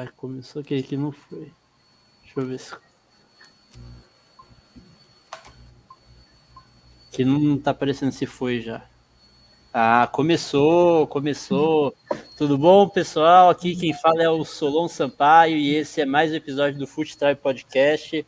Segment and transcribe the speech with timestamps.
[0.00, 0.64] Será que começou?
[0.64, 1.52] Que aqui não foi.
[2.22, 2.74] Deixa eu ver se.
[7.12, 8.82] Que não tá aparecendo se foi já.
[9.74, 11.94] Ah, começou, começou.
[12.38, 13.50] Tudo bom, pessoal?
[13.50, 17.18] Aqui quem fala é o Solon Sampaio e esse é mais um episódio do Foot
[17.18, 18.26] Tribe Podcast.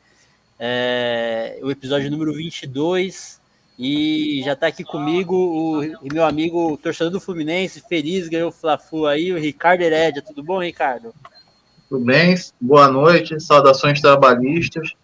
[0.58, 3.40] É, o episódio número 22.
[3.78, 9.06] E já está aqui comigo o, meu amigo torcedor do Fluminense, feliz, ganhou o Fla-Flu
[9.06, 10.20] aí, o Ricardo Herédia.
[10.20, 11.14] Tudo bom, Ricardo?
[11.92, 12.34] Tudo bem?
[12.58, 14.94] Boa noite, saudações trabalhistas.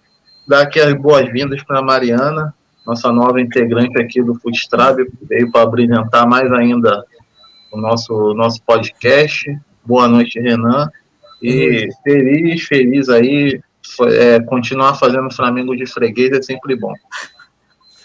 [0.47, 2.55] Dar aqui as boas-vindas para a Mariana,
[2.87, 7.05] nossa nova integrante aqui do Footstrab, veio para brilhantar mais ainda
[7.71, 9.55] o nosso, nosso podcast.
[9.85, 10.91] Boa noite, Renan.
[11.43, 13.61] E feliz, feliz aí,
[14.05, 16.95] é, continuar fazendo Flamengo de freguês é sempre bom.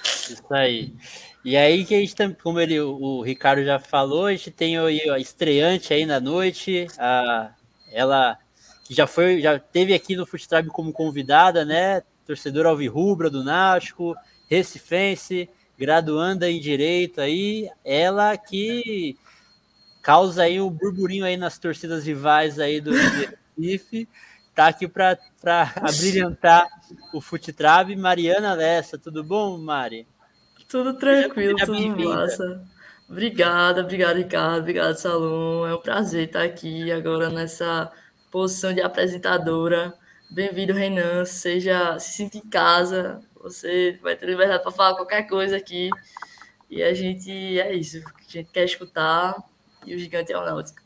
[0.03, 0.93] Isso aí.
[1.45, 4.77] E aí que a gente tem, como ele, o Ricardo já falou, a gente tem
[4.77, 7.51] a estreante aí na noite, a,
[7.89, 8.37] ela
[8.93, 12.03] que já foi, já teve aqui no Tribe como convidada, né?
[12.25, 14.15] Torcedora alvirrubra do Náutico,
[14.47, 19.17] recifense, graduanda em direito aí, ela que
[20.01, 24.07] causa aí um burburinho aí nas torcidas rivais aí do Recife,
[24.53, 25.17] tá aqui para
[25.81, 26.67] abrilhantar
[27.13, 27.95] o Futetrave.
[27.95, 30.07] Mariana Lessa, tudo bom, Mari?
[30.69, 32.63] Tudo tranquilo, tudo massa.
[33.09, 35.67] Obrigada, obrigada, Ricardo, obrigado, Salom.
[35.67, 37.91] É um prazer estar aqui agora nessa
[38.33, 39.93] posição de apresentadora.
[40.27, 41.23] Bem-vindo, Renan.
[41.23, 43.21] Seja, se sinta em casa.
[43.39, 45.91] Você vai ter liberdade para falar qualquer coisa aqui.
[46.67, 47.99] E a gente é isso.
[47.99, 49.35] A gente quer escutar.
[49.85, 50.81] E o gigante é o Náutico.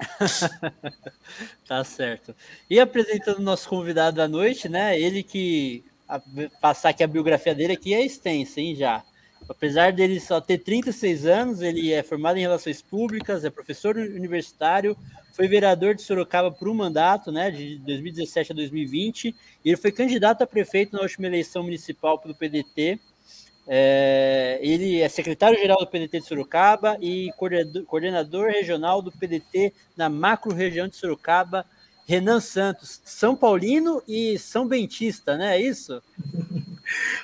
[1.68, 2.34] tá certo.
[2.68, 4.98] E apresentando o nosso convidado da noite, né?
[4.98, 6.20] Ele que a,
[6.60, 9.04] passar aqui a biografia dele aqui é extensa, hein, já.
[9.48, 14.96] Apesar dele só ter 36 anos, ele é formado em Relações Públicas, é professor universitário,
[15.32, 19.28] foi vereador de Sorocaba por um mandato, né, de 2017 a 2020,
[19.64, 22.98] e ele foi candidato a prefeito na última eleição municipal pelo PDT.
[23.68, 27.30] É, ele é secretário-geral do PDT de Sorocaba e
[27.86, 31.66] coordenador, regional do PDT na macro-região de Sorocaba,
[32.06, 35.56] Renan Santos, São Paulino e São Bentista, né?
[35.56, 36.00] É isso?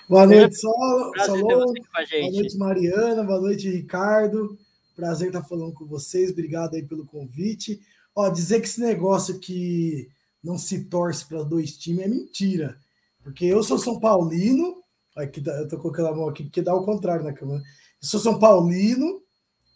[0.09, 1.41] Boa noite, Sol, Solon.
[1.43, 3.23] Boa noite, Mariana.
[3.23, 4.59] Boa noite, Ricardo.
[4.95, 6.31] Prazer estar falando com vocês.
[6.31, 7.81] Obrigado aí pelo convite.
[8.15, 10.09] Ó, dizer que esse negócio que
[10.43, 12.77] não se torce para dois times é mentira.
[13.23, 14.83] Porque eu sou São Paulino.
[15.17, 17.61] Aqui, eu tô colocando a mão aqui porque dá o contrário na câmera.
[17.61, 19.23] Eu sou São Paulino,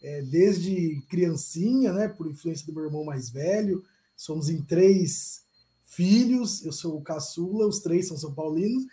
[0.03, 2.09] é, desde criancinha, né?
[2.09, 3.85] Por influência do meu irmão mais velho
[4.17, 5.43] Somos em três
[5.85, 8.87] filhos, eu sou o caçula, os três são São Paulinos,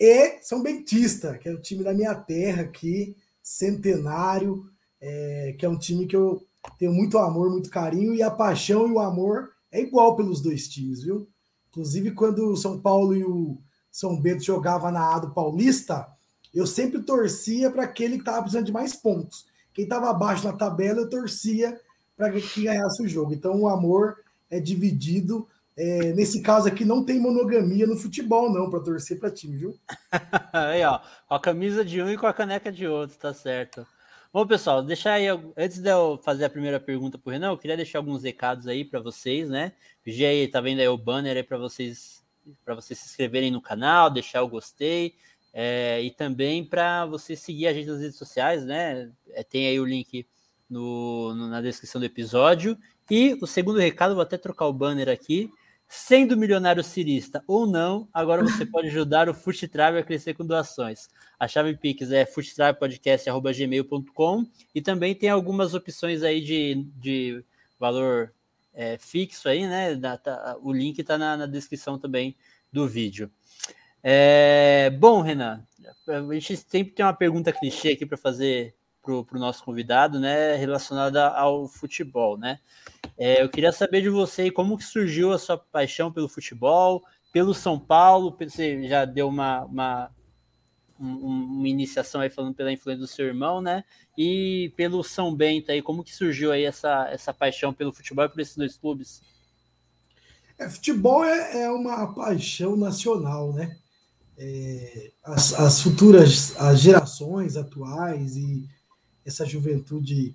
[0.00, 4.64] e São Bentista, que é o time da minha terra aqui, centenário,
[4.98, 6.42] é, que é um time que eu
[6.78, 10.66] tenho muito amor, muito carinho, e a paixão e o amor é igual pelos dois
[10.68, 11.28] times, viu?
[11.68, 13.58] Inclusive, quando o São Paulo e o
[13.92, 16.08] São Bento jogavam na A do Paulista,
[16.54, 19.46] eu sempre torcia para aquele que estava precisando de mais pontos.
[19.72, 21.78] Quem estava abaixo na tabela, eu torcia
[22.16, 23.32] para que ganhasse o jogo.
[23.32, 24.16] Então, o amor
[24.50, 25.46] é dividido.
[25.82, 29.74] É, nesse caso aqui, não tem monogamia no futebol, não, para torcer para time, viu?
[30.52, 33.86] aí, ó, com a camisa de um e com a caneca de outro, tá certo.
[34.30, 35.26] Bom, pessoal, deixar aí,
[35.56, 38.84] antes de eu fazer a primeira pergunta pro Renan, eu queria deixar alguns recados aí
[38.84, 39.72] para vocês, né?
[40.04, 42.20] Vigia aí, tá vendo aí o banner aí para vocês
[42.62, 45.14] para vocês se inscreverem no canal, deixar o gostei,
[45.50, 49.10] é, e também para você seguir a gente nas redes sociais, né?
[49.30, 50.26] É, tem aí o link
[50.68, 52.76] no, no, na descrição do episódio
[53.10, 55.50] e o segundo recado, vou até trocar o banner aqui.
[55.92, 61.08] Sendo milionário cirista ou não, agora você pode ajudar o Fuxitrave a crescer com doações.
[61.36, 67.44] A chave Pix é fuxitravepodcast.gmail.com e também tem algumas opções aí de, de
[67.76, 68.32] valor
[68.72, 69.96] é, fixo aí, né?
[69.96, 72.36] Da, tá, o link está na, na, descrição também
[72.72, 73.28] do vídeo.
[74.00, 75.66] É, bom, Renan,
[76.06, 80.54] a gente sempre tem uma pergunta clichê aqui para fazer para o nosso convidado, né,
[80.56, 82.58] relacionada ao futebol, né?
[83.16, 87.02] É, eu queria saber de você como que surgiu a sua paixão pelo futebol,
[87.32, 90.10] pelo São Paulo, você já deu uma, uma,
[90.98, 93.84] uma iniciação aí falando pela influência do seu irmão, né?
[94.18, 98.28] E pelo São Bento aí, como que surgiu aí essa, essa paixão pelo futebol e
[98.28, 99.22] por esses dois clubes?
[100.58, 103.76] É, futebol é, é uma paixão nacional, né?
[104.36, 108.68] É, as, as futuras, as gerações atuais e
[109.24, 110.34] essa juventude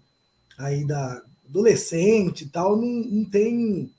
[0.57, 3.91] aí da adolescente e tal, não, não tem,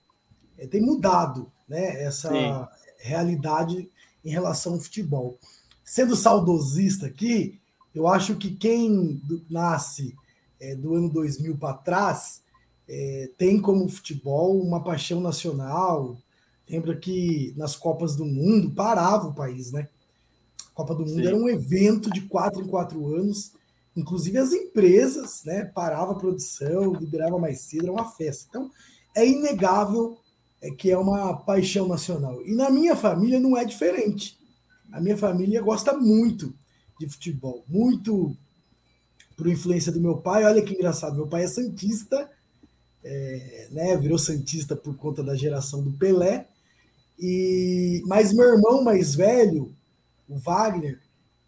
[0.58, 2.66] é, tem mudado né, essa Sim.
[2.98, 3.88] realidade
[4.24, 5.38] em relação ao futebol.
[5.84, 7.60] Sendo saudosista aqui,
[7.94, 10.14] eu acho que quem nasce
[10.60, 12.42] é, do ano 2000 para trás
[12.88, 16.16] é, tem como futebol uma paixão nacional.
[16.68, 19.88] Lembra que nas Copas do Mundo parava o país, né?
[20.68, 21.26] A Copa do Mundo Sim.
[21.26, 23.52] era um evento de quatro em quatro anos.
[23.96, 25.64] Inclusive as empresas, né?
[25.64, 28.46] Parava a produção, liberava mais cedo, era uma festa.
[28.48, 28.70] Então,
[29.14, 30.18] é inegável
[30.60, 32.44] é que é uma paixão nacional.
[32.44, 34.38] E na minha família não é diferente.
[34.92, 36.54] A minha família gosta muito
[36.98, 38.36] de futebol, muito
[39.36, 40.44] por influência do meu pai.
[40.44, 42.30] Olha que engraçado, meu pai é santista,
[43.04, 46.48] é, né, virou santista por conta da geração do Pelé.
[47.18, 49.74] E mas meu irmão mais velho,
[50.28, 51.00] o Wagner,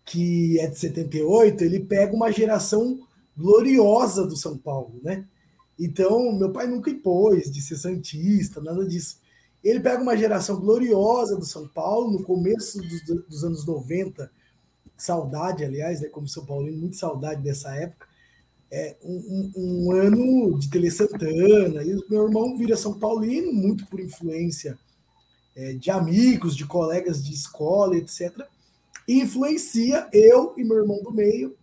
[0.08, 2.98] que é de 78, ele pega uma geração
[3.36, 5.26] gloriosa do São Paulo, né?
[5.78, 9.20] Então, meu pai nunca impôs de ser santista, nada disso.
[9.62, 14.30] Ele pega uma geração gloriosa do São Paulo, no começo dos, dos anos 90,
[14.96, 18.08] saudade, aliás, né, como São Paulino, muito saudade dessa época.
[18.70, 23.86] É um, um, um ano de Tele Santana, e meu irmão vira São Paulino, muito
[23.86, 24.78] por influência
[25.54, 28.46] é, de amigos, de colegas de escola, etc.
[29.08, 31.56] E influencia eu e meu irmão do meio,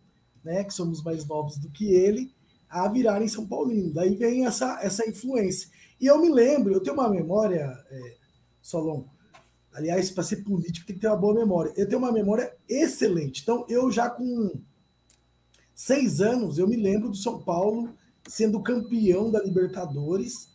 [0.43, 2.33] né, que somos mais novos do que ele,
[2.67, 3.93] a virarem São Paulino.
[3.93, 5.69] Daí vem essa, essa influência.
[6.01, 8.15] E eu me lembro, eu tenho uma memória, é,
[8.63, 9.05] Solon,
[9.71, 11.71] aliás, para ser político tem que ter uma boa memória.
[11.77, 13.43] Eu tenho uma memória excelente.
[13.43, 14.59] Então, eu já com
[15.75, 17.93] seis anos, eu me lembro do São Paulo
[18.27, 20.49] sendo campeão da Libertadores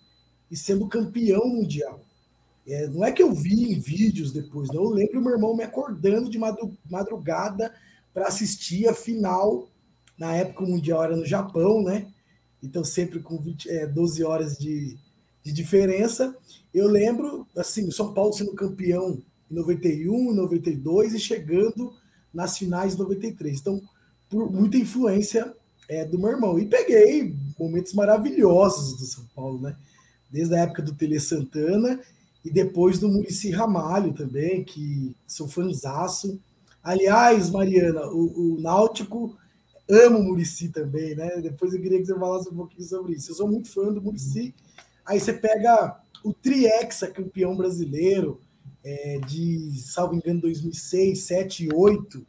[0.50, 2.04] e sendo campeão mundial.
[2.66, 4.84] É, não é que eu vi em vídeos depois, não.
[4.84, 6.38] Eu lembro meu irmão me acordando de
[6.88, 7.74] madrugada
[8.12, 9.68] para assistir a final
[10.20, 12.06] na época o Mundial era no Japão, né?
[12.62, 14.98] Então sempre com 20, é, 12 horas de,
[15.42, 16.36] de diferença.
[16.74, 21.94] Eu lembro, assim, o São Paulo sendo campeão em 91, 92 e chegando
[22.32, 23.60] nas finais de 93.
[23.60, 23.80] Então,
[24.28, 25.54] por muita influência
[25.88, 26.58] é, do meu irmão.
[26.58, 29.74] E peguei momentos maravilhosos do São Paulo, né?
[30.30, 31.98] Desde a época do Tele Santana
[32.44, 36.40] e depois do Murici Ramalho também, que sou fãzaço.
[36.82, 39.36] Aliás, Mariana, o, o Náutico
[39.88, 41.40] amo o Murici também, né?
[41.40, 43.30] Depois eu queria que você falasse um pouquinho sobre isso.
[43.30, 44.54] Eu sou muito fã do Murici.
[45.04, 48.40] Aí você pega o Triexa, campeão brasileiro,
[48.84, 52.26] é, de, salvo engano, 2006, 7 e 8,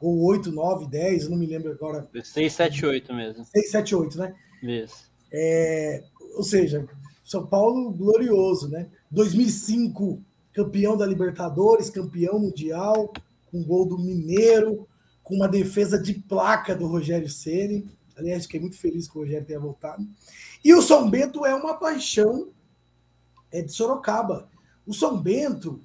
[0.00, 2.08] ou 8, 9, 10, eu não me lembro agora.
[2.22, 3.44] 6, 7, 8 mesmo.
[3.44, 4.34] 6, 7, 8, né?
[4.62, 5.10] Isso.
[5.32, 6.02] É,
[6.34, 6.86] ou seja,
[7.24, 8.88] São Paulo glorioso, né?
[9.12, 10.20] 2005,
[10.52, 13.12] campeão da Libertadores, campeão mundial,
[13.50, 14.88] com gol do Mineiro,
[15.22, 17.86] com uma defesa de placa do Rogério Ceni.
[18.16, 20.04] Aliás, fiquei muito feliz que o Rogério tenha voltado.
[20.64, 22.48] E o São Bento é uma paixão
[23.52, 24.48] é de Sorocaba.
[24.86, 25.80] O São Bento,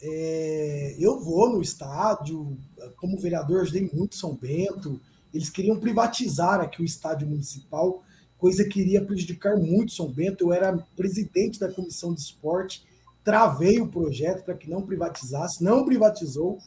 [0.00, 2.56] é, eu vou no estádio,
[2.96, 4.98] como vereador, ajudei muito São Bento.
[5.32, 8.02] Eles queriam privatizar aqui o estádio municipal,
[8.40, 10.44] coisa que iria prejudicar muito São Bento.
[10.44, 12.84] Eu era presidente da comissão de esporte,
[13.22, 16.58] travei o projeto para que não privatizasse, não privatizou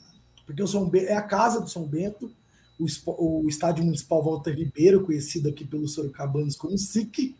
[0.46, 2.31] porque o São Bento, é a casa do São Bento,
[2.80, 7.36] o, o estádio municipal Walter Ribeiro, conhecido aqui pelos sorocabanos como SIC,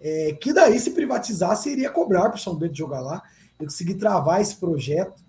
[0.00, 3.22] é, que daí se privatizasse iria cobrar para o São Bento jogar lá.
[3.58, 5.24] Eu consegui travar esse projeto.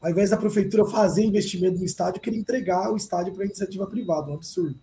[0.00, 4.30] Ao invés da prefeitura fazer investimento no estádio, queria entregar o estádio para iniciativa privada,
[4.30, 4.78] um absurdo.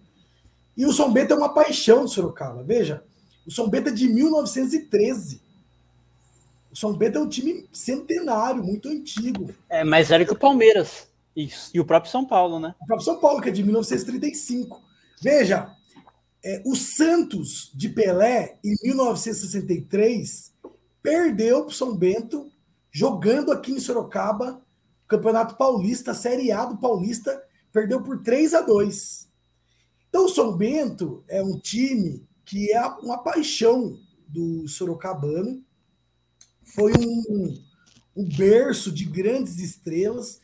[0.75, 2.63] E o São Bento é uma paixão de Sorocaba.
[2.63, 3.03] Veja,
[3.45, 5.41] o São Bento é de 1913.
[6.71, 9.53] O São Bento é um time centenário, muito antigo.
[9.69, 11.07] É mais velho que o Palmeiras.
[11.35, 11.69] Isso.
[11.73, 12.73] E o próprio São Paulo, né?
[12.81, 14.81] O próprio São Paulo, que é de 1935.
[15.21, 15.71] Veja,
[16.43, 20.51] é, o Santos de Pelé, em 1963,
[21.01, 22.51] perdeu para o São Bento,
[22.91, 24.61] jogando aqui em Sorocaba,
[25.07, 29.27] Campeonato Paulista, Série A do Paulista, perdeu por 3 a 2
[30.13, 35.65] Então, o São Bento é um time que é uma paixão do Sorocabano.
[36.61, 37.59] Foi um,
[38.15, 40.39] um berço de grandes estrelas.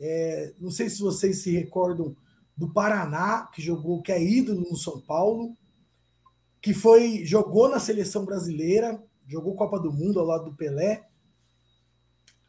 [0.00, 2.16] É, não sei se vocês se recordam
[2.56, 5.56] do Paraná, que jogou, que é ídolo no São Paulo,
[6.60, 11.08] que foi jogou na seleção brasileira, jogou Copa do Mundo ao lado do Pelé.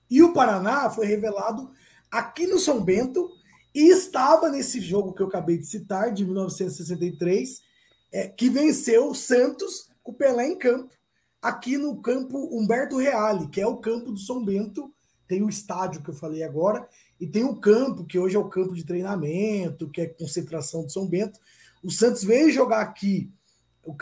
[0.10, 1.70] E o Paraná foi revelado
[2.10, 3.30] aqui no São Bento
[3.74, 7.62] e estava nesse jogo que eu acabei de citar, de 1963,
[8.12, 10.94] é, que venceu o Santos com o Pelé em campo,
[11.42, 14.94] aqui no campo Humberto Reale, que é o campo do São Bento,
[15.28, 16.88] tem o estádio que eu falei agora,
[17.20, 20.94] e tem o campo, que hoje é o campo de treinamento, que é concentração de
[20.94, 21.40] São Bento.
[21.84, 23.32] O Santos veio jogar aqui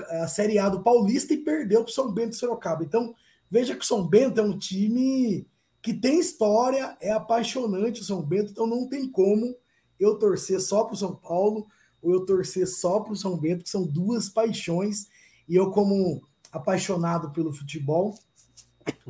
[0.09, 2.83] a Série A do Paulista e perdeu para o São Bento de Sorocaba.
[2.83, 3.15] Então,
[3.49, 5.47] veja que o São Bento é um time
[5.81, 9.55] que tem história, é apaixonante o São Bento, então não tem como
[10.03, 11.67] eu torcer só para o São Paulo
[12.01, 15.07] ou eu torcer só para o São Bento, que são duas paixões.
[15.47, 18.15] E eu, como apaixonado pelo futebol.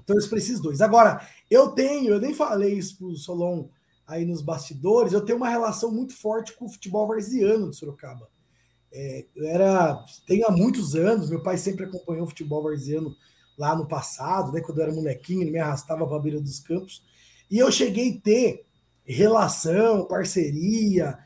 [0.05, 0.81] Torço para esses dois.
[0.81, 3.69] Agora, eu tenho, eu nem falei isso para o Solon
[4.05, 8.29] aí nos bastidores, eu tenho uma relação muito forte com o futebol varziano de Sorocaba.
[8.91, 13.15] É, eu era, tenho há muitos anos, meu pai sempre acompanhou o futebol varziano
[13.57, 16.59] lá no passado, né, quando eu era molequinho, ele me arrastava para a beira dos
[16.59, 17.01] campos,
[17.49, 18.65] e eu cheguei a ter
[19.05, 21.17] relação, parceria,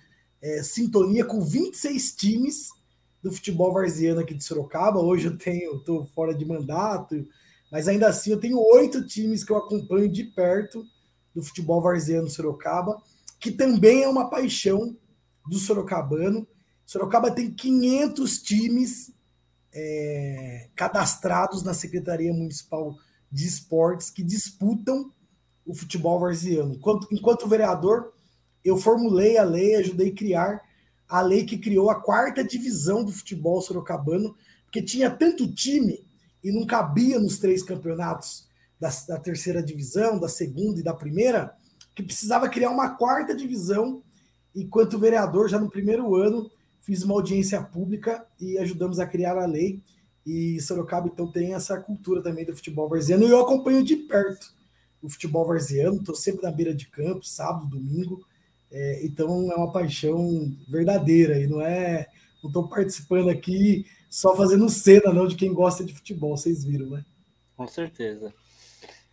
[0.42, 2.70] é, sintonia com 26 times
[3.22, 5.00] do futebol varziano aqui de Sorocaba.
[5.00, 7.28] Hoje eu tenho, estou fora de mandato,
[7.72, 10.86] mas ainda assim eu tenho oito times que eu acompanho de perto
[11.34, 13.02] do futebol varziano Sorocaba,
[13.40, 14.96] que também é uma paixão
[15.50, 16.48] do sorocabano.
[16.86, 19.14] Sorocaba tem 500 times
[19.74, 22.96] é, cadastrados na Secretaria Municipal
[23.32, 25.12] de Esportes que disputam
[25.66, 26.76] o futebol varziano.
[26.76, 28.14] Enquanto, enquanto vereador,
[28.64, 30.62] eu formulei a lei, ajudei a criar
[31.08, 36.04] a lei que criou a quarta divisão do futebol sorocabano, porque tinha tanto time
[36.44, 38.48] e não cabia nos três campeonatos
[38.80, 41.56] da, da terceira divisão, da segunda e da primeira,
[41.94, 44.04] que precisava criar uma quarta divisão.
[44.56, 46.50] Enquanto vereador, já no primeiro ano,
[46.82, 49.82] fiz uma audiência pública e ajudamos a criar a lei.
[50.26, 53.24] E Sorocaba, então, tem essa cultura também do futebol varziano.
[53.26, 54.55] E eu acompanho de perto
[55.06, 58.26] o futebol varziano, estou sempre na beira de campo, sábado, domingo.
[58.72, 62.08] É, então é uma paixão verdadeira e não é.
[62.44, 66.88] Não estou participando aqui só fazendo cena, não, de quem gosta de futebol, vocês viram,
[66.88, 67.04] né?
[67.58, 68.34] Com certeza.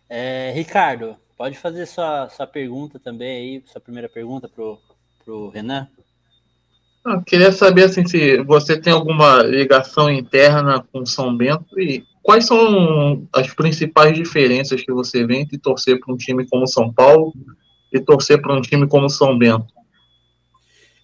[0.07, 4.79] É, Ricardo, pode fazer sua, sua pergunta também aí, sua primeira pergunta pro,
[5.23, 5.87] pro Renan?
[7.05, 12.47] Eu queria saber assim, se você tem alguma ligação interna com São Bento e quais
[12.47, 17.33] são as principais diferenças que você vê entre torcer para um time como São Paulo
[17.91, 19.71] e torcer para um time como São Bento?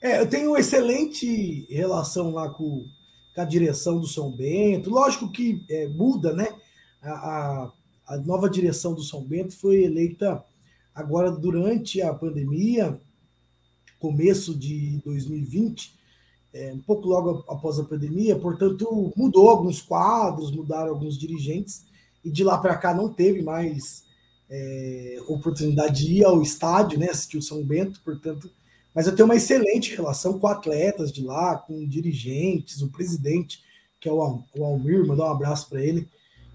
[0.01, 2.85] É, eu tenho uma excelente relação lá com,
[3.35, 4.89] com a direção do São Bento.
[4.89, 6.47] Lógico que é, muda, né?
[7.01, 7.73] A, a,
[8.07, 10.41] a, nova direção do São Bento foi eleita
[10.95, 12.97] agora durante a pandemia,
[13.99, 15.98] começo de 2020,
[16.53, 21.85] é, um pouco logo após a pandemia, portanto, mudou alguns quadros, mudaram alguns dirigentes,
[22.23, 24.03] e de lá para cá não teve mais
[24.49, 28.49] é, oportunidade de ir ao estádio, né, assistir o São Bento, portanto,
[28.93, 33.63] mas eu tenho uma excelente relação com atletas de lá, com dirigentes, o presidente,
[33.99, 36.07] que é o, o Almir, mandar um abraço para ele,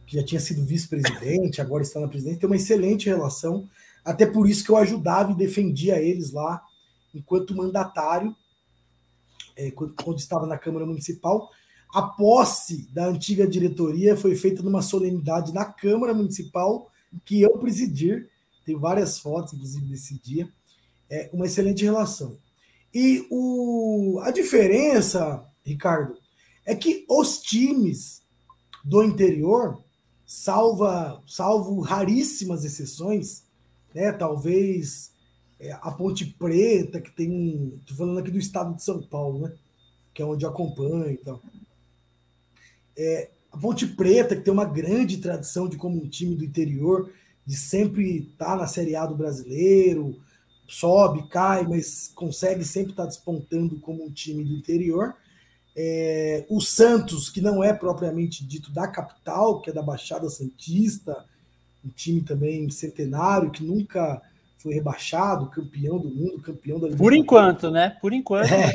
[0.06, 3.68] que já tinha sido vice-presidente, agora está na presidência, tem uma excelente relação,
[4.04, 6.62] até por isso que eu ajudava e defendia eles lá,
[7.14, 8.34] enquanto mandatário,
[9.56, 11.50] é, quando, quando estava na Câmara Municipal,
[11.94, 16.90] a posse da antiga diretoria foi feita numa solenidade na Câmara Municipal,
[17.25, 18.28] que eu presidir,
[18.66, 20.49] tem várias fotos, inclusive, desse dia,
[21.08, 22.37] é uma excelente relação.
[22.92, 26.16] E o, a diferença, Ricardo,
[26.66, 28.23] é que os times
[28.84, 29.82] do interior,
[30.26, 33.44] salva, salvo raríssimas exceções,
[33.94, 35.13] né, talvez
[35.64, 37.73] é, a Ponte Preta, que tem.
[37.80, 39.52] Estou falando aqui do estado de São Paulo, né?
[40.12, 41.40] Que é onde eu acompanho e tal.
[42.97, 47.11] É, a Ponte Preta, que tem uma grande tradição de como um time do interior,
[47.47, 50.21] de sempre estar tá na Série A do brasileiro,
[50.68, 55.14] sobe, cai, mas consegue sempre estar tá despontando como um time do interior.
[55.75, 61.25] É, o Santos, que não é propriamente dito da capital, que é da Baixada Santista,
[61.83, 64.23] um time também centenário, que nunca
[64.64, 67.99] foi rebaixado, campeão do mundo, campeão da Por enquanto, né?
[68.00, 68.50] Por enquanto.
[68.50, 68.73] É.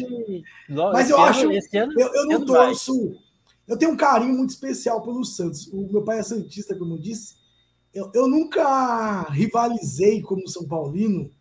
[0.69, 3.17] Mas eu ano, acho, ano, eu, eu não torço.
[3.67, 5.65] Eu tenho um carinho muito especial pelo Santos.
[5.73, 7.33] O meu pai é Santista, como eu disse.
[7.91, 11.31] Eu, eu nunca rivalizei como São Paulino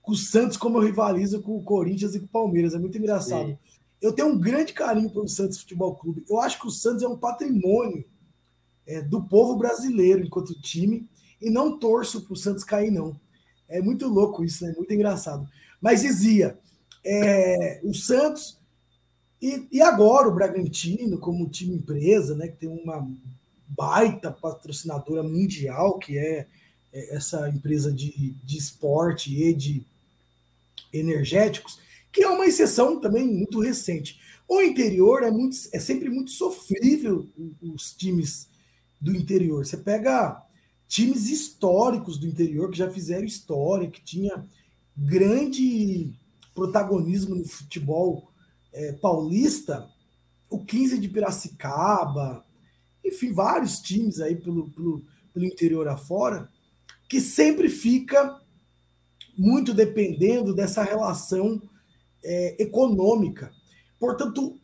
[0.00, 2.74] com o Santos como eu rivalizo com o Corinthians e com o Palmeiras.
[2.74, 3.48] É muito engraçado.
[3.48, 3.58] Sim.
[4.00, 6.24] Eu tenho um grande carinho pelo Santos Futebol Clube.
[6.30, 8.04] Eu acho que o Santos é um patrimônio
[8.86, 11.08] é, do povo brasileiro enquanto time
[11.42, 13.18] e não torço para o Santos cair, não.
[13.68, 14.72] É muito louco isso, né?
[14.76, 15.48] Muito engraçado.
[15.80, 16.58] Mas dizia,
[17.04, 18.58] é, o Santos
[19.40, 23.08] e, e agora o Bragantino, como time empresa, né, que tem uma
[23.68, 26.46] baita patrocinadora mundial, que é,
[26.92, 29.82] é essa empresa de, de esporte e de
[30.92, 31.78] energéticos,
[32.10, 34.18] que é uma exceção também muito recente.
[34.48, 37.28] O interior é, muito, é sempre muito sofrível
[37.62, 38.48] os times
[39.00, 39.64] do interior.
[39.64, 40.42] Você pega
[40.88, 44.44] times históricos do interior que já fizeram história, que tinha
[44.96, 46.12] grande
[46.54, 48.32] protagonismo no futebol
[48.72, 49.88] é, paulista,
[50.50, 52.44] o 15 de Piracicaba,
[53.04, 56.50] enfim, vários times aí pelo, pelo, pelo interior afora,
[57.08, 58.40] que sempre fica
[59.36, 61.62] muito dependendo dessa relação
[62.24, 63.52] é, econômica.
[64.00, 64.58] Portanto,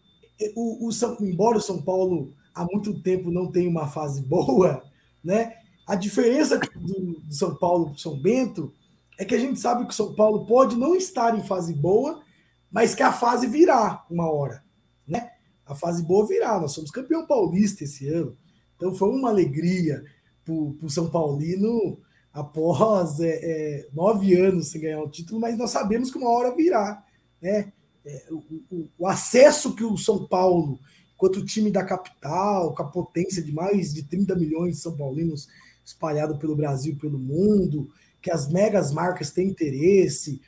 [0.57, 4.83] o, o São, embora o São Paulo há muito tempo não tem uma fase boa,
[5.23, 5.64] né?
[5.87, 8.73] A diferença do, do São Paulo para o São Bento
[9.19, 12.23] é que a gente sabe que o São Paulo pode não estar em fase boa,
[12.71, 14.65] mas que a fase virá uma hora,
[15.07, 15.31] né?
[15.67, 16.59] A fase boa virá.
[16.59, 18.37] Nós somos campeão paulista esse ano,
[18.77, 20.03] então foi uma alegria
[20.45, 21.99] para o São Paulino
[22.33, 26.55] após é, é, nove anos sem ganhar o título, mas nós sabemos que uma hora
[26.55, 27.05] virá,
[27.41, 27.73] né?
[28.05, 30.79] É, o, o, o, acesso que o São Paulo,
[31.15, 35.49] enquanto time da capital, com a potência de mais de 30 milhões de São Paulinos
[35.85, 37.91] espalhado pelo Brasil pelo mundo,
[38.23, 40.41] que as megas marcas têm interesse,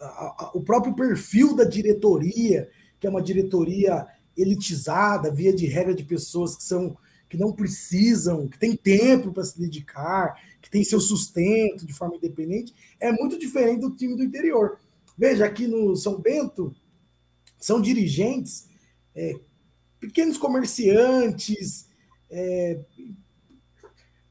[0.00, 5.94] a, a, o próprio perfil da diretoria, que é uma diretoria elitizada, via de regra
[5.94, 6.96] de pessoas que são
[7.28, 12.16] que não precisam, que têm tempo para se dedicar, que tem seu sustento de forma
[12.16, 14.78] independente, é muito diferente do time do interior.
[15.16, 16.74] Veja, aqui no São Bento,
[17.58, 18.68] são dirigentes,
[19.14, 19.34] é,
[19.98, 21.88] pequenos comerciantes,
[22.30, 22.80] é,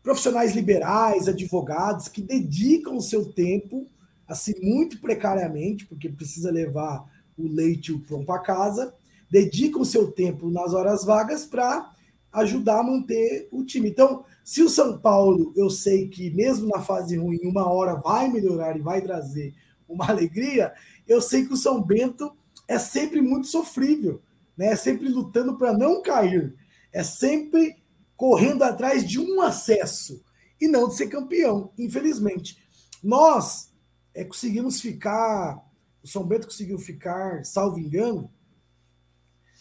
[0.03, 3.87] profissionais liberais, advogados, que dedicam o seu tempo,
[4.27, 7.05] assim, muito precariamente, porque precisa levar
[7.37, 8.93] o leite e o pão para casa,
[9.29, 11.91] dedicam o seu tempo nas horas vagas para
[12.33, 13.89] ajudar a manter o time.
[13.89, 18.29] Então, se o São Paulo, eu sei que mesmo na fase ruim, uma hora vai
[18.29, 19.53] melhorar e vai trazer
[19.87, 20.73] uma alegria,
[21.07, 22.31] eu sei que o São Bento
[22.67, 24.21] é sempre muito sofrível,
[24.57, 24.67] né?
[24.67, 26.53] É sempre lutando para não cair,
[26.93, 27.80] é sempre
[28.21, 30.23] correndo atrás de um acesso
[30.61, 32.63] e não de ser campeão, infelizmente.
[33.01, 33.73] Nós
[34.13, 35.67] é, conseguimos ficar,
[36.03, 38.31] o São Bento conseguiu ficar, salvo engano,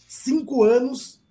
[0.07, 1.23] cinco anos,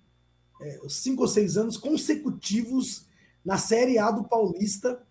[0.61, 3.07] é, cinco ou seis anos consecutivos
[3.45, 5.01] na Série A do Paulista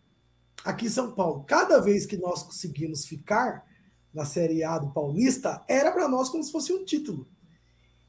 [0.63, 1.45] aqui em São Paulo.
[1.45, 3.67] Cada vez que nós conseguimos ficar
[4.13, 7.27] na Série A do Paulista, era para nós como se fosse um título.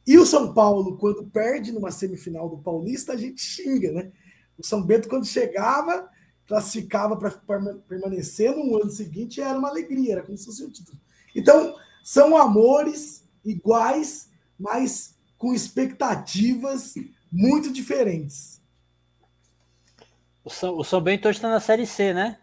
[0.06, 4.12] E o São Paulo, quando perde numa semifinal do Paulista, a gente xinga, né?
[4.58, 6.10] O São Bento, quando chegava,
[6.48, 7.32] classificava para
[7.88, 11.00] permanecer no ano seguinte, era uma alegria, era como se fosse um título.
[11.36, 16.94] Então, são amores iguais, mas com expectativas
[17.32, 18.62] muito diferentes.
[20.44, 22.40] O São, o São Bento hoje está na Série C, né?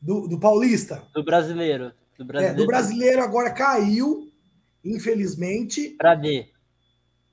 [0.00, 1.04] Do, do Paulista?
[1.12, 1.92] Do brasileiro.
[2.16, 2.54] Do brasileiro.
[2.54, 4.27] É, do brasileiro agora caiu,
[4.94, 5.90] infelizmente.
[5.90, 6.48] Para D.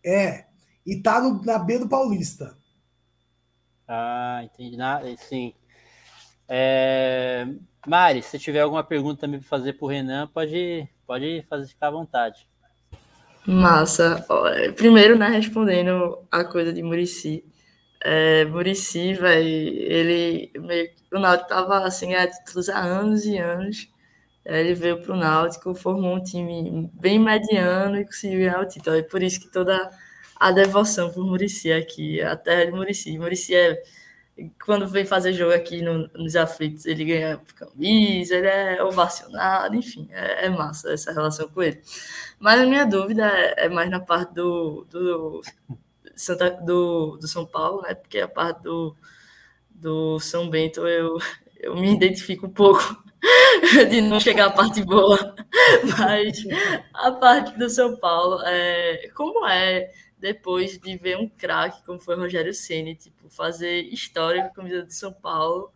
[0.05, 0.45] É.
[0.85, 2.55] E tá no, na B do Paulista.
[3.87, 4.77] Ah, entendi.
[4.77, 5.53] Na, sim.
[6.47, 7.47] É...
[7.87, 11.87] Mari, se tiver alguma pergunta também para fazer para o Renan, pode, pode fazer, ficar
[11.87, 12.47] à vontade.
[13.45, 14.25] Massa.
[14.75, 17.45] Primeiro, né, respondendo a coisa de Murici.
[18.03, 23.87] É, Murici, velho, ele meio, o Náutico tava assim há títulos há anos e anos.
[24.45, 28.95] Ele veio para o Náutico, formou um time bem mediano e conseguiu ganhar o título.
[28.95, 29.89] É por isso que toda
[30.35, 33.17] a devoção por Murici aqui, a terra de Murici.
[33.17, 33.81] Murici é,
[34.63, 40.07] quando vem fazer jogo aqui no, nos aflitos, ele ganha camisa, ele é ovacionado, enfim,
[40.11, 41.81] é, é, massa essa relação com ele.
[42.39, 45.41] Mas a minha dúvida é, é mais na parte do, do,
[46.15, 47.95] Santa, do, do São Paulo, né?
[47.95, 48.95] Porque a parte do,
[49.69, 51.17] do São Bento eu,
[51.57, 53.04] eu me identifico um pouco
[53.89, 55.35] de não chegar à parte boa,
[55.97, 56.43] mas
[56.93, 62.15] a parte do São Paulo, é, como é depois de ver um craque como foi
[62.15, 65.71] o Rogério Ceni, tipo, fazer história com a camisa de São Paulo,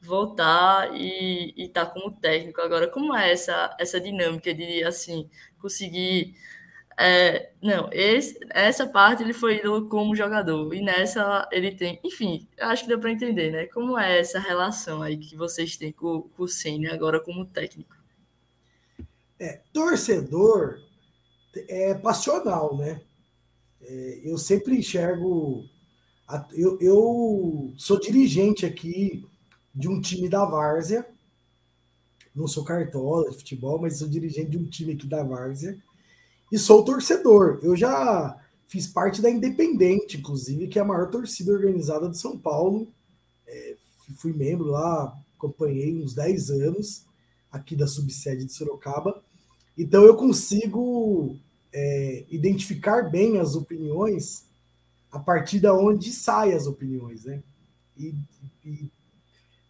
[0.00, 5.28] voltar e estar tá como técnico agora, como é essa essa dinâmica de assim
[5.58, 6.34] conseguir
[6.98, 12.48] é, não, esse, essa parte ele foi ídolo como jogador, e nessa ele tem, enfim,
[12.58, 13.66] acho que deu para entender, né?
[13.66, 17.94] Como é essa relação aí que vocês têm com, com o Ceni agora como técnico?
[19.38, 20.80] É, torcedor
[21.68, 23.02] é passional, né?
[23.82, 25.68] É, eu sempre enxergo.
[26.54, 29.24] Eu, eu sou dirigente aqui
[29.74, 31.06] de um time da Várzea,
[32.34, 35.78] não sou cartola de futebol, mas sou dirigente de um time aqui da Várzea
[36.50, 37.60] e sou torcedor.
[37.62, 42.38] Eu já fiz parte da Independente, inclusive, que é a maior torcida organizada de São
[42.38, 42.88] Paulo.
[43.46, 43.76] É,
[44.16, 47.04] fui membro lá, acompanhei uns 10 anos
[47.50, 49.22] aqui da subsede de Sorocaba.
[49.76, 51.36] Então eu consigo
[51.72, 54.44] é, identificar bem as opiniões
[55.10, 57.42] a partir da onde saem as opiniões, né?
[57.96, 58.14] E,
[58.64, 58.90] e,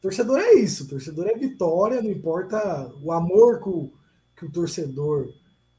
[0.00, 3.90] torcedor é isso, torcedor é vitória, não importa o amor que o,
[4.36, 5.32] que o torcedor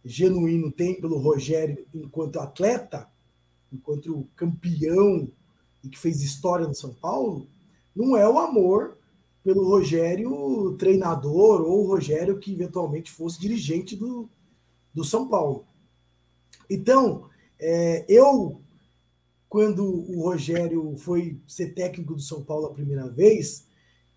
[0.08, 3.08] genuíno tem pelo Rogério enquanto atleta,
[3.72, 5.30] enquanto campeão
[5.84, 7.48] e que fez história no São Paulo,
[7.96, 8.98] não é o amor
[9.44, 14.30] pelo Rogério treinador ou o Rogério que eventualmente fosse dirigente do,
[14.94, 15.66] do São Paulo.
[16.70, 18.62] Então, é, eu
[19.50, 23.66] quando o Rogério foi ser técnico do São Paulo a primeira vez,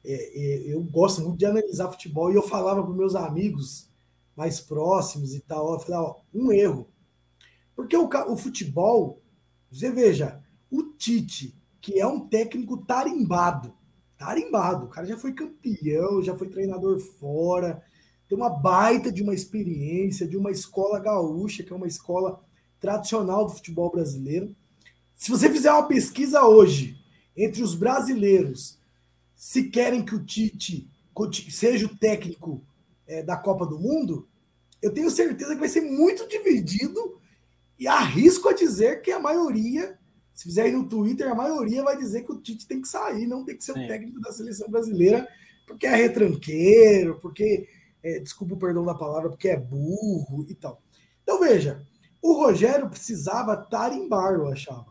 [0.05, 3.90] é, é, eu gosto muito de analisar futebol e eu falava para meus amigos
[4.37, 6.89] mais próximos e tal, eu falava, ó, um erro.
[7.75, 9.21] Porque o, o futebol,
[9.71, 13.75] você veja, o Tite, que é um técnico tarimbado,
[14.17, 17.83] tarimbado, o cara já foi campeão, já foi treinador fora,
[18.29, 22.41] tem uma baita de uma experiência, de uma escola gaúcha, que é uma escola
[22.79, 24.55] tradicional do futebol brasileiro.
[25.15, 26.97] Se você fizer uma pesquisa hoje
[27.37, 28.79] entre os brasileiros,
[29.35, 30.89] se querem que o Tite
[31.51, 32.63] seja o técnico
[33.11, 34.29] é, da Copa do Mundo,
[34.81, 37.21] eu tenho certeza que vai ser muito dividido
[37.77, 39.99] e arrisco a dizer que a maioria,
[40.33, 43.27] se fizer aí no Twitter, a maioria vai dizer que o Tite tem que sair,
[43.27, 45.29] não tem que ser o técnico da seleção brasileira,
[45.67, 47.69] porque é retranqueiro, porque,
[48.01, 50.81] é, desculpa o perdão da palavra, porque é burro e tal.
[51.25, 51.85] Então veja,
[52.23, 54.87] o Rogério precisava tarimbar, eu achava.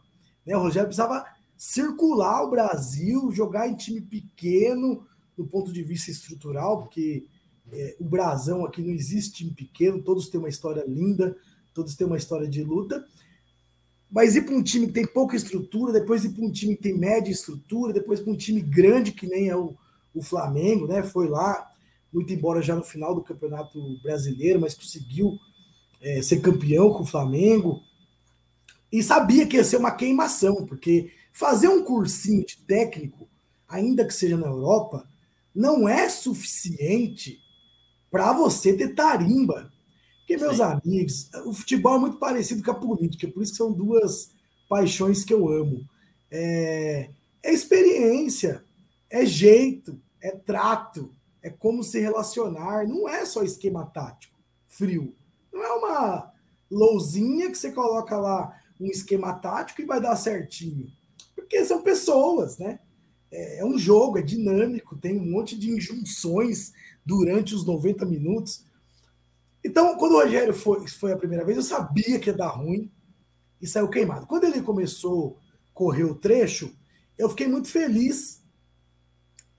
[0.45, 0.58] Né?
[0.58, 6.79] O Rogério precisava circular o Brasil, jogar em time pequeno, do ponto de vista estrutural,
[6.79, 7.25] porque
[7.71, 11.36] é, o Brasão aqui não existe time pequeno, todos têm uma história linda,
[11.73, 13.05] todos têm uma história de luta.
[14.12, 16.82] Mas ir para um time que tem pouca estrutura, depois ir para um time que
[16.82, 19.75] tem média estrutura, depois para um time grande que nem é o,
[20.13, 21.03] o Flamengo, né?
[21.03, 21.69] Foi lá,
[22.12, 25.38] muito embora já no final do Campeonato Brasileiro, mas conseguiu
[26.01, 27.82] é, ser campeão com o Flamengo.
[28.91, 33.29] E sabia que ia ser uma queimação, porque fazer um cursinho de técnico,
[33.67, 35.08] ainda que seja na Europa,
[35.53, 37.39] não é suficiente
[38.11, 39.71] para você ter tarimba.
[40.19, 40.63] Porque, meus Sim.
[40.63, 44.31] amigos, o futebol é muito parecido com a política, por isso que são duas
[44.69, 45.81] paixões que eu amo.
[46.29, 47.09] É,
[47.41, 48.63] é experiência,
[49.09, 55.15] é jeito, é trato, é como se relacionar, não é só esquema tático, frio.
[55.51, 56.31] Não é uma
[56.69, 60.87] lousinha que você coloca lá um esquema tático e vai dar certinho.
[61.35, 62.79] Porque são pessoas, né?
[63.31, 66.71] É, é um jogo, é dinâmico, tem um monte de injunções
[67.05, 68.65] durante os 90 minutos.
[69.63, 72.89] Então, quando o Rogério foi, foi a primeira vez, eu sabia que ia dar ruim
[73.62, 74.25] e saiu queimado.
[74.25, 75.38] Quando ele começou
[75.71, 76.73] a correr o trecho,
[77.17, 78.41] eu fiquei muito feliz.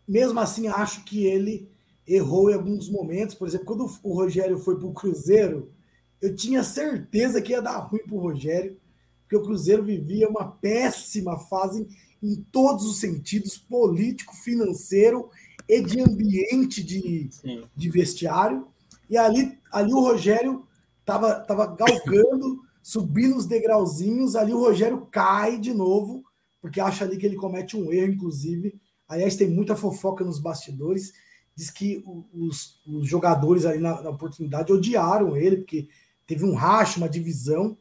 [0.08, 1.70] Mesmo assim, acho que ele
[2.06, 3.34] errou em alguns momentos.
[3.34, 5.72] Por exemplo, quando o Rogério foi para o Cruzeiro,
[6.20, 8.78] eu tinha certeza que ia dar ruim para o Rogério,
[9.22, 11.86] porque o Cruzeiro vivia uma péssima fase
[12.22, 15.30] em todos os sentidos político, financeiro
[15.70, 17.30] e de ambiente de,
[17.76, 18.66] de vestiário.
[19.08, 20.66] E ali, ali o Rogério
[21.00, 24.34] estava tava galgando, subindo os degrauzinhos.
[24.34, 26.24] Ali o Rogério cai de novo,
[26.60, 28.80] porque acha ali que ele comete um erro, inclusive.
[29.08, 31.12] Aliás, tem muita fofoca nos bastidores.
[31.54, 32.02] Diz que
[32.32, 35.88] os, os jogadores ali na, na oportunidade odiaram ele, porque
[36.26, 37.76] teve um racho, uma divisão.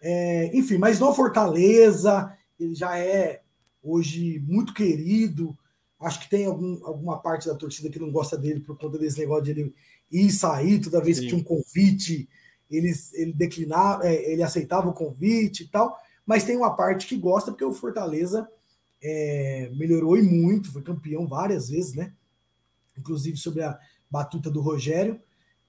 [0.00, 3.42] É, enfim, mas no Fortaleza, ele já é
[3.82, 5.56] hoje muito querido.
[6.04, 9.18] Acho que tem algum, alguma parte da torcida que não gosta dele por conta desse
[9.18, 9.74] negócio de ele
[10.10, 11.22] ir e sair toda vez Sim.
[11.22, 12.28] que tinha um convite,
[12.70, 15.96] ele, ele declinava, é, ele aceitava o convite e tal.
[16.26, 18.48] Mas tem uma parte que gosta, porque o Fortaleza
[19.02, 22.12] é, melhorou e muito, foi campeão várias vezes, né?
[22.98, 23.78] Inclusive sobre a
[24.10, 25.20] batuta do Rogério.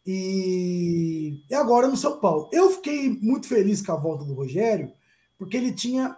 [0.05, 2.49] E, e agora no São Paulo.
[2.53, 4.91] Eu fiquei muito feliz com a volta do Rogério,
[5.37, 6.17] porque ele tinha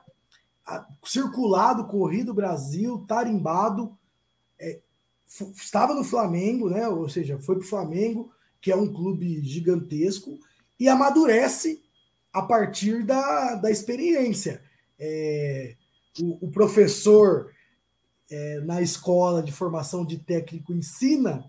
[1.04, 3.98] circulado, corrido o Brasil, tarimbado,
[4.60, 4.80] é,
[5.56, 6.88] estava no Flamengo, né?
[6.88, 10.38] Ou seja, foi para o Flamengo, que é um clube gigantesco,
[10.80, 11.82] e amadurece
[12.32, 14.62] a partir da, da experiência.
[15.00, 15.76] É,
[16.20, 17.52] o, o, professor
[18.30, 21.44] é, na escola de formação de técnico ensina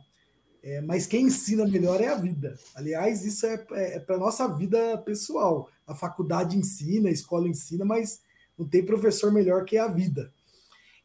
[0.63, 2.59] é, mas quem ensina melhor é a vida.
[2.75, 5.71] Aliás, isso é, é, é para a nossa vida pessoal.
[5.87, 8.21] A faculdade ensina, a escola ensina, mas
[8.59, 10.33] não tem professor melhor que a vida.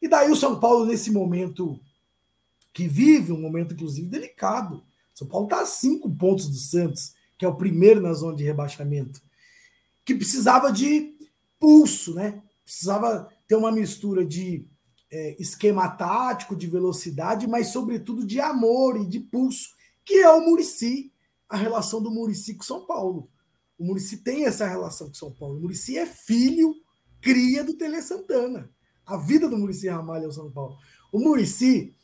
[0.01, 1.79] E daí o São Paulo, nesse momento
[2.73, 4.83] que vive, um momento inclusive delicado.
[5.13, 8.43] São Paulo está a cinco pontos do Santos, que é o primeiro na zona de
[8.43, 9.21] rebaixamento,
[10.03, 11.13] que precisava de
[11.59, 12.41] pulso, né?
[12.65, 14.67] Precisava ter uma mistura de
[15.11, 19.69] é, esquema tático, de velocidade, mas sobretudo de amor e de pulso,
[20.03, 21.13] que é o Murici,
[21.47, 23.29] a relação do Murici com São Paulo.
[23.77, 25.57] O Murici tem essa relação com São Paulo.
[25.57, 26.75] O Murici é filho,
[27.21, 28.69] cria do Tele Santana.
[29.05, 30.77] A vida do Murici Ramalho é o São Paulo.
[31.11, 31.95] O Murici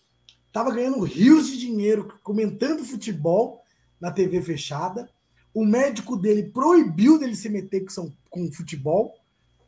[0.49, 3.63] estava ganhando rios de dinheiro comentando futebol
[4.01, 5.09] na TV fechada.
[5.53, 9.15] O médico dele proibiu dele se meter com, com futebol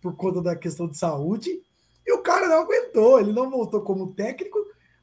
[0.01, 1.61] por conta da questão de saúde.
[2.05, 4.57] E o cara não aguentou, ele não voltou como técnico,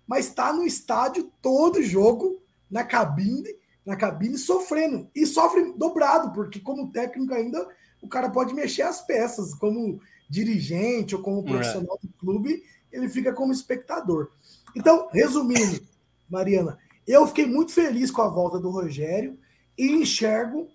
[0.07, 3.49] mas está no estádio todo jogo, na cabine,
[3.87, 5.09] na cabine sofrendo.
[5.14, 7.67] E sofre dobrado, porque como técnico ainda
[8.03, 11.51] o cara pode mexer as peças, como dirigente ou como é.
[11.51, 12.62] profissional do clube,
[12.93, 14.31] ele fica como espectador.
[14.77, 15.81] Então, resumindo,
[16.29, 19.39] Mariana, eu fiquei muito feliz com a volta do Rogério
[19.77, 20.69] e enxergo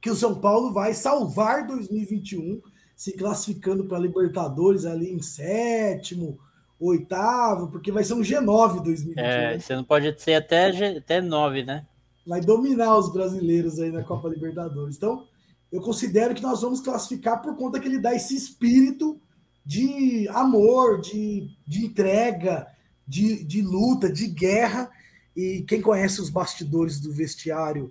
[0.00, 2.60] que o São Paulo vai salvar 2021,
[2.94, 6.38] se classificando para Libertadores ali em sétimo,
[6.78, 9.24] oitavo, porque vai ser um G9 2021.
[9.24, 11.86] É, você não pode ser até, G, até 9, né?
[12.26, 14.96] Vai dominar os brasileiros aí na Copa Libertadores.
[14.96, 15.26] Então,
[15.72, 19.18] eu considero que nós vamos classificar por conta que ele dá esse espírito
[19.64, 22.66] de amor, de, de entrega,
[23.06, 24.90] de, de luta, de guerra.
[25.36, 27.90] E quem conhece os bastidores do vestiário,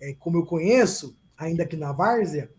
[0.00, 2.50] é, como eu conheço, ainda aqui na Várzea,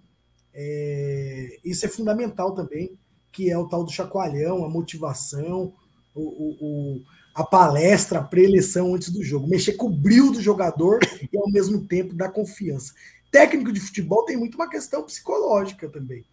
[0.53, 2.97] é, isso é fundamental também,
[3.31, 5.73] que é o tal do chacoalhão, a motivação,
[6.13, 7.01] o, o, o
[7.33, 9.47] a palestra, a pré-eleição antes do jogo.
[9.47, 10.99] Mexer com o brilho do jogador
[11.31, 12.93] e, ao mesmo tempo, dar confiança.
[13.31, 16.23] Técnico de futebol tem muito uma questão psicológica também.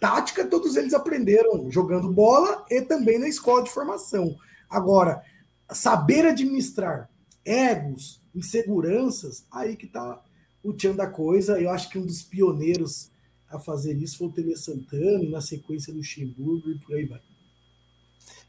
[0.00, 4.34] Tática, todos eles aprenderam jogando bola e também na escola de formação.
[4.68, 5.22] Agora,
[5.70, 7.10] saber administrar
[7.44, 10.22] egos, inseguranças, aí que está
[10.62, 11.60] o tchan da coisa.
[11.60, 13.10] Eu acho que um dos pioneiros
[13.48, 17.04] a fazer isso foi o Tele Santana, e na sequência do Luxemburgo e por aí
[17.04, 17.20] vai.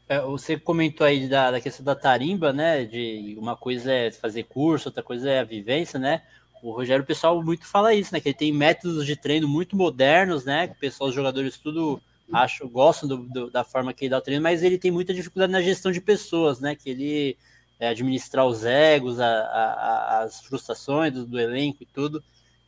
[0.08, 2.84] É, você comentou aí da, da, questão da tarimba, né?
[2.84, 6.22] De uma coisa é fazer curso, outra coisa é a vivência, né?
[6.62, 8.20] O Rogério, o pessoal muito fala isso, né?
[8.20, 10.66] Que ele tem métodos de treino muito modernos, né?
[10.66, 12.00] Que o pessoal, os jogadores, tudo
[12.32, 15.14] acho, gostam do, do, da forma que ele dá o treino, mas ele tem muita
[15.14, 16.74] dificuldade na gestão de pessoas, né?
[16.74, 17.38] Que ele
[17.80, 22.22] é, administrar os egos, a, a, as frustrações do, do, elenco e tudo.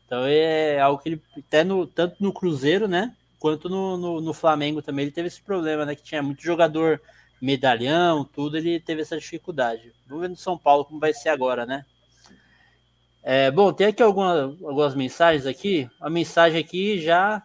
[0.07, 3.15] Então é algo que ele, até no, tanto no Cruzeiro, né?
[3.39, 5.95] Quanto no, no, no Flamengo também, ele teve esse problema, né?
[5.95, 7.01] Que tinha muito jogador
[7.41, 9.93] medalhão, tudo, ele teve essa dificuldade.
[10.07, 11.85] Vamos ver no São Paulo como vai ser agora, né?
[13.23, 15.89] É, bom, tem aqui alguma, algumas mensagens aqui.
[16.01, 17.43] A mensagem aqui já.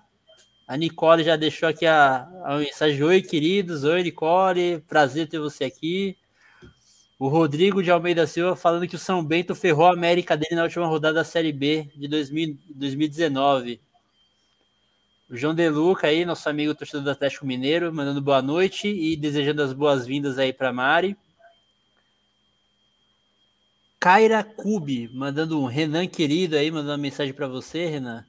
[0.67, 3.83] A Nicole já deixou aqui a, a mensagem: Oi, queridos.
[3.83, 4.79] Oi, Nicole.
[4.87, 6.17] Prazer ter você aqui.
[7.19, 10.63] O Rodrigo de Almeida Silva falando que o São Bento ferrou a América dele na
[10.63, 13.79] última rodada da Série B de 2000, 2019.
[15.29, 19.15] O João De Luca aí, nosso amigo torcedor do Atlético Mineiro, mandando boa noite e
[19.15, 21.15] desejando as boas-vindas aí para Mari.
[23.99, 28.25] Kaira Cube, mandando um Renan querido aí, mandando uma mensagem para você, Renan.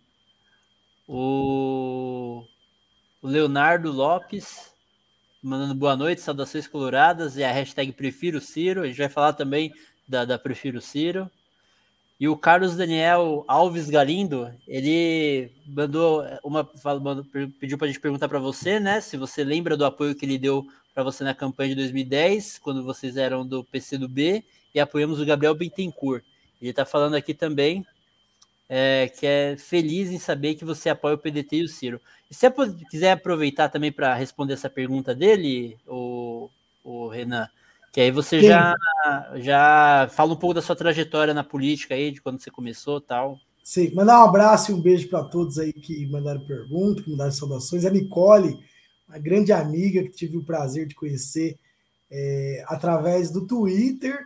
[1.06, 2.44] O...
[3.22, 4.74] o Leonardo Lopes,
[5.42, 8.82] mandando boa noite, saudações coloradas, e a hashtag Prefiro Ciro.
[8.82, 9.72] A gente vai falar também
[10.08, 11.30] da, da Prefiro Ciro.
[12.18, 16.64] E o Carlos Daniel Alves Galindo, ele mandou uma
[17.60, 20.38] pediu para a gente perguntar para você, né, se você lembra do apoio que ele
[20.38, 24.42] deu para você na campanha de 2010, quando vocês eram do PC do B,
[24.74, 26.24] e apoiamos o Gabriel Bittencourt.
[26.60, 27.84] Ele está falando aqui também
[28.68, 32.00] é, que é feliz em saber que você apoia o PDT e o Ciro.
[32.30, 36.50] E se você quiser aproveitar também para responder essa pergunta dele, o,
[36.82, 37.48] o Renan,
[37.92, 38.74] que aí você já,
[39.36, 43.38] já fala um pouco da sua trajetória na política aí, de quando você começou tal.
[43.62, 47.32] Sim, mandar um abraço e um beijo para todos aí que mandaram perguntas, que mandaram
[47.32, 47.84] saudações.
[47.84, 48.58] A Nicole,
[49.08, 51.58] uma grande amiga que tive o prazer de conhecer
[52.10, 54.18] é, através do Twitter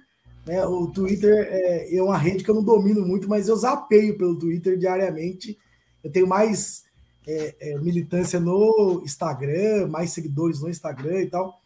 [0.51, 0.67] né?
[0.67, 4.37] O Twitter é, é uma rede que eu não domino muito, mas eu zapeio pelo
[4.37, 5.57] Twitter diariamente.
[6.03, 6.83] Eu tenho mais
[7.25, 11.63] é, é, militância no Instagram, mais seguidores no Instagram e tal.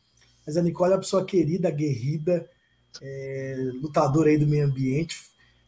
[0.46, 2.46] Mas a Nicole é uma pessoa querida, aguerrida,
[3.00, 5.16] é, lutadora aí do meio ambiente.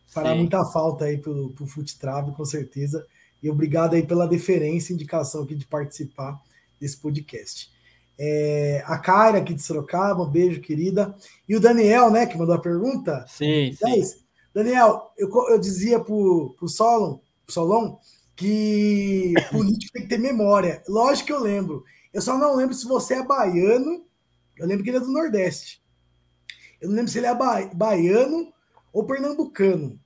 [0.08, 0.40] Fará Sim.
[0.40, 1.66] muita falta aí pro, pro
[1.98, 3.06] Trave, com certeza.
[3.42, 6.38] E obrigado aí pela deferência e indicação aqui de participar
[6.78, 7.70] desse podcast.
[8.18, 11.14] É, a Kaira aqui de Sorocaba, um beijo, querida.
[11.48, 13.24] E o Daniel, né, que mandou a pergunta.
[13.28, 14.02] Sim, sim.
[14.54, 17.98] Daniel, eu, eu dizia pro, pro Solon, pro Solon
[18.34, 20.82] que político tem que ter memória.
[20.88, 21.84] Lógico que eu lembro.
[22.12, 24.04] Eu só não lembro se você é baiano.
[24.56, 25.82] Eu lembro que ele é do Nordeste.
[26.80, 28.52] Eu não lembro se ele é ba baiano
[28.92, 29.98] ou pernambucano.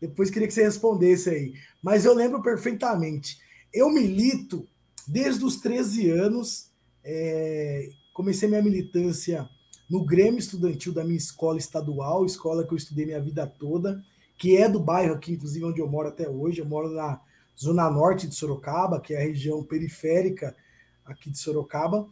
[0.00, 1.54] Depois queria que você respondesse aí.
[1.82, 3.38] Mas eu lembro perfeitamente.
[3.72, 4.66] Eu milito
[5.06, 6.70] desde os 13 anos
[7.04, 9.48] é, comecei minha militância
[9.90, 14.02] no Grêmio Estudantil da minha escola estadual, escola que eu estudei minha vida toda,
[14.38, 16.60] que é do bairro aqui, inclusive onde eu moro até hoje.
[16.60, 17.20] Eu moro na
[17.58, 20.56] zona norte de Sorocaba, que é a região periférica
[21.04, 22.08] aqui de Sorocaba.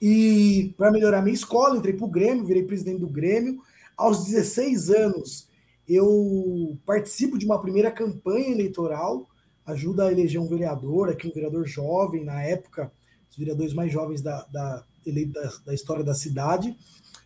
[0.00, 3.60] E para melhorar minha escola, entrei para o Grêmio, virei presidente do Grêmio.
[3.96, 5.48] Aos 16 anos,
[5.88, 9.26] eu participo de uma primeira campanha eleitoral,
[9.66, 12.92] ajuda a eleger um vereador, aqui um vereador jovem, na época
[13.38, 16.76] vereadores mais jovens da, da, da, da história da cidade.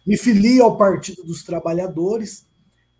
[0.06, 2.44] Me filio ao Partido dos Trabalhadores.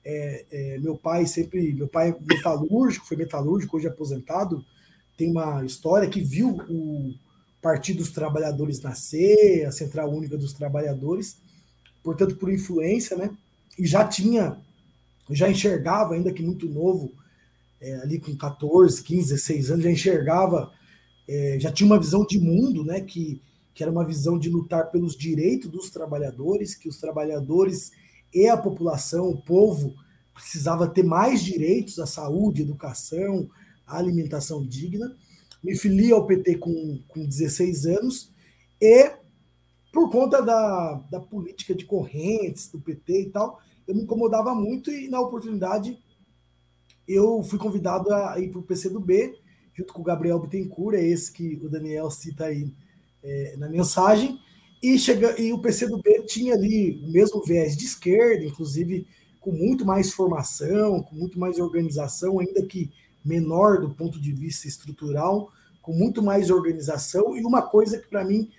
[0.05, 4.65] É, é, meu pai sempre, meu pai é metalúrgico, foi metalúrgico, hoje aposentado,
[5.17, 7.15] tem uma história que viu o,
[7.63, 11.39] Partido dos Trabalhadores nascer, a Central Única dos Trabalhadores,
[12.03, 13.31] portanto, por influência, né?
[13.79, 14.59] E já tinha,
[15.31, 17.13] já enxergava, ainda que muito novo,
[17.81, 20.73] é, ali com 14, 15, 16 anos, já enxergava,
[21.33, 23.01] é, já tinha uma visão de mundo, né?
[23.01, 23.41] Que,
[23.75, 27.91] que era uma visão de lutar pelos direitos dos trabalhadores, que os trabalhadores
[28.35, 29.95] e a população, o povo,
[30.35, 33.49] precisava ter mais direitos à saúde, educação,
[33.87, 35.17] à alimentação digna.
[35.65, 38.31] Me filiei ao PT com, com 16 anos
[38.81, 39.13] e,
[39.91, 44.91] por conta da, da política de correntes do PT e tal, eu me incomodava muito
[44.91, 45.99] e, na oportunidade,
[47.09, 49.35] eu fui convidado a ir para o PCdoB,
[49.75, 52.73] junto com o Gabriel Bittencourt, é esse que o Daniel cita aí
[53.23, 54.39] é, na mensagem,
[54.83, 59.07] e, chega, e o PCdoB tinha ali o mesmo viés de esquerda, inclusive
[59.41, 62.91] com muito mais formação, com muito mais organização, ainda que
[63.25, 68.25] menor do ponto de vista estrutural, com muito mais organização, e uma coisa que para
[68.25, 68.51] mim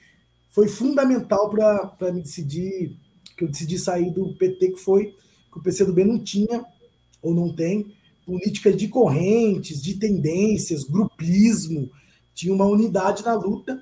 [0.50, 2.98] foi fundamental para me decidir,
[3.38, 5.16] que eu decidi sair do PT, que foi
[5.52, 6.66] que o PCdoB não tinha,
[7.22, 7.94] ou não tem,
[8.26, 11.90] políticas de correntes, de tendências, grupismo,
[12.34, 13.82] tinha uma unidade na luta,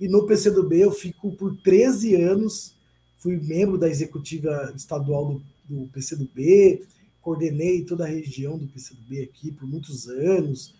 [0.00, 2.74] e no PCdoB eu fico por 13 anos,
[3.18, 6.86] fui membro da executiva estadual do do PCdoB,
[7.20, 10.74] coordenei toda a região do PCdoB aqui por muitos anos,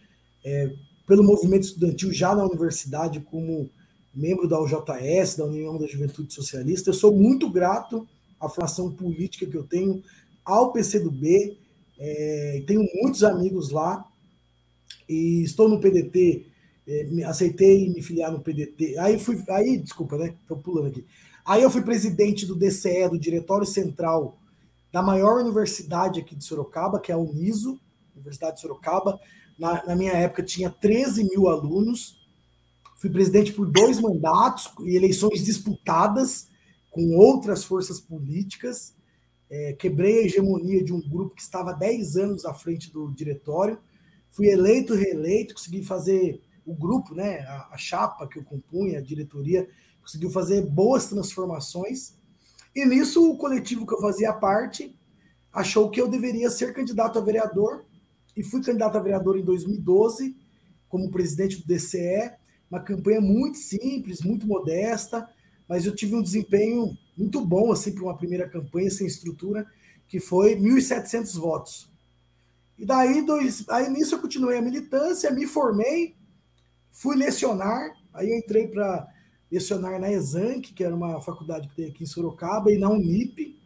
[0.45, 0.73] é,
[1.07, 3.71] pelo movimento estudantil já na universidade como
[4.15, 6.91] membro da UJS, da União da Juventude Socialista.
[6.91, 8.07] Eu sou muito grato
[8.41, 10.03] à formação política que eu tenho
[10.45, 11.59] ao PCdoB,
[12.05, 14.05] é, tenho muitos amigos lá
[15.09, 16.47] e estou no PDT,
[16.85, 18.99] é, aceitei me filiar no PDT.
[18.99, 20.35] Aí fui, aí desculpa, né?
[20.41, 21.07] Estou pulando aqui.
[21.47, 24.37] Aí eu fui presidente do DCE, do Diretório Central
[24.93, 27.81] da maior universidade aqui de Sorocaba, que é a Uniso,
[28.17, 29.21] Universidade de Sorocaba.
[29.57, 32.21] Na, na, minha época tinha 13 mil alunos.
[32.97, 36.49] Fui presidente por dois mandatos e eleições disputadas
[36.91, 38.93] com outras forças políticas.
[39.55, 43.79] É, quebrei a hegemonia de um grupo que estava 10 anos à frente do diretório.
[44.31, 49.03] Fui eleito, reeleito, consegui fazer o grupo, né, a, a chapa que eu compunha, a
[49.03, 49.69] diretoria,
[50.01, 52.17] conseguiu fazer boas transformações.
[52.75, 54.97] E nisso, o coletivo que eu fazia parte
[55.53, 57.85] achou que eu deveria ser candidato a vereador,
[58.35, 60.35] e fui candidato a vereador em 2012,
[60.89, 62.33] como presidente do DCE,
[62.71, 65.29] uma campanha muito simples, muito modesta,
[65.69, 69.67] mas eu tive um desempenho muito bom, assim, para uma primeira campanha sem estrutura,
[70.09, 71.91] que foi 1.700 votos.
[72.79, 76.15] E daí, dois, aí nisso eu continuei a militância, me formei,
[76.91, 79.09] fui lecionar, aí eu entrei para
[79.51, 83.59] lecionar na Exanc, que era uma faculdade que tem aqui em Sorocaba, e na Unip.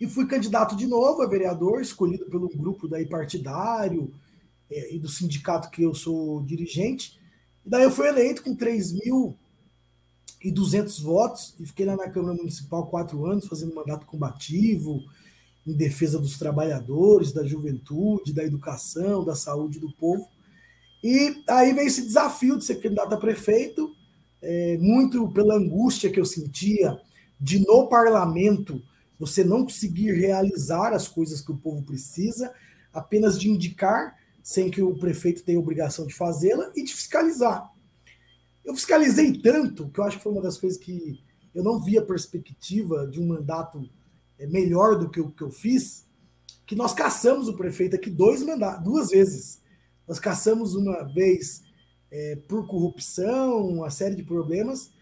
[0.00, 4.12] E fui candidato de novo a vereador, escolhido pelo grupo daí partidário
[4.70, 7.18] é, e do sindicato que eu sou dirigente.
[7.66, 8.56] E daí eu fui eleito com
[10.42, 15.02] 3.200 votos e fiquei lá na Câmara Municipal quatro anos, fazendo mandato combativo,
[15.66, 20.26] em defesa dos trabalhadores, da juventude, da educação, da saúde do povo.
[21.02, 23.94] E aí veio esse desafio de ser candidato a prefeito,
[24.42, 26.98] é, muito pela angústia que eu sentia
[27.38, 28.82] de no parlamento
[29.18, 32.52] você não conseguir realizar as coisas que o povo precisa,
[32.90, 37.70] apenas de indicar, sem que o prefeito tenha obrigação de fazê-la, e de fiscalizar.
[38.70, 41.20] Eu fiscalizei tanto que eu acho que foi uma das coisas que
[41.52, 43.82] eu não via perspectiva de um mandato
[44.38, 46.06] é, melhor do que o que eu fiz,
[46.64, 49.60] que nós caçamos o prefeito aqui dois mandatos, duas vezes.
[50.06, 51.64] Nós caçamos uma vez
[52.12, 54.92] é, por corrupção, uma série de problemas.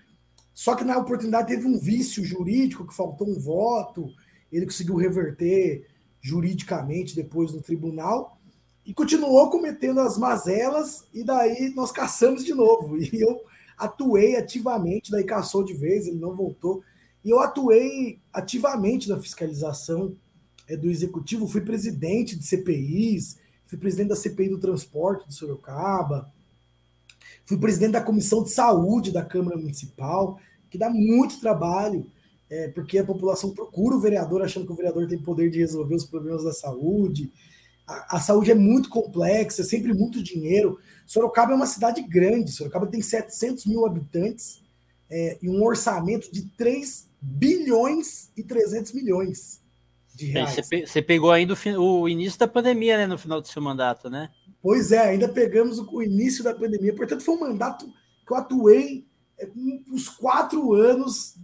[0.54, 4.08] Só que na oportunidade teve um vício jurídico, que faltou um voto,
[4.50, 5.86] ele conseguiu reverter
[6.22, 8.40] juridicamente depois no tribunal
[8.82, 12.96] e continuou cometendo as mazelas, e daí nós caçamos de novo.
[13.12, 13.42] E eu
[13.78, 16.82] atuei ativamente, daí caçou de vez, ele não voltou.
[17.24, 20.16] E eu atuei ativamente na fiscalização
[20.66, 26.32] é, do executivo, fui presidente de CPIs, fui presidente da CPI do transporte de Sorocaba,
[27.48, 32.06] Fui presidente da comissão de saúde da Câmara Municipal, que dá muito trabalho,
[32.50, 35.94] é, porque a população procura o vereador achando que o vereador tem poder de resolver
[35.94, 37.32] os problemas da saúde.
[37.88, 40.78] A, a saúde é muito complexa, é sempre muito dinheiro.
[41.06, 44.62] Sorocaba é uma cidade grande, Sorocaba tem 700 mil habitantes
[45.10, 49.60] é, e um orçamento de 3 bilhões e 300 milhões
[50.14, 50.56] de reais.
[50.86, 54.30] Você pegou ainda o, o início da pandemia, né, no final do seu mandato, né?
[54.62, 56.94] Pois é, ainda pegamos o, início da pandemia.
[56.94, 57.86] Portanto, foi um mandato
[58.26, 59.06] que eu atuei
[59.38, 59.48] é,
[59.90, 61.36] uns quatro anos,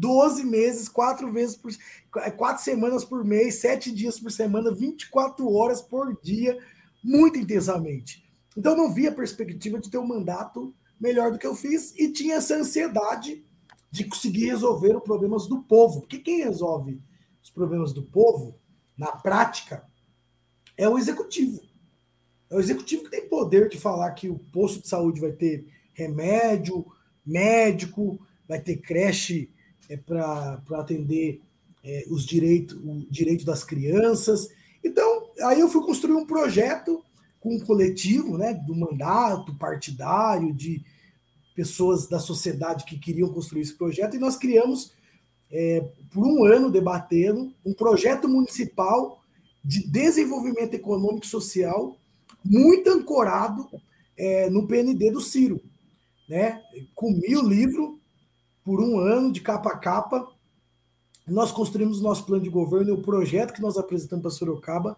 [0.00, 1.70] 12 meses, quatro vezes por
[2.16, 6.58] é, quatro semanas por mês, sete dias por semana, 24 horas por dia,
[7.04, 8.24] muito intensamente.
[8.56, 12.36] Então, não via perspectiva de ter um mandato melhor do que eu fiz e tinha
[12.36, 13.44] essa ansiedade
[13.90, 16.00] de conseguir resolver os problemas do povo.
[16.00, 17.00] Porque quem resolve
[17.42, 18.58] os problemas do povo,
[18.96, 19.84] na prática,
[20.76, 21.60] é o executivo.
[22.48, 25.66] É o executivo que tem poder de falar que o posto de saúde vai ter
[25.94, 26.86] remédio,
[27.24, 29.50] médico, vai ter creche
[29.90, 31.42] é, para atender
[31.84, 34.48] é, os direitos, o direito das crianças.
[34.84, 37.02] Então, aí eu fui construir um projeto
[37.40, 40.82] com um coletivo, né, do mandato partidário, de
[41.56, 44.92] pessoas da sociedade que queriam construir esse projeto, e nós criamos,
[45.50, 45.80] é,
[46.12, 49.20] por um ano, debatendo, um projeto municipal
[49.64, 51.96] de desenvolvimento econômico e social,
[52.44, 53.68] muito ancorado
[54.16, 55.60] é, no PND do Ciro.
[56.28, 56.62] Né?
[56.94, 57.99] Comi o livro
[58.64, 60.28] por um ano, de capa a capa,
[61.26, 64.96] nós construímos o nosso plano de governo e o projeto que nós apresentamos para Sorocaba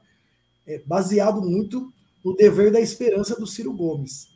[0.67, 1.93] é baseado muito
[2.25, 4.29] no dever da esperança do Ciro Gomes.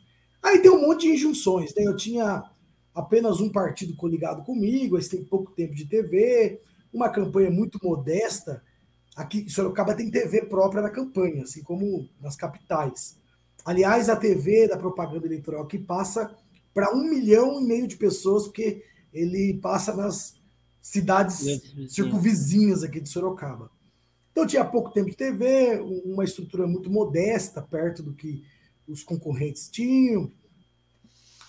[0.43, 1.83] Aí tem um monte de injunções, né?
[1.83, 2.43] Eu tinha
[2.93, 6.61] apenas um partido coligado comigo, eles têm pouco tempo de TV,
[6.93, 8.63] uma campanha muito modesta.
[9.15, 13.17] Aqui Sorocaba tem TV própria na campanha, assim como nas capitais.
[13.65, 16.35] Aliás, a TV da propaganda eleitoral aqui passa
[16.73, 20.35] para um milhão e meio de pessoas, porque ele passa nas
[20.81, 23.69] cidades circunvizinhas aqui de Sorocaba.
[24.31, 28.43] Então tinha pouco tempo de TV, uma estrutura muito modesta, perto do que
[28.87, 30.31] os concorrentes tinham.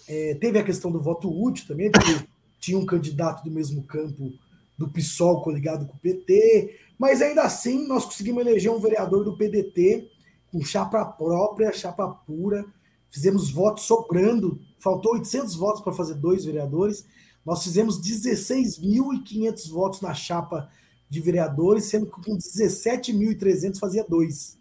[0.09, 2.27] É, teve a questão do voto útil também, porque
[2.59, 4.33] tinha um candidato do mesmo campo
[4.77, 9.37] do PSOL coligado com o PT, mas ainda assim nós conseguimos eleger um vereador do
[9.37, 10.09] PDT
[10.51, 12.65] com chapa própria, chapa pura,
[13.11, 17.05] fizemos votos sobrando, faltou 800 votos para fazer dois vereadores,
[17.49, 20.71] nós fizemos 16.500 votos na chapa
[21.09, 24.59] de vereadores, sendo que com 17.300 fazia dois.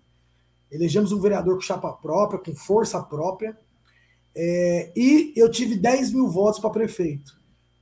[0.71, 3.59] Elegemos um vereador com chapa própria, com força própria,
[4.33, 7.37] é, e eu tive 10 mil votos para prefeito.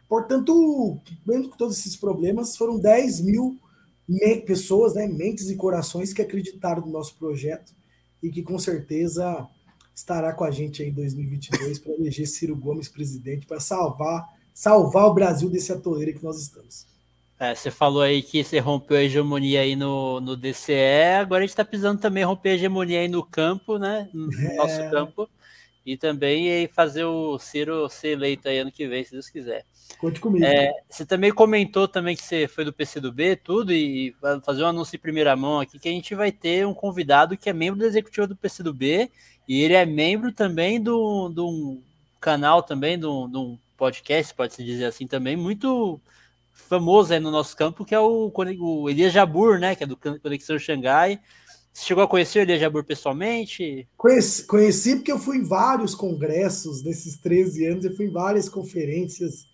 [0.09, 3.59] Portanto, mesmo com todos esses problemas, foram 10 mil
[4.47, 7.75] pessoas, né, mentes e corações que acreditaram no nosso projeto
[8.23, 9.47] e que com certeza
[9.93, 15.13] estará com a gente em 2022 para eleger Ciro Gomes presidente, para salvar salvar o
[15.13, 16.87] Brasil desse atoleiro que nós estamos.
[17.37, 21.45] É, você falou aí que você rompeu a hegemonia aí no, no DCE, agora a
[21.45, 24.09] gente está precisando também romper a hegemonia aí no campo, né?
[24.13, 24.55] No é.
[24.55, 25.29] nosso campo.
[25.85, 29.65] E também aí fazer o Ciro ser eleito aí ano que vem, se Deus quiser.
[29.99, 30.43] Conte comigo.
[30.43, 34.95] É, você também comentou também que você foi do PCdoB, tudo, e fazer um anúncio
[34.95, 37.85] em primeira mão aqui, que a gente vai ter um convidado que é membro do
[37.85, 39.11] executivo do PCdoB,
[39.47, 41.79] e ele é membro também do, do
[42.19, 46.01] canal também, do, do podcast, pode-se dizer assim também, muito
[46.55, 49.75] famoso aí no nosso campo, que é o, o Elias Jabur, né?
[49.75, 51.19] Que é do Conexão Xangai.
[51.71, 53.87] Você chegou a conhecer o Elias Jabur pessoalmente?
[53.97, 58.47] Conheci, conheci porque eu fui em vários congressos nesses 13 anos, eu fui em várias
[58.47, 59.45] conferências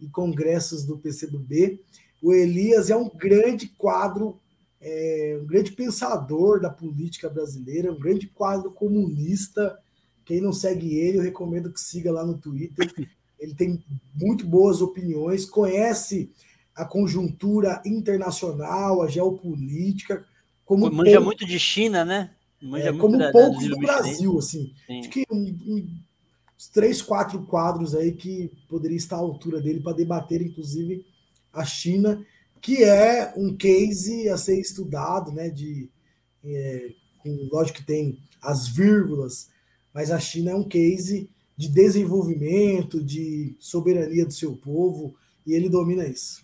[0.00, 1.80] e congressos do PCdoB.
[2.20, 4.40] O Elias é um grande quadro,
[4.80, 9.78] é, um grande pensador da política brasileira, um grande quadro comunista.
[10.24, 12.92] Quem não segue ele, eu recomendo que siga lá no Twitter
[13.40, 13.82] ele tem
[14.14, 16.30] muito boas opiniões, conhece
[16.76, 20.24] a conjuntura internacional, a geopolítica.
[20.64, 22.30] Como Manja muito de China, né?
[22.62, 24.72] Manja é, como da, poucos do Brasil, assim.
[24.86, 25.00] Sim.
[25.00, 25.98] Acho que um, um,
[26.56, 31.04] uns três, quatro quadros aí que poderia estar à altura dele para debater, inclusive,
[31.52, 32.24] a China,
[32.60, 35.48] que é um case a ser estudado, né?
[35.48, 35.88] De,
[36.44, 39.48] é, com, lógico que tem as vírgulas,
[39.92, 41.28] mas a China é um case
[41.60, 45.14] de desenvolvimento, de soberania do seu povo,
[45.46, 46.42] e ele domina isso.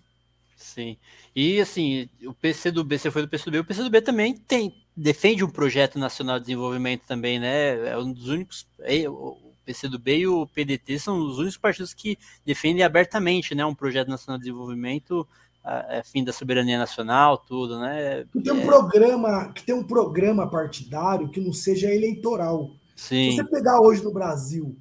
[0.54, 0.98] Sim.
[1.34, 5.98] E assim, o PCdoB, você foi do PCdoB, o PCdoB também tem defende um projeto
[5.98, 7.88] nacional de desenvolvimento também, né?
[7.88, 12.18] É um dos únicos é, o PCdoB e o PDT são os únicos partidos que
[12.44, 15.26] defendem abertamente, né, um projeto nacional de desenvolvimento
[15.64, 18.26] a, a fim da soberania nacional, tudo, né?
[18.32, 18.66] Que tem um é...
[18.66, 22.70] programa, que tem um programa partidário que não seja eleitoral.
[22.94, 23.30] Sim.
[23.30, 24.76] Se você pegar hoje no Brasil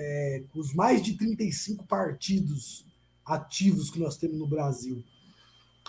[0.00, 2.86] é, os mais de 35 partidos
[3.26, 5.02] ativos que nós temos no Brasil,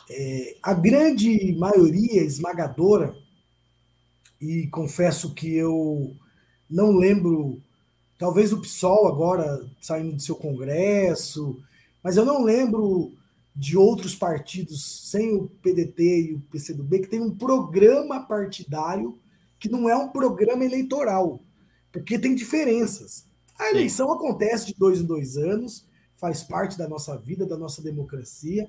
[0.09, 3.15] é, a grande maioria esmagadora,
[4.41, 6.15] e confesso que eu
[6.67, 7.61] não lembro,
[8.17, 11.61] talvez o PSOL agora saindo do seu congresso,
[12.03, 13.13] mas eu não lembro
[13.55, 19.19] de outros partidos sem o PDT e o PCdoB que tem um programa partidário
[19.59, 21.41] que não é um programa eleitoral,
[21.91, 23.28] porque tem diferenças.
[23.59, 24.13] A eleição Sim.
[24.13, 25.85] acontece de dois em dois anos,
[26.15, 28.65] faz parte da nossa vida, da nossa democracia.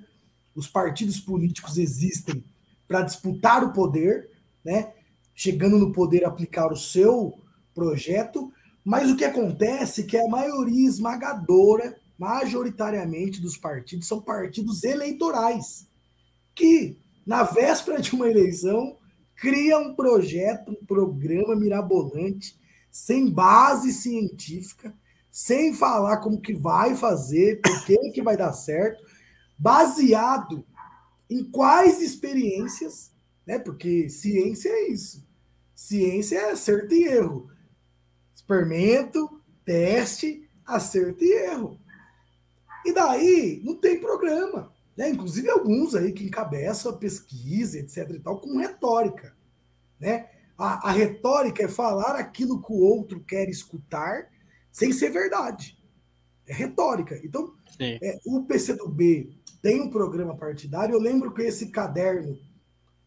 [0.54, 2.44] Os partidos políticos existem
[2.88, 4.28] para disputar o poder,
[4.64, 4.92] né?
[5.34, 7.38] chegando no poder aplicar o seu
[7.74, 8.52] projeto,
[8.84, 15.86] Mas o que acontece é que a maioria esmagadora, majoritariamente dos partidos, são partidos eleitorais,
[16.54, 18.96] que, na véspera de uma eleição,
[19.36, 22.58] criam um projeto, um programa mirabolante,
[22.90, 24.94] sem base científica,
[25.30, 29.04] sem falar como que vai fazer, por que, que vai dar certo,
[29.56, 30.64] baseado
[31.28, 33.12] em quais experiências,
[33.46, 33.58] né?
[33.58, 35.24] Porque ciência é isso.
[35.74, 37.50] Ciência é acerto e erro.
[38.34, 41.78] Experimento, teste, acerto e erro.
[42.84, 44.72] E daí não tem programa.
[44.96, 45.10] Né?
[45.10, 48.10] Inclusive alguns aí que encabeçam pesquisa, etc.
[48.10, 49.34] e tal, com retórica.
[49.98, 50.28] Né?
[50.60, 54.28] A, a retórica é falar aquilo que o outro quer escutar
[54.70, 55.76] sem ser verdade.
[56.46, 57.18] É retórica.
[57.24, 59.30] Então, é, o PCdoB
[59.62, 60.94] tem um programa partidário.
[60.94, 62.38] Eu lembro que esse caderno,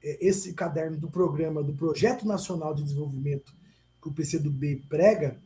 [0.03, 3.53] é, esse caderno do programa do Projeto Nacional de Desenvolvimento
[4.01, 5.37] que o PCdoB prega,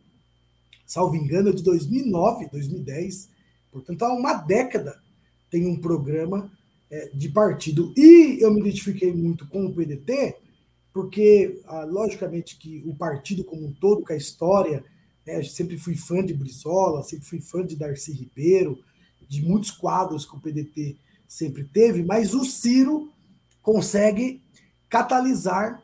[0.85, 3.29] salvo engano, é de 2009, 2010.
[3.71, 4.99] Portanto, há uma década
[5.49, 6.51] tem um programa
[6.89, 7.93] é, de partido.
[7.95, 10.35] E eu me identifiquei muito com o PDT,
[10.97, 14.83] porque, ah, logicamente, que o partido como um todo, com a história,
[15.23, 18.83] né, sempre fui fã de Brizola, sempre fui fã de Darcy Ribeiro,
[19.29, 23.13] de muitos quadros que o PDT sempre teve, mas o Ciro
[23.61, 24.41] consegue
[24.89, 25.83] catalisar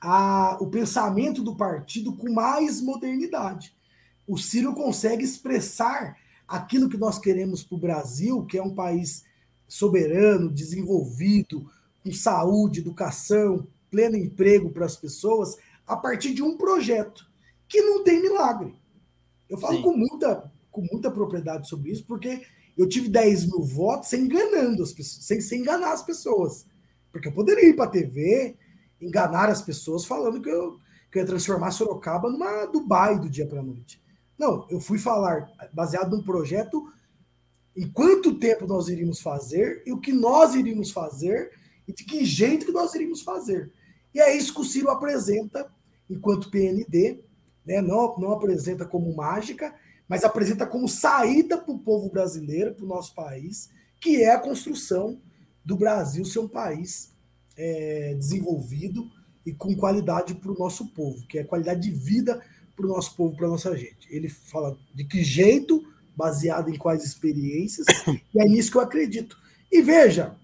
[0.00, 3.76] a, o pensamento do partido com mais modernidade.
[4.26, 6.16] O Ciro consegue expressar
[6.48, 9.26] aquilo que nós queremos para o Brasil, que é um país
[9.68, 11.70] soberano, desenvolvido,
[12.02, 17.24] com saúde, educação, pleno emprego para as pessoas, a partir de um projeto
[17.68, 18.74] que não tem milagre.
[19.48, 22.42] Eu falo com muita, com muita propriedade sobre isso, porque
[22.76, 26.66] eu tive 10 mil votos sem enganando as pessoas, sem, sem enganar as pessoas.
[27.12, 28.56] Porque eu poderia ir para a TV,
[29.00, 30.76] enganar as pessoas falando que eu,
[31.12, 34.02] que eu ia transformar Sorocaba numa Dubai do dia para a noite.
[34.36, 36.92] Não, eu fui falar baseado num projeto
[37.76, 41.52] em quanto tempo nós iríamos fazer e o que nós iríamos fazer
[41.86, 43.72] e de que jeito que nós iríamos fazer.
[44.14, 45.68] E é isso que o Ciro apresenta
[46.08, 47.20] enquanto PND,
[47.66, 47.80] né?
[47.82, 49.74] não, não apresenta como mágica,
[50.08, 54.38] mas apresenta como saída para o povo brasileiro, para o nosso país, que é a
[54.38, 55.20] construção
[55.64, 57.12] do Brasil ser um país
[57.56, 59.10] é, desenvolvido
[59.46, 62.42] e com qualidade para o nosso povo, que é qualidade de vida
[62.76, 64.06] para o nosso povo, para a nossa gente.
[64.10, 65.82] Ele fala de que jeito,
[66.16, 67.86] baseado em quais experiências,
[68.34, 69.38] e é nisso que eu acredito.
[69.72, 70.36] E veja,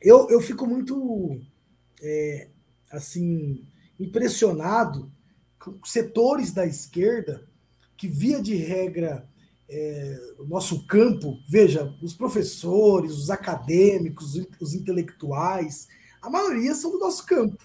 [0.00, 1.40] eu, eu fico muito
[2.02, 2.48] é,
[2.94, 3.62] assim
[3.98, 5.10] impressionado
[5.58, 7.46] com setores da esquerda
[7.96, 9.28] que, via de regra,
[9.68, 15.88] é, o nosso campo, veja, os professores, os acadêmicos, os intelectuais,
[16.20, 17.62] a maioria são do nosso campo.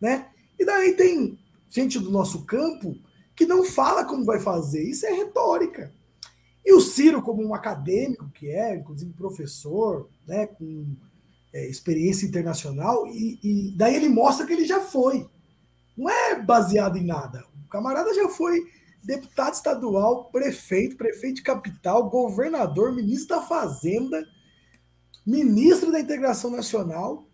[0.00, 0.28] Né?
[0.58, 1.38] E daí tem
[1.68, 2.96] gente do nosso campo
[3.34, 5.92] que não fala como vai fazer, isso é retórica.
[6.64, 10.96] E o Ciro, como um acadêmico que é, inclusive professor, né, com
[11.52, 15.28] é, experiência internacional, e, e daí ele mostra que ele já foi.
[15.96, 17.44] Não é baseado em nada.
[17.64, 18.64] O camarada já foi
[19.02, 24.24] deputado estadual, prefeito, prefeito de capital, governador, ministro da Fazenda,
[25.26, 27.26] ministro da Integração Nacional.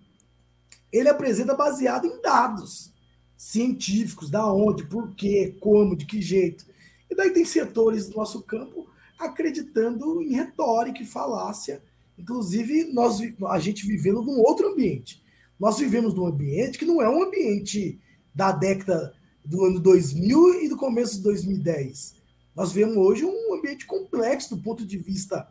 [0.93, 2.93] Ele apresenta baseado em dados
[3.37, 6.65] científicos, da onde, por quê, como, de que jeito.
[7.11, 8.89] E daí tem setores do nosso campo
[9.19, 11.83] acreditando em retórica e falácia.
[12.19, 15.23] Inclusive, nós, a gente vivendo num outro ambiente.
[15.59, 18.01] Nós vivemos num ambiente que não é um ambiente
[18.35, 22.17] da década do ano 2000 e do começo de 2010.
[22.55, 25.49] Nós vemos hoje um ambiente complexo do ponto de vista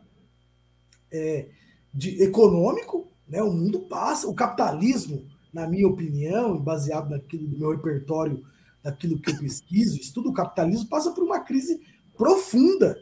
[1.10, 1.48] é,
[1.92, 3.08] de, econômico.
[3.28, 3.42] Né?
[3.42, 8.44] O mundo passa, o capitalismo, na minha opinião, baseado naquilo do meu repertório,
[8.82, 11.80] daquilo que eu pesquiso, estudo o capitalismo, passa por uma crise
[12.16, 12.98] profunda.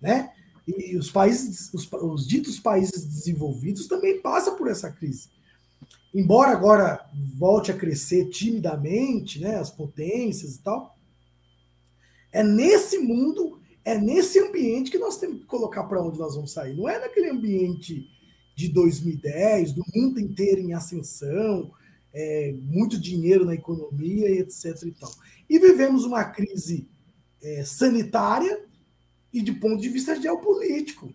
[0.00, 0.32] Né?
[0.66, 5.28] E os países, os, os ditos países desenvolvidos também passam por essa crise
[6.16, 7.06] embora agora
[7.36, 10.96] volte a crescer timidamente, né, as potências e tal,
[12.32, 16.52] é nesse mundo, é nesse ambiente que nós temos que colocar para onde nós vamos
[16.52, 16.74] sair.
[16.74, 18.08] Não é naquele ambiente
[18.54, 21.70] de 2010, do mundo inteiro em ascensão,
[22.14, 24.84] é, muito dinheiro na economia e etc.
[24.86, 25.12] E, tal.
[25.50, 26.88] e vivemos uma crise
[27.42, 28.65] é, sanitária
[29.36, 31.12] e de ponto de vista geopolítico.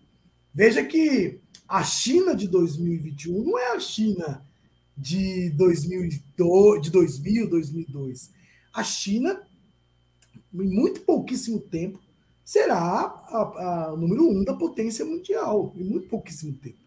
[0.54, 4.46] Veja que a China de 2021 não é a China
[4.96, 8.30] de 2002, de 2000, 2002.
[8.72, 9.42] A China,
[10.54, 11.98] em muito pouquíssimo tempo,
[12.44, 16.78] será a, a, número um da potência mundial, em muito pouquíssimo tempo.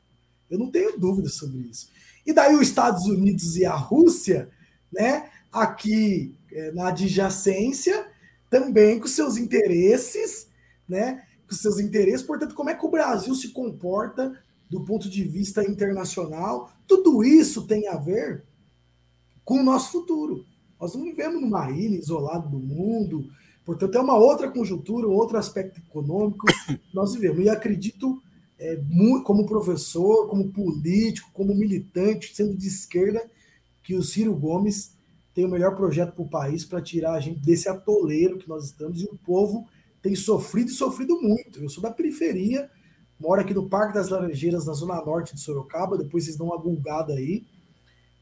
[0.50, 1.90] Eu não tenho dúvidas sobre isso.
[2.26, 4.50] E daí os Estados Unidos e a Rússia,
[4.90, 8.08] né, aqui é, na adjacência,
[8.50, 10.48] também com seus interesses,
[10.88, 11.24] né?
[11.48, 14.38] Com seus interesses, portanto, como é que o Brasil se comporta
[14.70, 16.72] do ponto de vista internacional?
[16.88, 18.44] Tudo isso tem a ver
[19.44, 20.46] com o nosso futuro.
[20.80, 23.28] Nós não vivemos numa ilha isolada do mundo,
[23.64, 27.46] portanto, é uma outra conjuntura, um outro aspecto econômico que nós vivemos.
[27.46, 28.22] E acredito,
[28.60, 28.80] é,
[29.24, 33.24] como professor, como político, como militante, sendo de esquerda,
[33.84, 34.96] que o Ciro Gomes
[35.34, 38.66] tem o melhor projeto para o país para tirar a gente desse atoleiro que nós
[38.66, 39.68] estamos e o povo
[40.06, 41.60] tem sofrido e sofrido muito.
[41.60, 42.70] Eu sou da periferia,
[43.20, 46.62] moro aqui no Parque das Laranjeiras, na zona norte de Sorocaba, depois vocês dão uma
[46.62, 47.44] gulgada aí.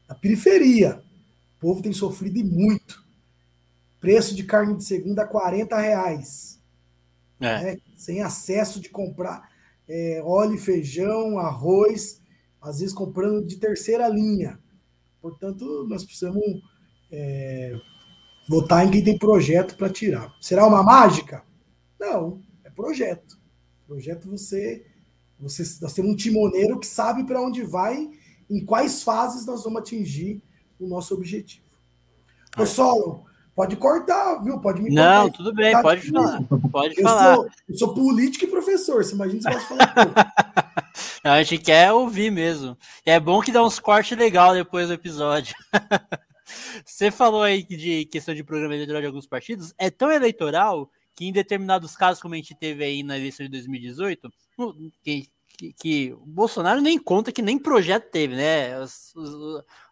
[0.08, 1.02] Na periferia,
[1.56, 3.04] o povo tem sofrido e muito.
[4.00, 6.58] Preço de carne de segunda a 40 reais.
[7.38, 7.62] É.
[7.62, 7.78] Né?
[7.98, 9.46] Sem acesso de comprar
[9.86, 12.22] é, óleo, feijão, arroz,
[12.62, 14.58] às vezes comprando de terceira linha.
[15.20, 16.42] Portanto, nós precisamos
[17.12, 17.78] é,
[18.48, 20.34] votar em quem tem projeto para tirar.
[20.40, 21.44] Será uma mágica?
[21.98, 23.38] Não, é projeto.
[23.86, 24.86] Projeto você,
[25.38, 28.10] você nós temos um timoneiro que sabe para onde vai,
[28.50, 30.42] em quais fases nós vamos atingir
[30.78, 31.64] o nosso objetivo.
[32.56, 32.62] Ah.
[32.62, 33.24] Ô, Solo,
[33.54, 34.60] pode cortar, viu?
[34.60, 35.36] Pode me Não, cortar.
[35.36, 36.42] tudo bem, pode falar.
[36.70, 37.34] Pode eu falar.
[37.36, 40.34] Sou, eu sou político e professor, você imagina se pode falar.
[41.24, 42.76] a gente quer ouvir mesmo.
[43.04, 45.54] É bom que dá uns cortes legal depois do episódio.
[46.84, 51.26] Você falou aí de questão de programa eleitoral de alguns partidos, é tão eleitoral que
[51.26, 54.32] em determinados casos, como a gente teve aí na eleição de 2018,
[55.02, 58.74] que, que, que o Bolsonaro nem conta que nem projeto teve, né?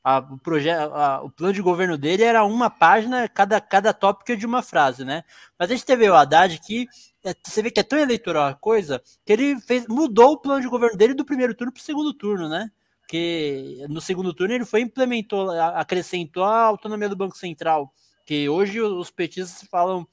[0.02, 4.36] a, o, projeto, a, o plano de governo dele era uma página, cada, cada tópico
[4.36, 5.24] de uma frase, né?
[5.58, 6.88] Mas a gente teve o Haddad que
[7.24, 10.60] é, você vê que é tão eleitoral a coisa que ele fez, mudou o plano
[10.60, 12.70] de governo dele do primeiro turno para o segundo turno, né?
[13.12, 17.92] porque no segundo turno ele foi implementou, acrescentou a autonomia do Banco Central,
[18.24, 20.08] que hoje os petistas falam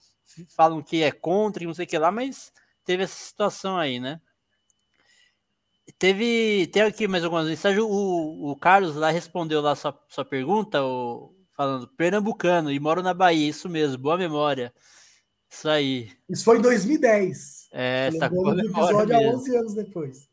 [0.49, 2.51] falam que é contra e não sei o que lá, mas
[2.85, 4.19] teve essa situação aí, né?
[5.97, 7.83] Teve, tem aqui mais algumas mensagens.
[7.83, 13.13] O, o Carlos lá respondeu lá sua, sua pergunta, o, falando pernambucano e moro na
[13.13, 14.73] Bahia, isso mesmo, boa memória.
[15.49, 16.11] Isso aí.
[16.29, 17.69] Isso foi em 2010.
[17.71, 20.29] É, tá com episódio há 11 anos depois.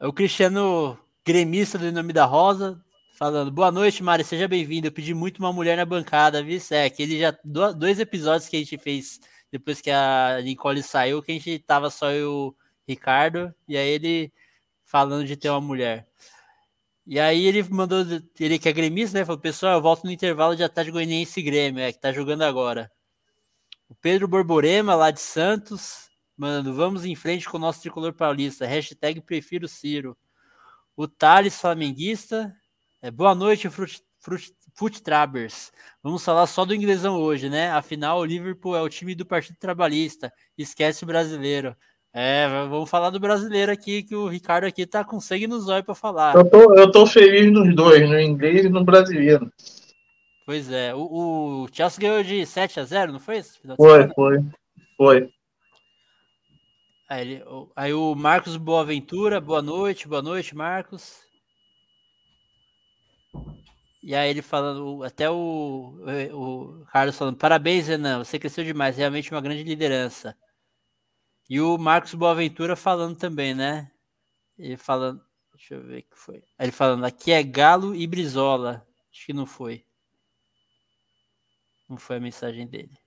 [0.00, 2.80] O Cristiano gremista do nome da Rosa,
[3.18, 4.86] falando: Boa noite, Mari, seja bem-vindo.
[4.86, 6.58] Eu pedi muito uma mulher na bancada, viu?
[6.70, 7.36] É, aquele já.
[7.44, 11.90] Dois episódios que a gente fez depois que a Nicole saiu, que a gente tava
[11.90, 12.56] só eu o
[12.86, 14.32] Ricardo, e aí ele
[14.84, 16.06] falando de ter uma mulher.
[17.06, 18.04] E aí ele mandou,
[18.38, 19.24] ele que é gremista, né?
[19.24, 22.90] Falou, pessoal, eu volto no intervalo de Atlético Goianiense Grêmio, é, que tá jogando agora.
[23.88, 28.66] O Pedro Borborema, lá de Santos, mano, vamos em frente com o nosso tricolor paulista.
[28.66, 30.16] Hashtag prefiro Ciro
[30.98, 32.54] o Thales Flamenguista.
[33.00, 34.02] É, boa noite, Fruit,
[34.74, 35.70] Foot Trabers.
[36.02, 37.70] Vamos falar só do inglesão hoje, né?
[37.70, 40.32] Afinal, o Liverpool é o time do Partido Trabalhista.
[40.56, 41.76] Esquece o brasileiro.
[42.12, 45.84] É, vamos falar do brasileiro aqui, que o Ricardo aqui tá com sangue nos olhos
[45.84, 46.34] para falar.
[46.34, 49.48] Eu tô, eu tô feliz nos dois, no inglês e no brasileiro.
[50.44, 53.60] Pois é, o, o Chelsea ganhou de 7 a 0 não foi isso?
[53.76, 54.44] Foi, foi,
[54.96, 55.30] foi.
[57.08, 57.42] Aí,
[57.76, 61.27] aí o Marcos Boaventura, boa noite, boa noite, Marcos.
[64.02, 65.98] E aí ele falando, até o,
[66.32, 70.36] o Carlos falando, parabéns, Renan, você cresceu demais, realmente uma grande liderança.
[71.48, 73.90] E o Marcos Boaventura falando também, né?
[74.58, 75.24] Ele falando,
[75.54, 76.42] deixa eu ver o que foi.
[76.58, 78.86] Ele falando, aqui é Galo e Brizola.
[79.10, 79.84] Acho que não foi.
[81.88, 82.98] Não foi a mensagem dele.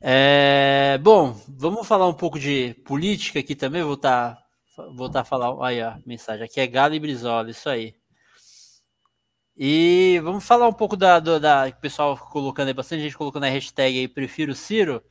[0.00, 3.82] É, bom, vamos falar um pouco de política aqui também.
[3.82, 4.43] Voltar,
[4.94, 5.66] voltar a falar.
[5.66, 7.94] Aí, a mensagem aqui é Galo e Brizola, isso aí.
[9.56, 13.48] E vamos falar um pouco da, do, da pessoal colocando aí, bastante gente colocando a
[13.48, 15.02] hashtag aí, prefiro Ciro.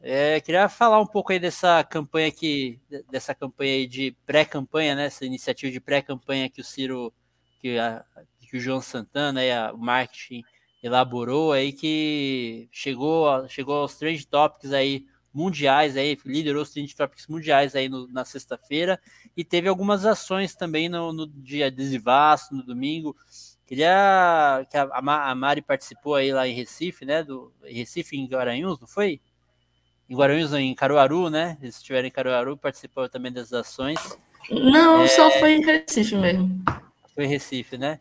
[0.00, 2.80] É, queria falar um pouco aí dessa campanha aqui,
[3.10, 5.06] dessa campanha aí de pré-campanha, né?
[5.06, 7.12] Essa iniciativa de pré-campanha que o Ciro,
[7.60, 8.04] que, a,
[8.40, 10.42] que o João Santana, aí, a, o marketing
[10.82, 17.26] elaborou aí que chegou, chegou aos trend topics aí mundiais aí, liderou os trend topics
[17.26, 19.00] mundiais aí no, na sexta-feira
[19.36, 23.16] e teve algumas ações também no, no dia adesivaço, no domingo.
[23.66, 27.22] Queria que a, a Mari participou aí lá em Recife, né?
[27.22, 29.20] Do em Recife em Guaranhuns, não foi?
[30.08, 31.56] Em Guaranhuns, em Caruaru, né?
[31.62, 34.18] Eles estiveram em Caruaru, participou também das ações.
[34.50, 35.08] Não, é...
[35.08, 36.64] só foi em Recife mesmo.
[37.14, 38.00] Foi em Recife, né?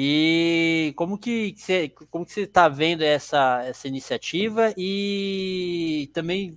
[0.00, 4.72] E como que você, como que você está vendo essa, essa iniciativa?
[4.76, 6.56] E também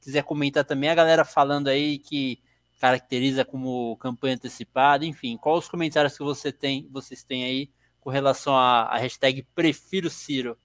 [0.00, 2.40] quiser comentar também a galera falando aí que
[2.80, 7.70] caracteriza como campanha antecipada, enfim, quais os comentários que você tem, vocês têm aí
[8.00, 10.58] com relação à, hashtag Prefiro Ciro?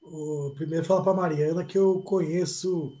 [0.00, 2.92] o, primeiro falar para Mariana que eu conheço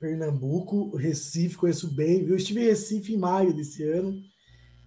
[0.00, 2.26] Pernambuco, Recife, conheço bem.
[2.26, 4.20] Eu estive em Recife em maio desse ano.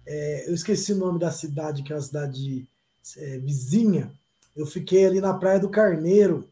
[0.06, 2.68] É, eu esqueci o nome da cidade, que é uma cidade
[3.16, 4.12] é, vizinha.
[4.54, 6.48] Eu fiquei ali na Praia do Carneiro,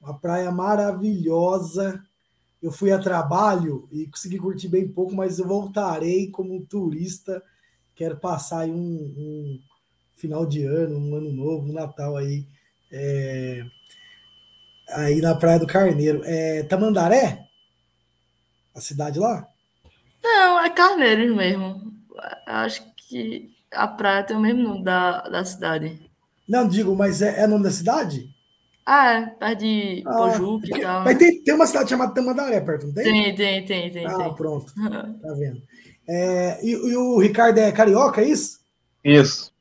[0.00, 2.02] uma praia maravilhosa.
[2.62, 7.42] Eu fui a trabalho e consegui curtir bem pouco, mas eu voltarei como turista.
[7.94, 9.60] Quero passar aí um, um
[10.14, 12.46] final de ano, um ano novo, um Natal aí,
[12.90, 13.64] é,
[14.88, 16.22] aí na Praia do Carneiro.
[16.24, 17.46] É Tamandaré?
[18.74, 19.46] A cidade lá?
[20.22, 21.89] Não, é Carneiros mesmo.
[22.46, 26.10] Acho que a praia tem o mesmo nome da, da cidade.
[26.48, 28.28] Não, digo, mas é, é nome da cidade?
[28.84, 31.04] Ah, é, perto de ah, Pojuque e tal.
[31.04, 33.04] Mas tem, tem uma cidade chamada Tamandaré perto, não tem?
[33.04, 34.06] Tem, tem, tem, tem.
[34.06, 34.34] Ah, tem.
[34.34, 34.72] pronto.
[35.22, 35.62] tá vendo.
[36.08, 38.58] É, e, e, o Ricardo é carioca, é isso?
[39.04, 39.52] Isso.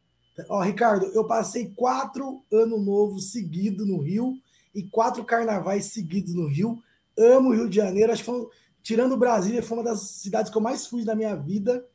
[0.50, 4.36] Ó, Ricardo, eu passei quatro anos novos seguidos no Rio
[4.74, 6.82] e quatro carnavais seguidos no Rio.
[7.18, 8.12] Amo o Rio de Janeiro.
[8.12, 8.48] Acho que foi,
[8.82, 11.86] tirando Brasília, foi uma das cidades que eu mais fui na minha vida.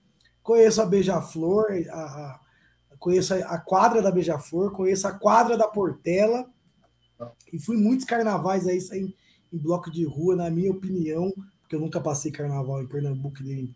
[0.44, 2.40] Conheço a Beija-Flor, a, a,
[2.98, 6.46] conheço a, a, quadra da Beija-Flor, conheço a quadra da Portela.
[7.50, 9.14] E fui muitos carnavais aí, em,
[9.50, 11.32] em bloco de rua, na minha opinião,
[11.62, 13.74] porque eu nunca passei carnaval em Pernambuco nem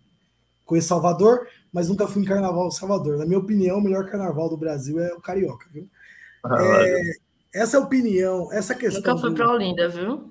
[0.66, 3.16] conheço Salvador, mas nunca fui em carnaval em Salvador.
[3.16, 5.89] Na minha opinião, o melhor carnaval do Brasil é o carioca, viu?
[6.45, 7.12] Ah, é,
[7.55, 9.14] essa opinião, essa questão.
[9.14, 10.31] Nunca fui para Olinda, viu?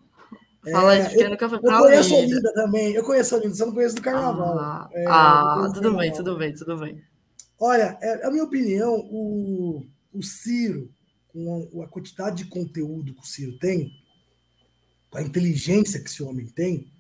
[0.72, 1.46] Fala é, eu, nunca.
[1.46, 4.58] Eu conheço Olinda também, eu conheço Olinda, só não conheço do carnaval.
[4.60, 7.02] Ah, é, ah tudo bem, tudo bem, tudo bem.
[7.60, 10.92] Olha, é, a minha opinião, o, o Ciro,
[11.28, 13.92] com a, a quantidade de conteúdo que o Ciro tem,
[15.10, 16.92] com a inteligência que esse homem tem,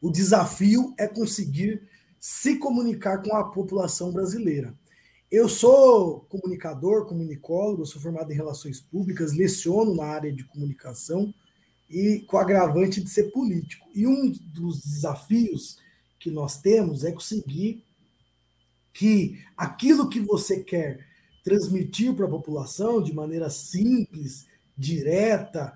[0.00, 1.82] o desafio é conseguir
[2.18, 4.74] se comunicar com a população brasileira.
[5.30, 11.32] Eu sou comunicador, comunicólogo, sou formado em relações públicas, leciono na área de comunicação
[11.90, 13.88] e com agravante de ser político.
[13.94, 15.76] E um dos desafios
[16.18, 17.84] que nós temos é conseguir
[18.92, 21.04] que aquilo que você quer
[21.42, 25.72] transmitir para a população de maneira simples, direta,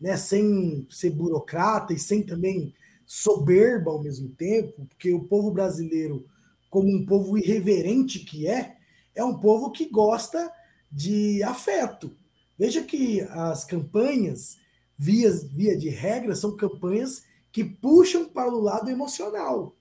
[0.00, 2.72] né, sem ser burocrata e sem também
[3.04, 6.26] soberba ao mesmo tempo, porque o povo brasileiro,
[6.70, 8.76] como um povo irreverente que é,
[9.14, 10.50] é um povo que gosta
[10.90, 12.14] de afeto.
[12.58, 14.58] Veja que as campanhas,
[14.98, 17.22] via, via de regra, são campanhas
[17.52, 19.76] que puxam para o lado emocional,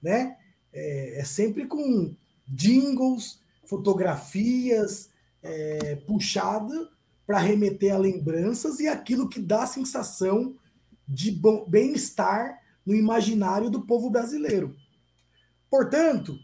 [0.00, 0.36] né?
[0.72, 2.14] É, é sempre com
[2.46, 5.10] jingles, fotografias,
[5.42, 6.88] é, puxada
[7.26, 10.56] para remeter a lembranças e aquilo que dá a sensação
[11.06, 14.76] de bem-estar no imaginário do povo brasileiro.
[15.68, 16.36] Portanto,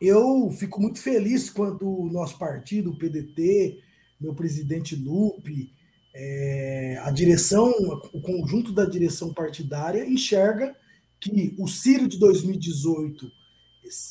[0.00, 3.80] eu fico muito feliz quando o nosso partido, o PDT,
[4.20, 5.72] meu presidente Lupe,
[6.14, 7.72] é, a direção,
[8.12, 10.76] o conjunto da direção partidária enxerga
[11.20, 13.26] que o Ciro de 2018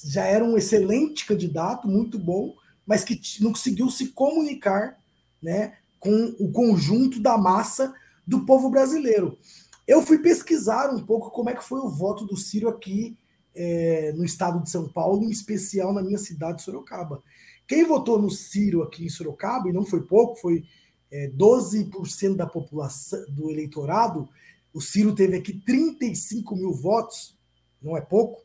[0.06, 4.98] já era um excelente candidato, muito bom, mas que não conseguiu se comunicar
[5.42, 7.94] né, com o conjunto da massa
[8.28, 9.38] do povo brasileiro.
[9.88, 13.18] Eu fui pesquisar um pouco como é que foi o voto do Ciro aqui
[13.56, 17.22] é, no estado de São Paulo, em especial na minha cidade, Sorocaba.
[17.68, 20.64] Quem votou no Ciro aqui em Sorocaba, e não foi pouco, foi
[21.14, 24.28] é, 12% da população, do eleitorado,
[24.74, 27.38] o Ciro teve aqui 35 mil votos,
[27.82, 28.44] não é pouco,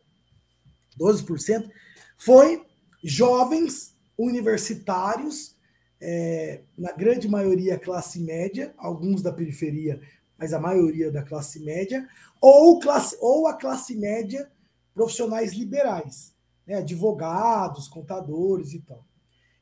[1.01, 1.71] 12%,
[2.16, 2.62] foi
[3.03, 5.57] jovens universitários,
[6.01, 10.01] é, na grande maioria classe média, alguns da periferia
[10.39, 12.09] mas a maioria da classe média,
[12.41, 14.49] ou, classe, ou a classe média
[14.95, 16.33] profissionais liberais,
[16.64, 16.77] né?
[16.77, 19.05] advogados, contadores e tal.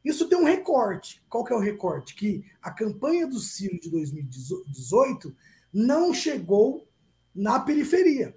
[0.06, 1.20] Isso tem um recorte.
[1.28, 2.14] Qual que é o recorte?
[2.14, 5.36] Que a campanha do Ciro de 2018
[5.72, 6.88] não chegou
[7.34, 8.36] na periferia.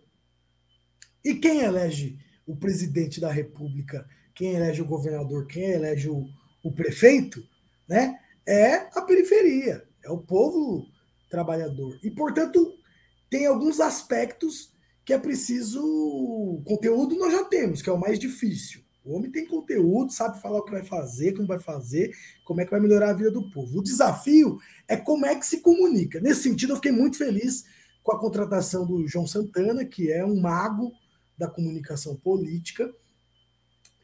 [1.24, 6.26] E quem elege o presidente da República, quem elege o governador, quem elege o,
[6.64, 7.48] o prefeito,
[7.88, 8.20] né?
[8.48, 10.88] É a periferia, é o povo
[11.30, 12.00] trabalhador.
[12.02, 12.74] E, portanto,
[13.30, 14.74] tem alguns aspectos
[15.06, 16.64] que é preciso.
[16.66, 18.82] Conteúdo nós já temos, que é o mais difícil.
[19.04, 22.12] O homem tem conteúdo, sabe falar o que vai fazer, como vai fazer,
[22.46, 23.80] como é que vai melhorar a vida do povo.
[23.80, 26.20] O desafio é como é que se comunica.
[26.20, 27.66] Nesse sentido, eu fiquei muito feliz
[28.04, 30.92] com a contratação do João Santana, que é um mago
[31.38, 32.92] da comunicação política.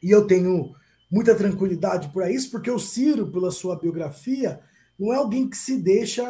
[0.02, 0.74] E eu tenho
[1.10, 4.60] muita tranquilidade por isso, porque o Ciro, pela sua biografia,
[4.98, 6.24] não é alguém que se deixa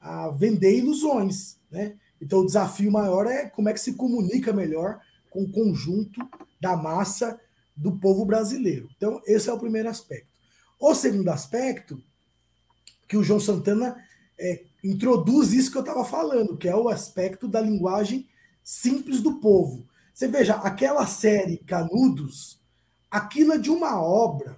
[0.00, 1.96] a vender ilusões, né?
[2.20, 5.00] Então o desafio maior é como é que se comunica melhor
[5.30, 6.20] com o conjunto
[6.60, 7.40] da massa
[7.76, 8.88] do povo brasileiro.
[8.96, 10.28] Então esse é o primeiro aspecto.
[10.78, 12.02] O segundo aspecto
[13.08, 13.96] que o João Santana
[14.38, 18.28] é, introduz isso que eu estava falando, que é o aspecto da linguagem
[18.62, 19.86] simples do povo.
[20.12, 22.60] Você veja, aquela série Canudos,
[23.10, 24.56] aquilo é de uma obra,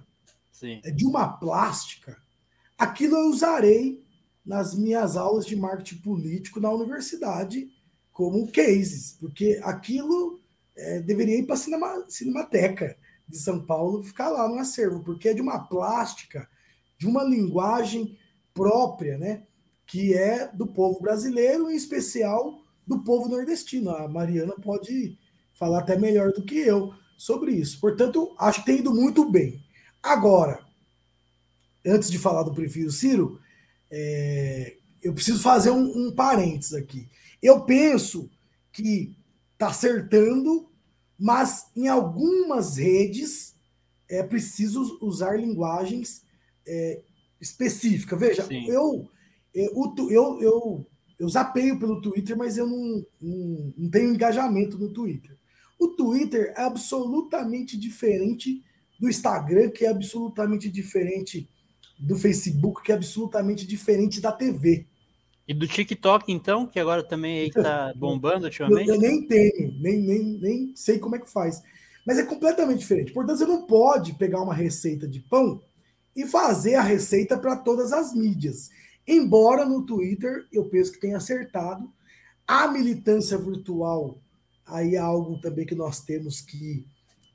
[0.51, 0.81] Sim.
[0.83, 2.17] é de uma plástica.
[2.77, 4.03] Aquilo eu usarei
[4.45, 7.69] nas minhas aulas de marketing político na universidade
[8.13, 10.39] como cases, porque aquilo
[10.75, 12.97] é, deveria ir para a cinema, Cinemateca
[13.27, 16.49] de São Paulo ficar lá no acervo, porque é de uma plástica,
[16.97, 18.17] de uma linguagem
[18.53, 19.43] própria, né?
[19.85, 23.91] Que é do povo brasileiro, em especial do povo nordestino.
[23.91, 25.17] A Mariana pode
[25.53, 27.79] falar até melhor do que eu sobre isso.
[27.79, 29.61] Portanto, acho que tem ido muito bem.
[30.01, 30.59] Agora,
[31.85, 33.39] antes de falar do Prefiro Ciro,
[33.91, 37.09] é, eu preciso fazer um, um parênteses aqui.
[37.41, 38.29] Eu penso
[38.71, 39.15] que
[39.53, 40.69] está acertando,
[41.17, 43.55] mas em algumas redes
[44.09, 46.21] é preciso usar linguagens
[46.65, 47.01] é,
[47.41, 48.19] específicas.
[48.19, 49.09] Veja, eu,
[49.55, 50.87] é, eu, eu, eu,
[51.19, 55.35] eu zapeio pelo Twitter, mas eu não, não, não tenho engajamento no Twitter.
[55.79, 58.63] O Twitter é absolutamente diferente
[58.99, 61.47] do Instagram, que é absolutamente diferente
[61.99, 64.87] do Facebook, que é absolutamente diferente da TV.
[65.47, 68.89] E do TikTok, então, que agora também está bombando ultimamente?
[68.89, 71.63] Eu, eu, nem tenho, nem, nem, nem sei como é que faz.
[72.05, 73.13] Mas é completamente diferente.
[73.13, 75.61] Portanto, você não pode pegar uma receita de pão
[76.15, 78.69] e fazer a receita para todas as mídias.
[79.07, 81.89] Embora no Twitter eu penso que tenha acertado,
[82.45, 84.19] a militância virtual
[84.65, 86.85] aí é algo também que nós temos que,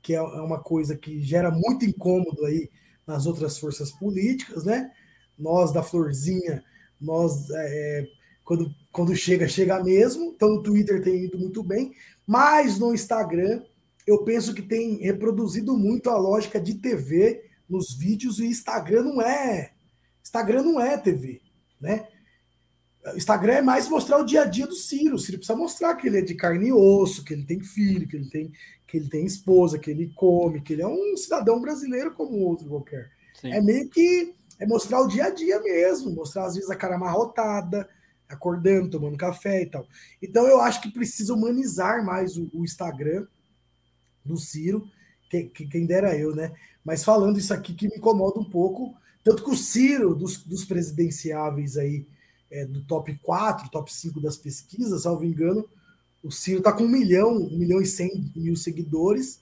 [0.01, 2.69] que é uma coisa que gera muito incômodo aí
[3.07, 4.91] nas outras forças políticas, né?
[5.37, 6.63] Nós da Florzinha
[7.03, 8.07] nós, é,
[8.43, 10.33] quando, quando chega, chega mesmo.
[10.35, 11.93] Então, no Twitter tem ido muito bem.
[12.25, 13.61] Mas no Instagram,
[14.07, 18.39] eu penso que tem reproduzido muito a lógica de TV nos vídeos.
[18.39, 19.71] E Instagram não é.
[20.23, 21.41] Instagram não é TV,
[21.79, 22.07] né?
[23.15, 25.15] Instagram é mais mostrar o dia a dia do Ciro.
[25.15, 28.07] O Ciro precisa mostrar que ele é de carne e osso, que ele tem filho,
[28.07, 28.51] que ele tem,
[28.87, 32.67] que ele tem esposa, que ele come, que ele é um cidadão brasileiro como outro
[32.69, 33.11] qualquer.
[33.33, 33.51] Sim.
[33.51, 36.95] É meio que é mostrar o dia a dia mesmo, mostrar às vezes a cara
[36.95, 37.87] amarrotada,
[38.27, 39.87] acordando, tomando café e tal.
[40.21, 43.25] Então eu acho que precisa humanizar mais o, o Instagram
[44.23, 44.87] do Ciro,
[45.29, 46.53] que, que, quem dera eu, né?
[46.83, 50.65] Mas falando isso aqui que me incomoda um pouco, tanto que o Ciro, dos, dos
[50.65, 52.05] presidenciáveis aí,
[52.51, 55.67] é, do top 4, top 5 das pesquisas, salvo engano,
[56.21, 59.41] o Ciro está com um milhão, um milhão e cem mil seguidores,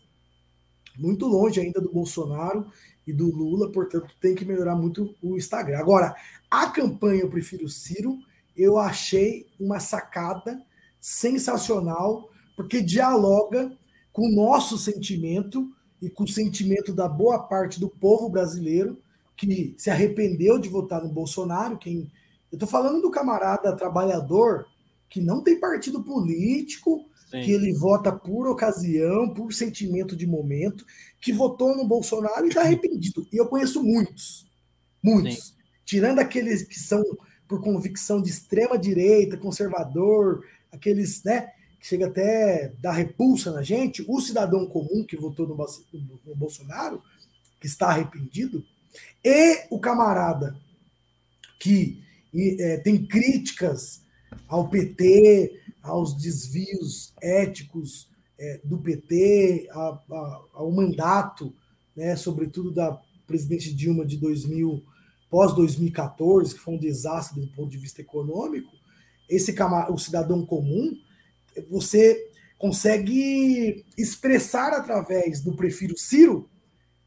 [0.97, 2.67] muito longe ainda do Bolsonaro
[3.05, 5.79] e do Lula, portanto, tem que melhorar muito o Instagram.
[5.79, 6.15] Agora,
[6.49, 8.19] a campanha Eu Prefiro Ciro,
[8.55, 10.61] eu achei uma sacada
[10.99, 13.75] sensacional, porque dialoga
[14.13, 15.71] com o nosso sentimento
[16.01, 19.01] e com o sentimento da boa parte do povo brasileiro
[19.35, 21.77] que se arrependeu de votar no Bolsonaro.
[21.77, 22.11] Quem
[22.51, 24.67] eu estou falando do camarada trabalhador
[25.09, 27.41] que não tem partido político, Sim.
[27.43, 30.85] que ele vota por ocasião, por sentimento de momento,
[31.21, 33.25] que votou no Bolsonaro e está arrependido.
[33.31, 34.45] E eu conheço muitos,
[35.01, 35.47] muitos.
[35.47, 35.53] Sim.
[35.85, 37.01] Tirando aqueles que são
[37.47, 44.03] por convicção de extrema direita, conservador, aqueles, né, que chega até dar repulsa na gente,
[44.07, 45.55] o cidadão comum que votou no,
[46.25, 47.01] no Bolsonaro,
[47.59, 48.63] que está arrependido,
[49.23, 50.55] e o camarada
[51.59, 52.03] que
[52.59, 54.01] é, tem críticas
[54.47, 61.53] ao PT, aos desvios éticos é, do PT, a, a, ao mandato,
[61.95, 64.83] né, sobretudo da presidente Dilma de 2000,
[65.29, 68.71] pós 2014, que foi um desastre do ponto de vista econômico,
[69.29, 69.55] esse
[69.89, 70.93] o cidadão comum,
[71.69, 76.49] você consegue expressar através do prefiro Ciro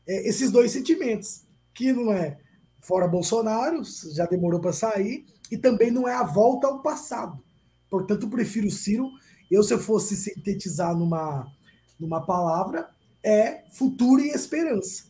[0.06, 1.44] é, esses dois sentimentos,
[1.74, 2.38] que não é
[2.80, 3.82] fora Bolsonaro,
[4.14, 7.43] já demorou para sair, e também não é a volta ao passado.
[7.94, 9.12] Portanto, prefiro Ciro.
[9.48, 11.46] Eu, se eu fosse sintetizar numa,
[11.96, 12.90] numa palavra,
[13.22, 15.04] é futuro e esperança.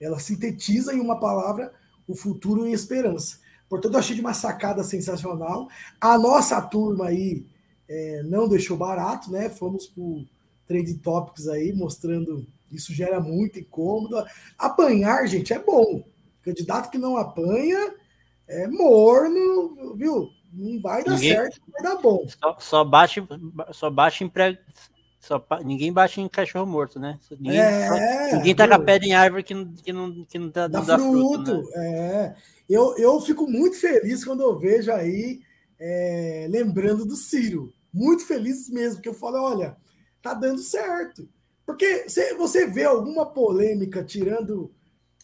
[0.00, 1.70] Ela sintetiza em uma palavra
[2.08, 3.40] o futuro e esperança.
[3.68, 5.68] Portanto, eu achei de uma sacada sensacional.
[6.00, 7.44] A nossa turma aí
[7.86, 9.50] é, não deixou barato, né?
[9.50, 10.26] Fomos por
[10.66, 14.16] trade topics aí, mostrando isso gera muito incômodo.
[14.56, 16.02] Apanhar, gente, é bom.
[16.40, 17.94] Candidato que não apanha
[18.48, 20.30] é morno, viu?
[20.52, 22.26] Não vai dar ninguém, certo, não vai dar bom.
[22.28, 23.22] Só, só bate,
[23.72, 24.58] só bate em pré,
[25.20, 27.18] só, ninguém bate em cachorro morto, né?
[27.38, 28.86] Ninguém, é, ninguém taca viu?
[28.86, 31.44] pedra em árvore que não, que não, que não, dá, dá, dá fruto.
[31.44, 32.24] fruto né?
[32.24, 32.36] é.
[32.68, 35.40] eu, eu fico muito feliz quando eu vejo aí,
[35.78, 37.72] é, lembrando do Ciro.
[37.92, 39.76] Muito feliz mesmo, porque eu falo, olha,
[40.22, 41.28] tá dando certo.
[41.66, 44.72] Porque você, você vê alguma polêmica tirando,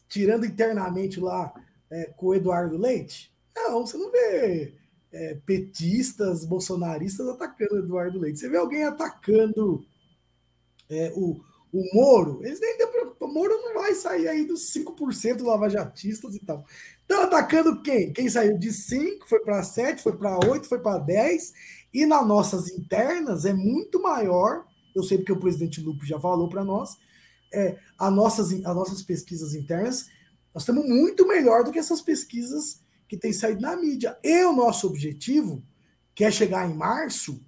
[0.09, 1.53] tirando internamente lá
[1.91, 3.33] é, com o Eduardo Leite?
[3.55, 4.75] Não, você não vê
[5.17, 8.39] é, petistas, bolsonaristas atacando Eduardo Leite.
[8.39, 9.85] Você vê alguém atacando
[10.91, 11.41] é, o,
[11.73, 16.41] o Moro, eles nem deu O Moro não vai sair aí dos 5% lavajatistas e
[16.41, 16.65] tal.
[17.01, 18.13] Estão atacando quem?
[18.13, 21.53] Quem saiu de 5, foi para 7, foi para 8, foi para 10.
[21.95, 24.67] E nas nossas internas é muito maior.
[24.95, 26.99] Eu sei porque o presidente Lupe já falou para nós.
[27.55, 30.09] É, as, nossas, as nossas pesquisas internas,
[30.53, 34.19] nós estamos muito melhor do que essas pesquisas que têm saído na mídia.
[34.23, 35.63] E o nosso objetivo,
[36.15, 37.43] que é chegar em março,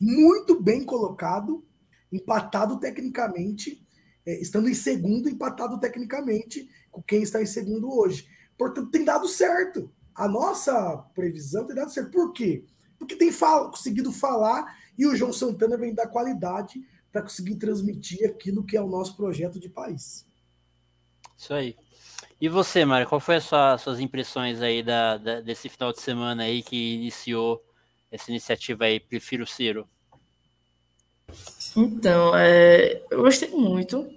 [0.00, 1.64] muito bem colocado,
[2.10, 3.84] empatado tecnicamente,
[4.26, 8.28] é, estando em segundo, empatado tecnicamente com quem está em segundo hoje.
[8.56, 9.90] Portanto, tem dado certo.
[10.14, 12.10] A nossa previsão tem dado certo.
[12.10, 12.64] Por quê?
[12.98, 18.28] Porque tem fal conseguido falar e o João Santana vem dar qualidade para conseguir transmitir
[18.28, 20.26] aquilo que é o nosso projeto de país.
[21.36, 21.76] Isso aí.
[22.42, 26.00] E você, Mário, qual foi as sua, suas impressões aí da, da, desse final de
[26.00, 27.64] semana aí que iniciou
[28.10, 29.88] essa iniciativa aí, Prefiro Ciro?
[31.76, 34.12] Então, é, eu gostei muito.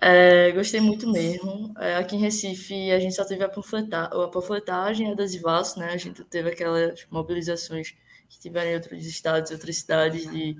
[0.00, 1.74] É, gostei muito mesmo.
[1.78, 5.92] É, aqui em Recife, a gente só teve a, panfleta, a panfletagem e adesivaço, né?
[5.92, 7.94] A gente teve aquelas mobilizações
[8.30, 10.56] que tiveram em outros estados, outras cidades de,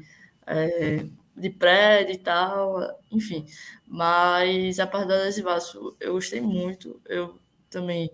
[0.47, 1.07] é,
[1.37, 3.47] de prédio e tal, enfim.
[3.87, 7.01] Mas a parte do adesivaço, eu gostei muito.
[7.07, 7.39] Eu
[7.71, 8.11] também,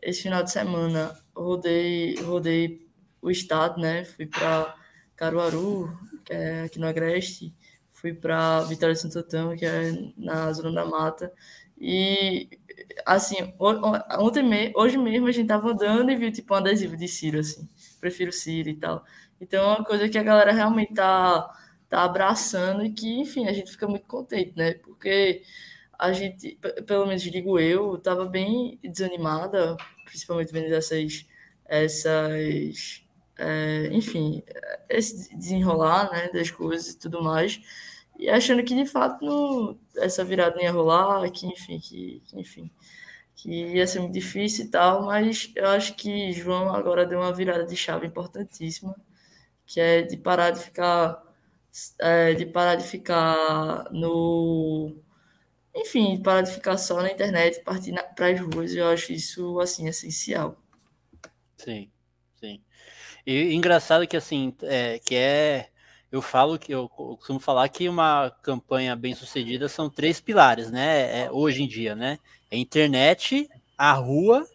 [0.00, 2.86] esse final de semana, rodei, rodei
[3.20, 4.04] o estado, né?
[4.04, 4.74] Fui para
[5.16, 7.54] Caruaru, que é aqui no Agreste,
[7.90, 11.32] fui para Vitória de Santo Antão, que é na Zona da Mata,
[11.78, 12.48] e
[13.04, 17.40] assim, ontem, hoje mesmo a gente tava andando e viu tipo um adesivo de Ciro,
[17.40, 17.68] assim,
[18.00, 19.04] prefiro Ciro e tal.
[19.40, 21.50] Então é uma coisa que a galera realmente tá,
[21.92, 24.72] tá abraçando e que, enfim, a gente fica muito contente, né?
[24.74, 25.42] Porque
[25.98, 29.76] a gente, pelo menos digo eu, tava bem desanimada,
[30.06, 31.26] principalmente vendo essas,
[31.66, 33.04] essas
[33.38, 34.42] é, enfim,
[34.88, 37.60] esse desenrolar né, das coisas e tudo mais,
[38.18, 42.40] e achando que de fato não, essa virada não ia rolar, que enfim, que, que,
[42.40, 42.70] enfim,
[43.36, 47.34] que ia ser muito difícil e tal, mas eu acho que João agora deu uma
[47.34, 48.96] virada de chave importantíssima,
[49.66, 51.22] que é de parar de ficar
[51.98, 54.96] é, de parar de ficar no
[55.74, 59.88] enfim, parar de ficar só na internet, partir para as ruas, eu acho isso assim
[59.88, 60.56] essencial.
[61.56, 61.90] Sim,
[62.38, 62.60] sim.
[63.26, 65.68] E engraçado que assim, é, que é.
[66.10, 71.22] Eu falo que eu costumo falar que uma campanha bem sucedida são três pilares, né?
[71.24, 72.18] É, hoje em dia, né?
[72.50, 73.48] É a internet,
[73.78, 74.46] a rua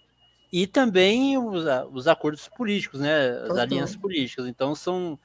[0.53, 3.30] e também os, os acordos políticos, né?
[3.49, 4.45] As alianças políticas.
[4.45, 5.18] Então são,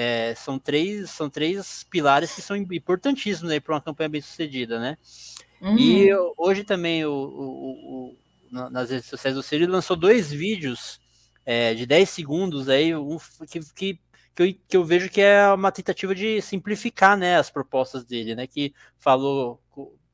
[0.00, 4.96] é, são, três, são três pilares que são importantíssimos para uma campanha bem sucedida, né?
[5.60, 5.76] Uhum.
[5.76, 8.14] E hoje também o, o,
[8.52, 11.00] o, nas redes sociais do Ciro lançou dois vídeos
[11.44, 13.18] é, de 10 segundos aí, um,
[13.50, 14.00] que, que,
[14.36, 18.36] que, eu, que eu vejo que é uma tentativa de simplificar né, as propostas dele,
[18.36, 18.46] né?
[18.46, 19.60] Que falou,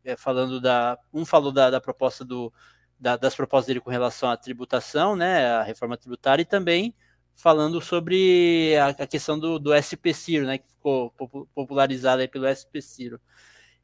[0.03, 0.99] é, falando da.
[1.13, 2.51] Um falou da, da proposta do,
[2.99, 5.45] da, das propostas dele com relação à tributação, né?
[5.47, 6.95] A reforma tributária, e também
[7.37, 10.59] falando sobre a, a questão do, do SP Ciro, né?
[10.59, 11.13] Que ficou
[11.55, 13.21] popularizada pelo SP Ciro.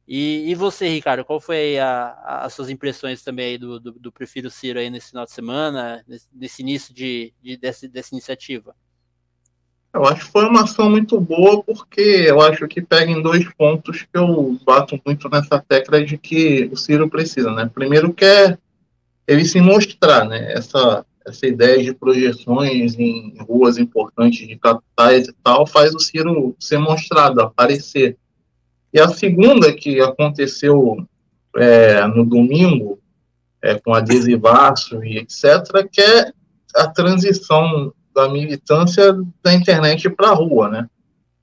[0.07, 4.11] E, e você, Ricardo, qual foi a, a, as suas impressões também do, do, do,
[4.11, 8.75] Prefiro Ciro aí nesse final de semana, nesse, nesse início de, de dessa, dessa iniciativa?
[9.93, 13.47] Eu acho que foi uma ação muito boa, porque eu acho que pega em dois
[13.53, 17.69] pontos que eu bato muito nessa tecla de que o Ciro precisa, né?
[17.73, 18.57] Primeiro que é
[19.27, 20.53] ele se mostrar, né?
[20.53, 26.55] Essa, essa ideia de projeções em ruas importantes de capitais e tal faz o Ciro
[26.59, 28.17] ser mostrado, aparecer.
[28.93, 31.07] E a segunda, que aconteceu
[31.55, 32.99] é, no domingo,
[33.61, 36.31] é, com adesivaço e etc., que é
[36.75, 39.13] a transição da militância
[39.43, 40.89] da internet para a rua, né?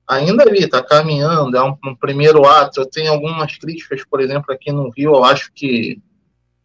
[0.07, 2.81] Ainda ali, está caminhando, é um, um, primeiro ato.
[2.81, 6.01] Eu tenho algumas críticas, por exemplo, aqui no Rio, eu acho que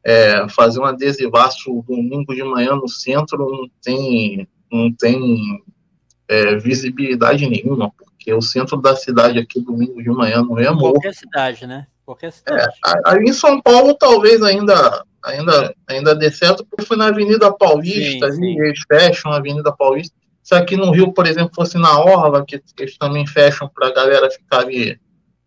[0.04, 5.62] é, fazer um adesivaço domingo de manhã no centro não tem, não tem
[6.28, 10.94] é, visibilidade nenhuma, porque o centro da cidade aqui domingo de manhã não é morto.
[10.94, 11.86] Qualquer cidade, né?
[12.04, 12.62] Qualquer é, cidade.
[12.86, 17.50] É, aí em São Paulo talvez ainda ainda ainda dê certo, porque foi na Avenida
[17.50, 18.60] Paulista, sim, sim.
[18.60, 20.14] eles fecham a Avenida Paulista.
[20.42, 23.94] Se aqui no Rio, por exemplo, fosse na Orla, que eles também fecham para a
[23.94, 25.00] galera ficar ali,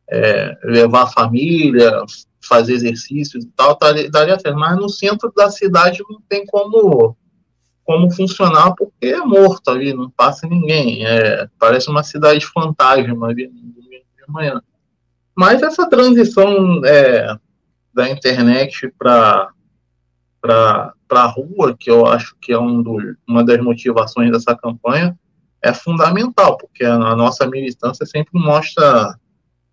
[0.10, 1.92] é, levar a família,
[2.42, 3.78] fazer exercícios e tal,
[4.12, 4.58] daria certo.
[4.58, 7.16] Mas no centro da cidade não tem como
[7.84, 11.06] como funcionar porque é morto ali, não passa ninguém.
[11.06, 14.62] É, parece uma cidade fantasma ali no domingo de manhã.
[15.34, 17.34] Mas essa transição é,
[17.94, 19.50] da internet para
[20.42, 22.98] para a rua, que eu acho que é um do,
[23.28, 25.18] uma das motivações dessa campanha,
[25.62, 29.18] é fundamental, porque a, a nossa militância sempre mostra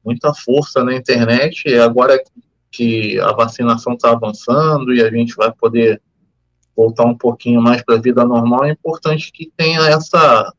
[0.05, 2.23] muita força na internet, e agora
[2.71, 6.01] que a vacinação está avançando e a gente vai poder
[6.77, 10.53] voltar um pouquinho mais para a vida normal, é importante que tenha essa,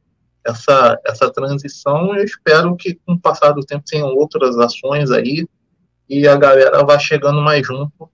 [0.45, 2.15] essa, essa transição.
[2.15, 5.45] Eu espero que, com o passar do tempo, tenham outras ações aí
[6.09, 8.09] e a galera vá chegando mais junto.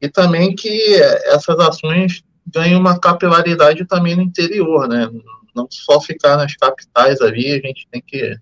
[0.00, 0.94] E também que
[1.26, 5.08] essas ações ganhem uma capilaridade também no interior, né?
[5.54, 8.36] Não só ficar nas capitais ali, a gente tem que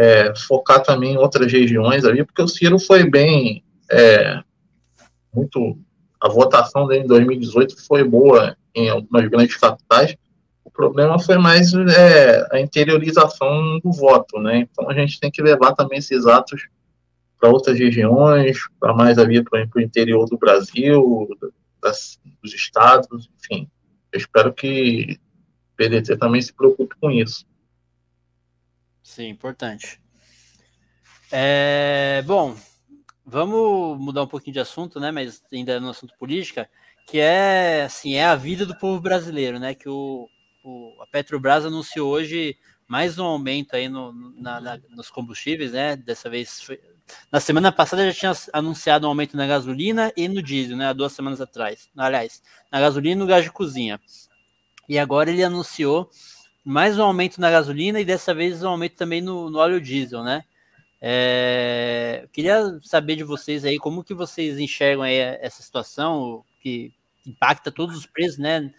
[0.00, 4.42] é, focar também em outras regiões ali, porque o Ciro foi bem, é,
[5.32, 5.78] muito,
[6.18, 10.16] a votação dele em 2018 foi boa em algumas grandes capitais,
[10.64, 14.60] o problema foi mais é, a interiorização do voto, né?
[14.60, 16.66] Então a gente tem que levar também esses atos
[17.38, 21.28] para outras regiões, para mais ali para o interior do Brasil,
[21.82, 23.68] das, dos estados, enfim.
[24.10, 25.18] Eu espero que
[25.74, 27.44] o PDT também se preocupe com isso.
[29.02, 30.00] Sim, importante.
[31.32, 32.56] É, bom,
[33.24, 35.10] vamos mudar um pouquinho de assunto, né?
[35.10, 36.68] Mas ainda no assunto política,
[37.06, 39.74] que é assim, é a vida do povo brasileiro, né?
[39.74, 40.28] Que o,
[40.64, 42.56] o a Petrobras anunciou hoje
[42.88, 45.96] mais um aumento aí no, na, na, nos combustíveis, né?
[45.96, 46.80] Dessa vez foi,
[47.30, 50.88] na semana passada já tinha anunciado um aumento na gasolina e no diesel, né?
[50.88, 51.88] Há duas semanas atrás.
[51.96, 54.00] Aliás, na gasolina e no gás de cozinha.
[54.88, 56.10] E agora ele anunciou
[56.64, 60.22] mais um aumento na gasolina e dessa vez um aumento também no, no óleo diesel,
[60.22, 60.44] né?
[61.00, 66.92] É, queria saber de vocês aí como que vocês enxergam essa situação que
[67.26, 68.70] impacta todos os preços, né?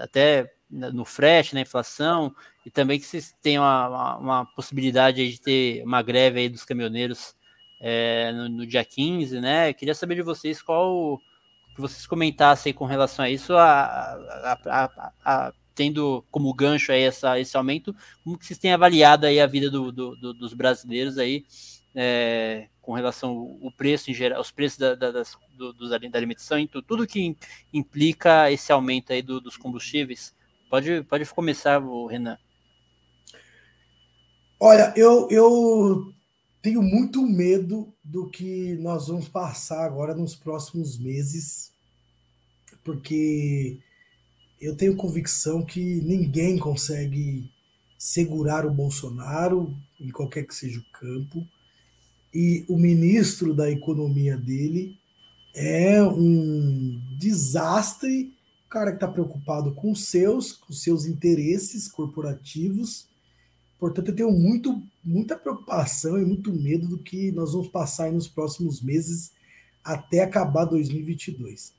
[0.00, 2.34] Até no frete, na inflação,
[2.66, 6.64] e também que vocês tenham uma, uma, uma possibilidade de ter uma greve aí dos
[6.64, 7.34] caminhoneiros
[7.80, 9.72] é, no, no, dia 15, né?
[9.72, 11.18] Queria saber de vocês qual
[11.74, 14.14] que vocês comentassem com relação a isso, a,
[14.66, 14.90] a,
[15.24, 19.46] a, tendo como gancho aí essa, esse aumento, como que vocês têm avaliado aí a
[19.46, 21.44] vida do, do, do, dos brasileiros aí
[21.94, 26.18] é, com relação ao preço em geral, os preços da, da, das, do, dos, da
[26.18, 27.36] alimentação, então, tudo que
[27.72, 30.34] implica esse aumento aí dos combustíveis.
[30.68, 32.36] Pode, pode começar, Renan.
[34.58, 36.12] Olha, eu, eu
[36.60, 41.72] tenho muito medo do que nós vamos passar agora nos próximos meses,
[42.82, 43.78] porque
[44.60, 47.50] eu tenho convicção que ninguém consegue
[47.96, 51.46] segurar o Bolsonaro em qualquer que seja o campo,
[52.32, 54.96] e o ministro da economia dele
[55.54, 58.32] é um desastre,
[58.66, 63.08] o cara que está preocupado com seus, com seus interesses corporativos.
[63.78, 68.28] Portanto, eu tenho muito muita preocupação e muito medo do que nós vamos passar nos
[68.28, 69.32] próximos meses
[69.82, 71.72] até acabar 2022.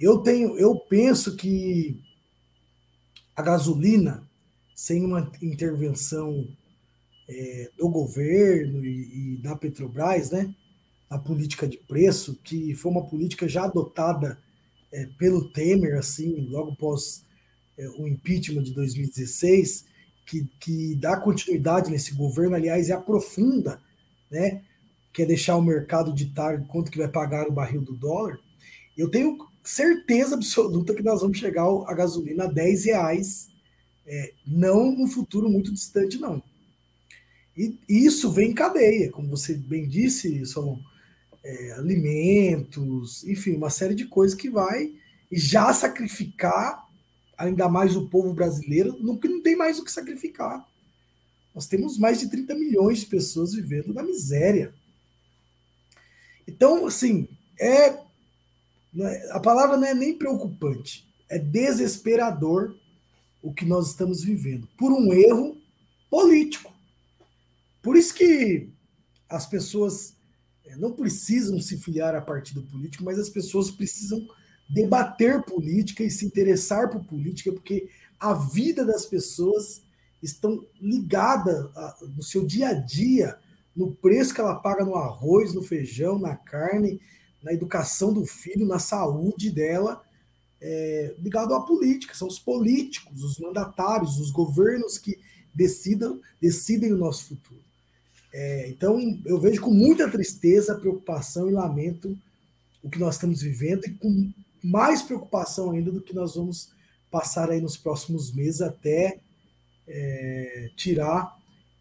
[0.00, 2.00] Eu tenho, eu penso que
[3.36, 4.26] a gasolina,
[4.74, 6.48] sem uma intervenção
[7.28, 10.54] é, do governo e, e, da Petrobras, né,
[11.10, 14.38] a política de preço, que foi uma política já adotada
[14.90, 17.22] é, pelo Temer, assim, logo após
[17.76, 19.84] é, o impeachment de 2016,
[20.24, 23.82] que, que dá continuidade nesse governo, aliás, e aprofunda,
[24.30, 24.62] né?
[25.12, 28.38] Que é deixar o mercado ditar quanto que vai pagar o barril do dólar.
[28.96, 33.48] Eu tenho certeza absoluta que nós vamos chegar a gasolina a 10 reais,
[34.06, 36.42] é, não no futuro muito distante, não.
[37.56, 40.78] E isso vem em cadeia, como você bem disse, Solon,
[41.44, 44.94] é, alimentos, enfim, uma série de coisas que vai
[45.30, 46.88] já sacrificar
[47.36, 50.66] ainda mais o povo brasileiro, não, não tem mais o que sacrificar.
[51.54, 54.74] Nós temos mais de 30 milhões de pessoas vivendo na miséria.
[56.46, 57.26] Então, assim,
[57.58, 57.98] é,
[58.98, 62.76] é a palavra não é nem preocupante, é desesperador
[63.42, 65.56] o que nós estamos vivendo, por um erro
[66.10, 66.74] político.
[67.82, 68.68] Por isso que
[69.28, 70.16] as pessoas
[70.66, 74.26] é, não precisam se filiar a partido político, mas as pessoas precisam
[74.68, 77.88] debater política e se interessar por política, porque
[78.18, 79.82] a vida das pessoas
[80.22, 81.72] estão ligada
[82.14, 83.38] no seu dia a dia,
[83.74, 87.00] no preço que ela paga no arroz, no feijão, na carne,
[87.42, 90.02] na educação do filho, na saúde dela,
[90.60, 92.14] é, ligado à política.
[92.14, 95.18] São os políticos, os mandatários, os governos que
[95.54, 97.60] decidam, decidem o nosso futuro.
[98.32, 102.16] É, então, eu vejo com muita tristeza, preocupação e lamento
[102.82, 106.70] o que nós estamos vivendo e com mais preocupação ainda do que nós vamos
[107.10, 109.18] passar aí nos próximos meses até
[109.86, 111.36] é, tirar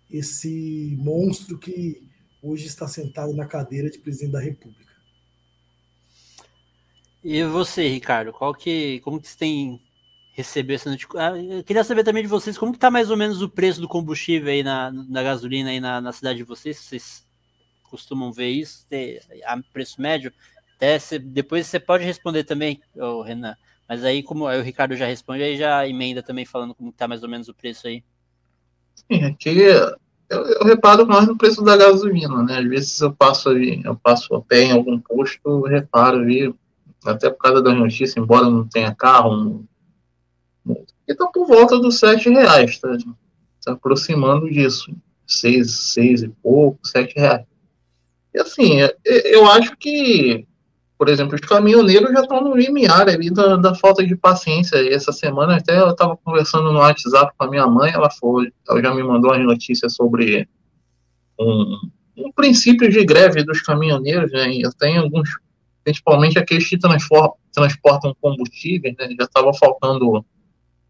[0.10, 2.10] esse monstro que
[2.42, 4.89] hoje está sentado na cadeira de presidente da República.
[7.24, 9.82] E você, Ricardo, qual que, como que você tem
[10.34, 10.96] recebido essa?
[11.18, 13.82] Ah, eu queria saber também de vocês como que tá mais ou menos o preço
[13.82, 17.28] do combustível aí na, na gasolina aí na, na cidade de vocês, vocês
[17.84, 20.32] costumam ver isso, ter a preço médio.
[20.76, 22.82] Até cê, depois você pode responder também,
[23.26, 23.56] Renan.
[23.88, 27.08] Mas aí, como aí o Ricardo já responde, aí já emenda também falando como tá
[27.08, 28.04] mais ou menos o preço aí.
[29.12, 29.98] Sim, aqui eu,
[30.30, 32.60] eu, reparo mais no preço da gasolina, né?
[32.60, 36.54] Às vezes eu passo ali, eu passo a pé em algum posto, eu reparo ali,
[37.06, 39.66] até por causa da notícia, embora não tenha carro,
[40.66, 42.96] não, e tá por volta dos sete reais, tá?
[43.60, 44.96] Se aproximando disso.
[45.26, 47.46] Seis, seis e pouco, sete reais.
[48.34, 50.48] E assim, é, eu acho que
[51.00, 54.76] por exemplo, os caminhoneiros já estão no limiar ali da, da, falta de paciência.
[54.82, 58.52] E essa semana até eu estava conversando no WhatsApp com a minha mãe, ela foi,
[58.68, 60.46] ela já me mandou as notícias sobre
[61.40, 61.78] um,
[62.18, 64.54] um princípio de greve dos caminhoneiros, né?
[64.58, 65.30] Eu tenho alguns,
[65.90, 69.08] principalmente aqueles que transportam combustíveis, né?
[69.20, 70.24] Já estava faltando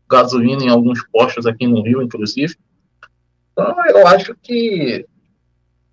[0.10, 2.56] gasolina em alguns postos aqui no Rio, inclusive.
[3.54, 5.06] Então, eu acho que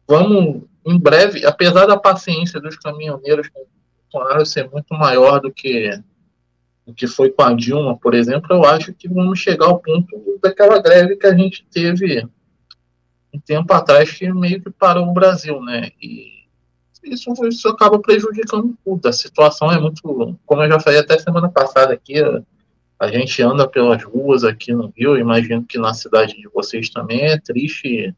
[0.09, 3.65] vamos, em breve, apesar da paciência dos caminhoneiros com
[4.13, 5.91] Bolsonaro ser muito maior do que
[6.85, 10.39] o que foi com a Dilma, por exemplo, eu acho que vamos chegar ao ponto
[10.41, 12.25] daquela greve que a gente teve
[13.33, 15.91] um tempo atrás que meio que parou o Brasil, né?
[16.01, 16.36] E
[17.07, 19.07] isso, isso acaba prejudicando tudo.
[19.07, 20.03] A situação é muito,
[20.45, 22.15] como eu já falei até semana passada aqui,
[22.99, 27.23] a gente anda pelas ruas aqui no Rio, imagino que na cidade de vocês também
[27.23, 28.15] é triste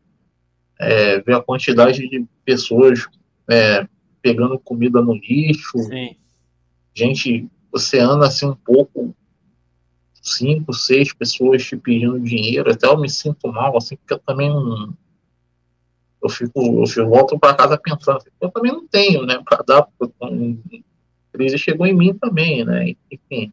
[0.79, 3.07] é, ver a quantidade de pessoas
[3.49, 3.87] é,
[4.23, 5.79] pegando comida no lixo.
[5.79, 6.17] Sim.
[6.95, 9.15] Gente, você anda assim um pouco,
[10.23, 14.49] cinco, seis pessoas te pedindo dinheiro, até eu me sinto mal, assim, porque eu também
[14.49, 14.95] não.
[16.23, 19.83] Eu fico, eu fico, volto para casa pensando, eu também não tenho, né, para dar,
[19.83, 23.53] porque a crise chegou em mim também, né, enfim.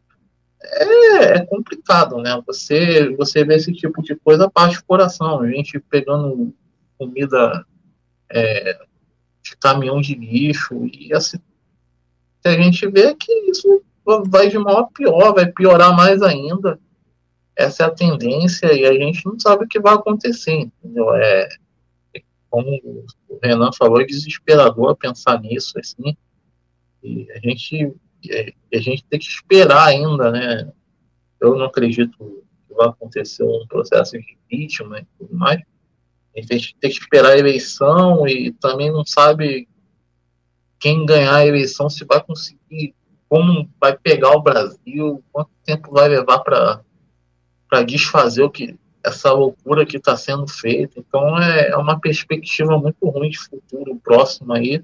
[0.62, 2.42] É, é, complicado, né?
[2.46, 5.40] Você, você vê esse tipo de coisa parte do coração.
[5.40, 6.52] A gente pegando
[6.98, 7.64] comida
[8.30, 8.78] é,
[9.42, 11.38] de caminhão de lixo, e assim,
[12.44, 13.82] a gente vê que isso
[14.28, 16.78] vai de mal a pior, vai piorar mais ainda.
[17.56, 21.14] Essa é a tendência e a gente não sabe o que vai acontecer, entendeu?
[21.14, 21.48] É,
[22.50, 22.70] como
[23.28, 26.16] o Renan falou, é desesperador pensar nisso, assim,
[27.02, 27.94] e a gente,
[28.72, 30.72] a gente tem que esperar ainda, né?
[31.40, 35.60] Eu não acredito que vai acontecer um processo de vítima e tudo mais,
[36.36, 39.66] a gente tem que esperar a eleição e também não sabe
[40.78, 42.94] quem ganhar a eleição se vai conseguir,
[43.28, 49.86] como vai pegar o Brasil, quanto tempo vai levar para desfazer o que essa loucura
[49.86, 50.98] que está sendo feita.
[50.98, 54.82] Então é, é uma perspectiva muito ruim de futuro próximo aí.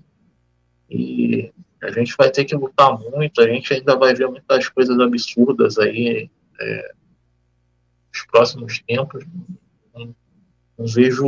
[0.88, 4.98] E a gente vai ter que lutar muito, a gente ainda vai ver muitas coisas
[5.00, 6.30] absurdas aí
[6.60, 6.92] é,
[8.12, 9.24] nos próximos tempos
[10.86, 11.26] vejo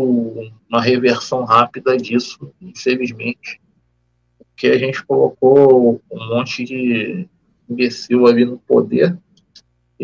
[0.68, 3.60] uma reversão rápida disso, infelizmente,
[4.38, 7.28] porque a gente colocou um monte de
[7.68, 9.16] imbecil ali no poder.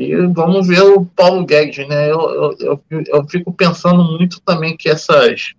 [0.00, 2.10] E vamos ver o Paulo Guedes, né?
[2.10, 5.52] Eu, eu, eu, fico pensando muito também que essas,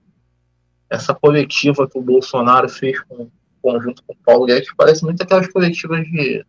[0.89, 3.29] essa coletiva que o Bolsonaro fez com,
[3.61, 6.43] conjunto com o Paulo Guedes parece muito aquelas coletivas de,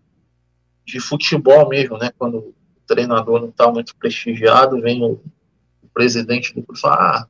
[0.87, 2.11] de futebol mesmo, né?
[2.17, 2.55] Quando o
[2.87, 5.21] treinador não está muito prestigiado, vem o
[5.93, 7.27] presidente do clube ah,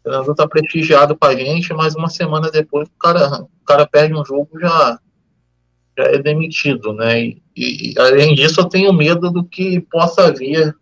[0.00, 3.86] o treinador tá prestigiado com a gente, mas uma semana depois o cara, o cara
[3.86, 5.00] perde um jogo já
[5.96, 7.24] já é demitido, né?
[7.24, 10.74] E, e além disso, eu tenho medo do que possa vir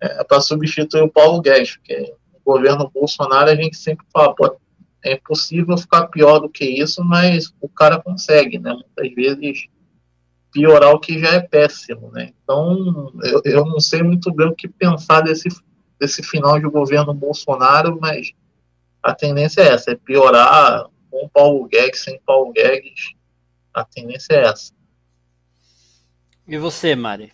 [0.00, 4.56] é, para substituir o Paulo Guedes, porque o governo Bolsonaro a gente sempre fala, pô,
[5.04, 8.72] é impossível ficar pior do que isso, mas o cara consegue, né?
[8.72, 9.66] Muitas vezes
[10.52, 12.32] piorar o que já é péssimo, né?
[12.42, 15.48] Então, eu, eu não sei muito bem o que pensar desse
[15.98, 18.32] desse final de governo Bolsonaro, mas
[19.02, 23.14] a tendência é essa, é piorar com Paulo Guedes, sem Paulo Guedes,
[23.72, 24.72] a tendência é essa.
[26.48, 27.32] E você, Mari?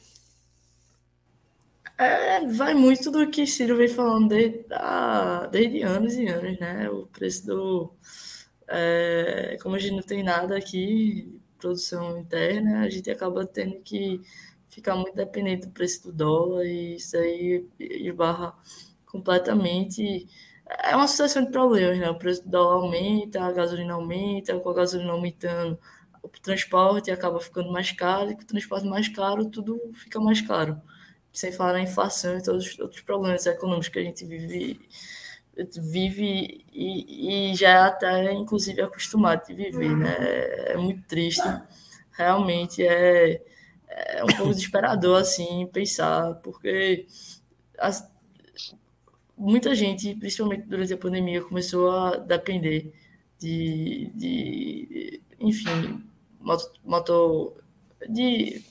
[1.99, 6.89] É, vai muito do que Ciro vem falando desde, ah, desde anos e anos, né?
[6.91, 7.93] O preço do.
[8.69, 14.21] É, como a gente não tem nada aqui, produção interna, a gente acaba tendo que
[14.71, 18.55] ficar muito dependente do preço do dólar e isso aí esbarra
[19.07, 20.27] completamente.
[20.85, 22.11] É uma sucessão de problemas, né?
[22.11, 25.79] O preço do dólar aumenta, a gasolina aumenta, com a gasolina aumentando,
[26.23, 30.41] o transporte acaba ficando mais caro, e com o transporte mais caro, tudo fica mais
[30.41, 30.81] caro.
[31.33, 34.81] Sem falar na inflação e todos os outros problemas econômicos que a gente vive,
[35.81, 40.17] vive e, e já é até, inclusive, acostumado de viver, né?
[40.73, 41.43] É muito triste.
[42.13, 43.43] Realmente é
[43.95, 47.07] é um pouco desesperador, assim, pensar, porque
[47.79, 48.09] as,
[49.37, 52.93] muita gente, principalmente durante a pandemia, começou a depender
[53.39, 56.03] de, de enfim,
[56.43, 57.55] moto, moto,
[58.09, 58.63] de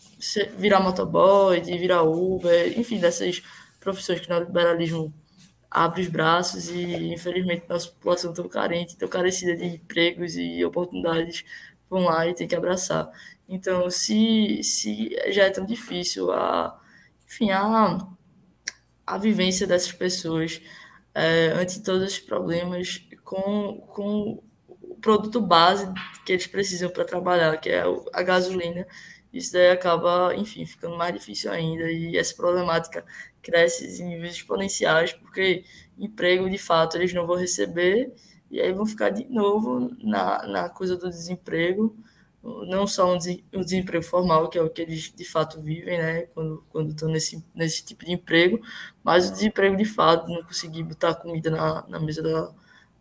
[0.58, 3.42] virar motoboy, de virar Uber, enfim, dessas
[3.80, 5.14] profissões que no liberalismo
[5.70, 11.44] abre os braços e, infelizmente, nossa população tão carente, tão carecida de empregos e oportunidades,
[11.90, 13.10] vão lá e tem que abraçar.
[13.48, 16.80] Então, se, se já é tão difícil a,
[17.26, 18.08] enfim, a,
[19.06, 20.62] a vivência dessas pessoas
[21.14, 24.44] é, ante todos os problemas com, com o
[25.02, 25.92] produto base
[26.26, 27.84] que eles precisam para trabalhar, que é
[28.14, 28.88] a gasolina,
[29.34, 31.90] isso daí acaba, enfim, ficando mais difícil ainda.
[31.92, 33.06] E essa problemática
[33.42, 35.64] cresce em níveis exponenciais, porque
[35.98, 38.14] emprego, de fato, eles não vão receber,
[38.50, 41.96] e aí vão ficar de novo na, na coisa do desemprego,
[42.44, 46.66] não só um, desemprego formal, que é o que eles de fato vivem, né, quando,
[46.70, 48.60] quando estão nesse, nesse tipo de emprego,
[49.04, 52.52] mas o desemprego de fato, não conseguir botar comida na, na mesa da,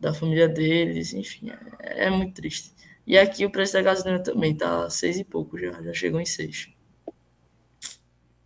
[0.01, 2.73] da família deles, enfim, é, é muito triste.
[3.07, 6.27] E aqui o preço da gasolina também tá seis e pouco já, já chegou em
[6.27, 6.71] seis.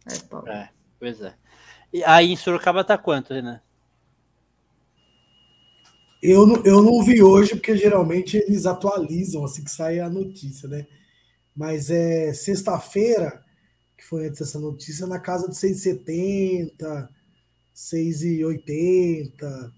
[0.07, 0.47] É, pau.
[0.49, 1.35] É, pois é.
[1.93, 3.61] E aí em Sorocaba tá quanto, Renan?
[6.21, 10.69] Eu não, eu não vi hoje, porque geralmente eles atualizam assim que sai a notícia,
[10.69, 10.87] né?
[11.55, 13.45] Mas é sexta-feira,
[13.97, 17.09] que foi antes dessa notícia, na casa de 6,70,
[17.75, 19.73] 6,80,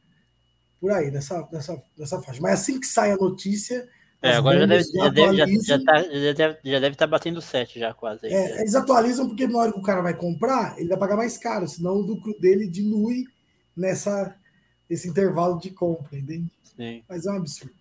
[0.81, 2.41] por aí, nessa, nessa, nessa faixa.
[2.41, 3.89] Mas assim que sai a notícia,
[4.23, 7.07] é, agora já deve, já, deve, já, já, tá, já, deve, já deve estar tá
[7.07, 8.27] batendo 7 já quase.
[8.27, 11.37] É, eles atualizam porque na hora que o cara vai comprar, ele vai pagar mais
[11.37, 13.25] caro, senão o lucro dele dilui
[13.77, 14.35] nessa,
[14.89, 16.51] nesse intervalo de compra, entende?
[16.77, 17.03] Sim.
[17.09, 17.75] Mas é um absurdo.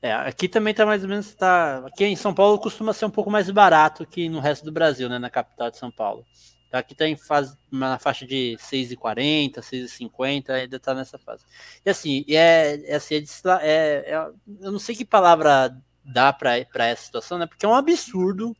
[0.00, 1.34] É, aqui também tá mais ou menos.
[1.34, 4.72] Tá, aqui em São Paulo costuma ser um pouco mais barato que no resto do
[4.72, 5.18] Brasil, né?
[5.18, 6.24] Na capital de São Paulo.
[6.70, 11.44] Aqui tá em fase, na faixa de 6,40, 6,50, ainda tá nessa fase.
[11.84, 13.20] E assim, é, é, assim, é,
[13.62, 14.30] é, é
[14.60, 15.74] eu não sei que palavra
[16.04, 17.46] dá para essa situação, né?
[17.46, 18.54] Porque é um absurdo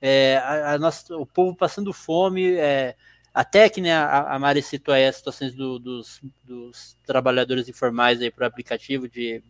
[0.00, 2.94] é, a, a nossa, o povo passando fome, é,
[3.32, 8.20] até que né, a, a Mari citou aí as situações do, dos, dos, trabalhadores informais
[8.20, 9.42] aí para aplicativo de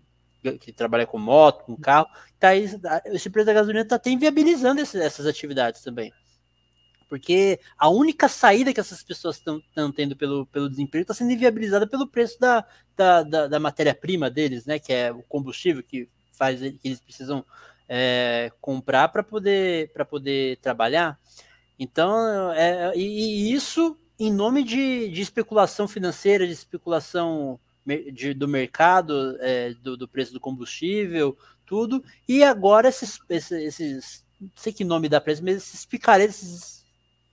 [0.60, 2.06] que trabalha com moto, com carro,
[2.38, 2.68] tá aí,
[3.06, 6.12] esse preço da gasolina está até inviabilizando esse, essas atividades também
[7.14, 11.86] porque a única saída que essas pessoas estão tendo pelo, pelo desemprego está sendo inviabilizada
[11.86, 12.66] pelo preço da,
[12.96, 14.80] da, da, da matéria-prima deles, né?
[14.80, 17.44] Que é o combustível que faz que eles precisam
[17.88, 21.16] é, comprar para poder, poder trabalhar.
[21.78, 27.60] Então, é, e, e, isso em nome de, de especulação financeira, de especulação
[28.12, 32.02] de, do mercado, é, do, do, preço do combustível, tudo.
[32.26, 34.24] E agora esses, esses, esses
[34.56, 36.83] sei que nome dá para eles, mas esses picaretes, esses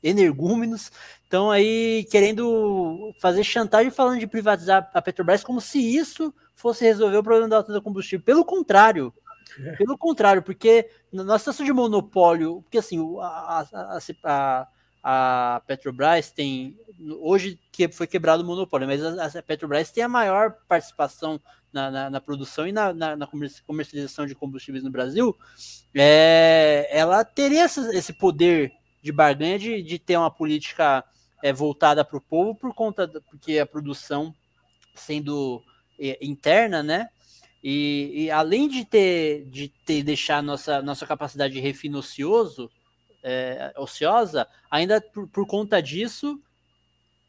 [0.04, 0.92] energúmenos
[1.24, 7.18] estão aí querendo fazer chantagem falando de privatizar a Petrobras como se isso fosse resolver
[7.18, 8.24] o problema da alta do combustível.
[8.24, 9.14] Pelo contrário,
[9.60, 9.76] é.
[9.76, 14.68] pelo contrário, porque na situação de monopólio, porque assim, a, a, a,
[15.04, 16.78] a, Petrobras tem,
[17.20, 21.40] hoje que foi quebrado o monopólio, mas a, a Petrobras tem a maior participação
[21.72, 23.28] na, na, na produção e na, na,
[23.66, 25.36] comercialização de combustíveis no Brasil,
[25.96, 31.04] é, ela teria esse, esse poder de barganha de, de ter uma política
[31.42, 34.34] é, voltada para o povo por conta da, porque a produção
[34.94, 35.64] sendo
[36.00, 37.10] é, interna, né?
[37.64, 42.72] E, e, além de ter de ter deixar nossa nossa capacidade de refino ocioso
[43.24, 46.42] é, ociosa, ainda por, por, conta disso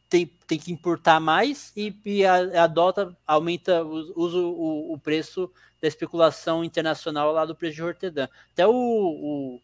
[0.08, 5.50] tem, tem que importar mais e, e a, adota aumenta usa o, o preço
[5.82, 8.28] da especulação internacional lá do preço de Rotterdam.
[8.52, 9.60] Até o, o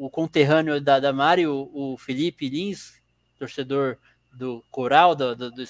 [0.00, 2.94] o conterrâneo da, da Mari, o, o Felipe Lins,
[3.38, 3.98] torcedor
[4.32, 5.64] do Coral, do, do, do,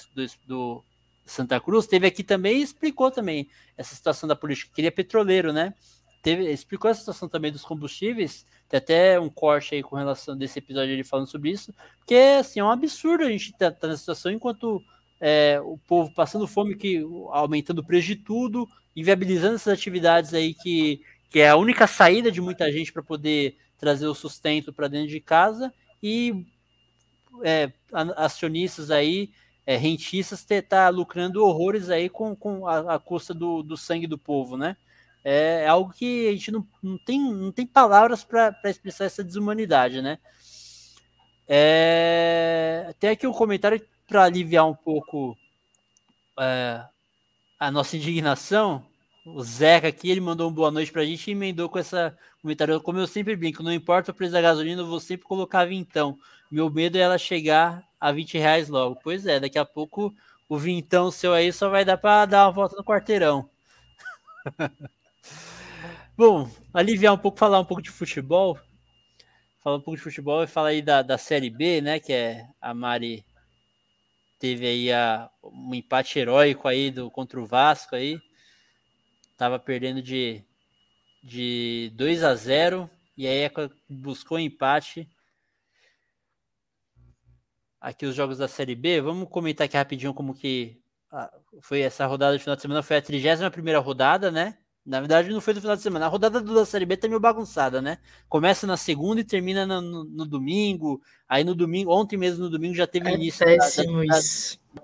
[0.47, 0.83] do,
[1.25, 4.71] Santa Cruz, teve aqui também e explicou também essa situação da política.
[4.73, 5.73] Queria petroleiro, né?
[6.23, 8.45] Teve, explicou a situação também dos combustíveis.
[8.69, 12.61] Tem até um corte aí com relação desse episódio ele falando sobre isso, porque assim,
[12.61, 14.81] é um absurdo a gente estar tá, tá nessa situação enquanto
[15.19, 20.53] é, o povo passando fome, que aumentando o preço de tudo, inviabilizando essas atividades aí
[20.53, 24.87] que, que é a única saída de muita gente para poder trazer o sustento para
[24.87, 26.45] dentro de casa e
[27.43, 27.71] é,
[28.15, 29.31] acionistas aí,
[29.65, 34.19] é, rentistas, tá lucrando horrores aí com, com a, a custa do, do sangue do
[34.19, 34.77] povo, né?
[35.23, 39.99] É, algo que a gente não, não, tem, não tem palavras para expressar essa desumanidade,
[39.99, 40.19] né?
[41.47, 45.35] É, tem aqui um comentário para aliviar um pouco
[46.39, 46.83] é,
[47.59, 48.85] a nossa indignação.
[49.25, 52.81] O Zeca aqui, ele mandou um boa noite pra gente e emendou com essa comentário.
[52.81, 56.17] Como eu sempre brinco, não importa o preço da gasolina, eu vou sempre colocar vintão.
[56.49, 58.99] Meu medo é ela chegar a 20 reais logo.
[59.03, 60.13] Pois é, daqui a pouco
[60.49, 63.49] o vintão seu aí só vai dar para dar uma volta no quarteirão.
[66.17, 68.59] Bom, aliviar um pouco, falar um pouco de futebol.
[69.59, 71.99] Falar um pouco de futebol e falar aí da, da Série B, né?
[71.99, 73.23] Que é a Mari
[74.39, 78.19] teve aí a, um empate heróico aí do, contra o Vasco aí.
[79.41, 80.43] Tava perdendo de,
[81.23, 82.87] de 2 a 0
[83.17, 83.49] e aí
[83.89, 85.09] buscou empate.
[87.81, 90.79] Aqui os jogos da Série B, vamos comentar aqui rapidinho como que
[91.59, 94.59] foi essa rodada de final de semana, foi a 31 primeira rodada, né?
[94.85, 96.05] Na verdade, não foi do final de semana.
[96.05, 97.97] A rodada da Série B tá meio bagunçada, né?
[98.29, 101.01] Começa na segunda e termina no, no, no domingo.
[101.27, 104.21] Aí no domingo, ontem mesmo no domingo já teve é início da, da,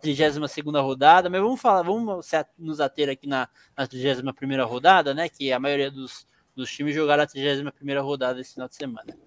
[0.02, 0.54] 32
[0.84, 1.30] rodada.
[1.30, 5.30] Mas vamos falar, vamos nos ater aqui na, na 31 rodada, né?
[5.30, 9.18] Que a maioria dos, dos times jogaram a 31 rodada esse final de semana.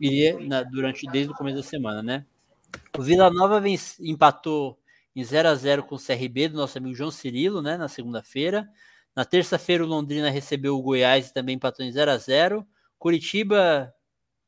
[0.00, 2.26] Iria na, durante desde o começo da semana, né?
[2.98, 4.78] O Vila Nova vence, empatou
[5.14, 7.76] em 0 a 0 com o CRB do nosso amigo João Cirilo, né?
[7.76, 8.68] Na segunda-feira.
[9.14, 12.66] Na terça-feira, o Londrina recebeu o Goiás e também empatou em 0 a 0
[12.98, 13.92] Curitiba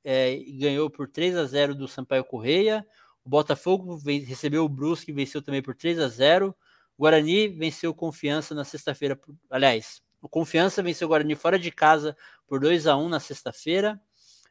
[0.05, 2.87] é, ganhou por 3 a 0 do Sampaio Correia.
[3.25, 6.55] O Botafogo recebeu o Brusque venceu também por 3 a 0
[6.97, 9.19] o Guarani venceu Confiança na sexta-feira.
[9.51, 14.01] Aliás, o Confiança venceu o Guarani fora de casa por 2 a 1 na sexta-feira.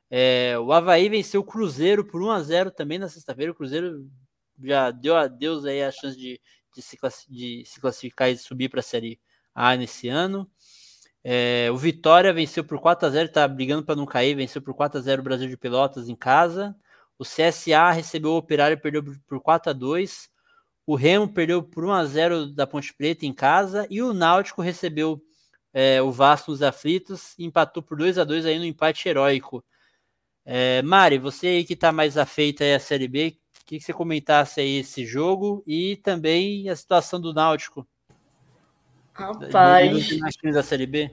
[0.10, 3.52] É, o Havaí venceu o Cruzeiro por 1 a 0 também na sexta-feira.
[3.52, 4.10] O Cruzeiro
[4.62, 6.40] já deu a Deus aí a chance de,
[6.76, 6.98] de, se,
[7.30, 9.20] de se classificar e subir para a Série
[9.56, 10.50] a nesse ano.
[11.24, 14.74] É, o Vitória venceu por 4 a 0 está brigando para não cair, venceu por
[14.74, 16.76] 4 a 0 o Brasil de Pelotas em casa.
[17.24, 20.30] O CSA recebeu o Operário e perdeu por 4 a 2
[20.86, 23.88] O Remo perdeu por 1 a 0 da Ponte Preta em casa.
[23.90, 25.24] E o Náutico recebeu
[25.74, 29.64] é, o Vasco nos aflitos e empatou por 2 a 2 aí no empate heróico.
[30.46, 34.60] É, Mari, você aí que está mais afeita à Série B, queria que você comentasse
[34.60, 37.88] aí esse jogo e também a situação do Náutico.
[39.14, 40.08] Rapaz.
[40.08, 41.10] Times da Série B?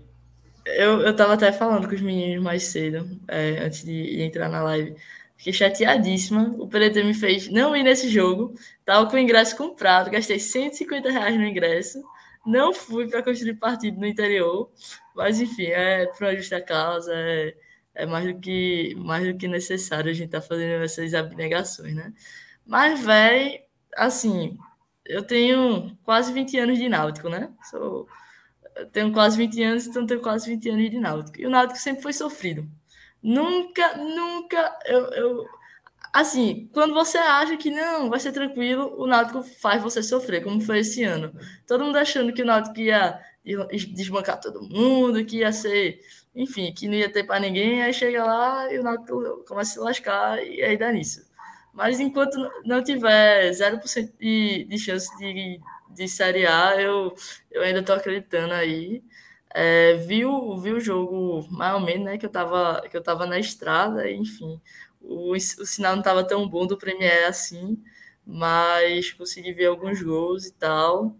[0.65, 4.49] Eu, eu tava até falando com os meninos mais cedo, é, antes de, de, entrar
[4.49, 4.95] na live.
[5.41, 6.55] Fiquei chateadíssima.
[6.59, 8.53] O PDT me fez não ir nesse jogo.
[8.85, 11.99] Tava com o ingresso comprado, gastei 150 reais no ingresso.
[12.45, 14.71] Não fui para construir partido no interior.
[15.17, 17.11] Mas, enfim, é para justa causa.
[17.15, 17.57] É,
[17.95, 22.12] é mais, do que, mais do que necessário a gente tá fazendo essas abnegações, né?
[22.67, 23.62] Mas, velho,
[23.97, 24.59] assim,
[25.07, 27.51] eu tenho quase 20 anos de náutico, né?
[27.71, 28.07] Sou,
[28.93, 31.41] tenho quase 20 anos, então tenho quase 20 anos de náutico.
[31.41, 32.69] E o náutico sempre foi sofrido.
[33.23, 35.47] Nunca, nunca, eu, eu,
[36.13, 40.61] assim, quando você acha que não, vai ser tranquilo, o náutico faz você sofrer, como
[40.61, 41.33] foi esse ano.
[41.67, 43.21] Todo mundo achando que o náutico ia
[43.93, 46.01] desbancar todo mundo, que ia ser,
[46.35, 49.75] enfim, que não ia ter para ninguém, aí chega lá e o náutico começa a
[49.75, 51.29] se lascar e aí dá nisso.
[51.73, 55.61] Mas enquanto não tiver 0% de, de chance de,
[55.91, 57.15] de Série A, eu,
[57.51, 59.03] eu ainda estou acreditando aí.
[59.55, 62.19] É, vi, o, vi o jogo mais ou menos, né?
[62.19, 64.61] Que eu estava que eu tava na estrada, enfim.
[65.01, 67.83] O, o sinal não estava tão bom do Premier assim,
[68.27, 71.17] mas consegui ver alguns gols e tal.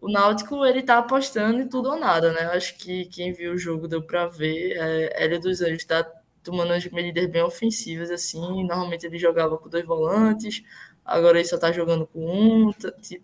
[0.00, 2.42] O Náutico, ele tá apostando em tudo ou nada, né?
[2.54, 4.76] Acho que quem viu o jogo deu para ver.
[4.76, 6.04] É, Hélio dos Anjos tá
[6.42, 8.64] tomando as medidas bem ofensivas, assim.
[8.64, 10.62] Normalmente ele jogava com dois volantes,
[11.04, 12.20] agora ele só tá jogando com
[12.68, 12.72] um,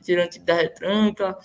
[0.02, 1.38] tirando o tipo da retranca.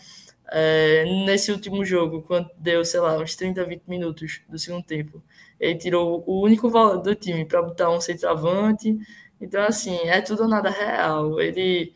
[0.51, 5.23] É, nesse último jogo, quando deu, sei lá, uns 30, 20 minutos do segundo tempo,
[5.59, 8.97] ele tirou o único volante do time para botar um centroavante.
[9.39, 11.39] Então, assim, é tudo ou nada real.
[11.39, 11.93] Ele.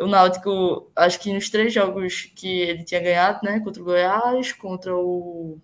[0.00, 3.60] O Náutico, acho que nos três jogos que ele tinha ganhado, né?
[3.60, 5.58] Contra o Goiás, contra o.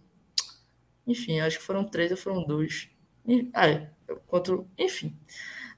[1.07, 2.89] Enfim, acho que foram três ou foram dois.
[3.55, 3.87] É,
[4.27, 5.15] contra, enfim.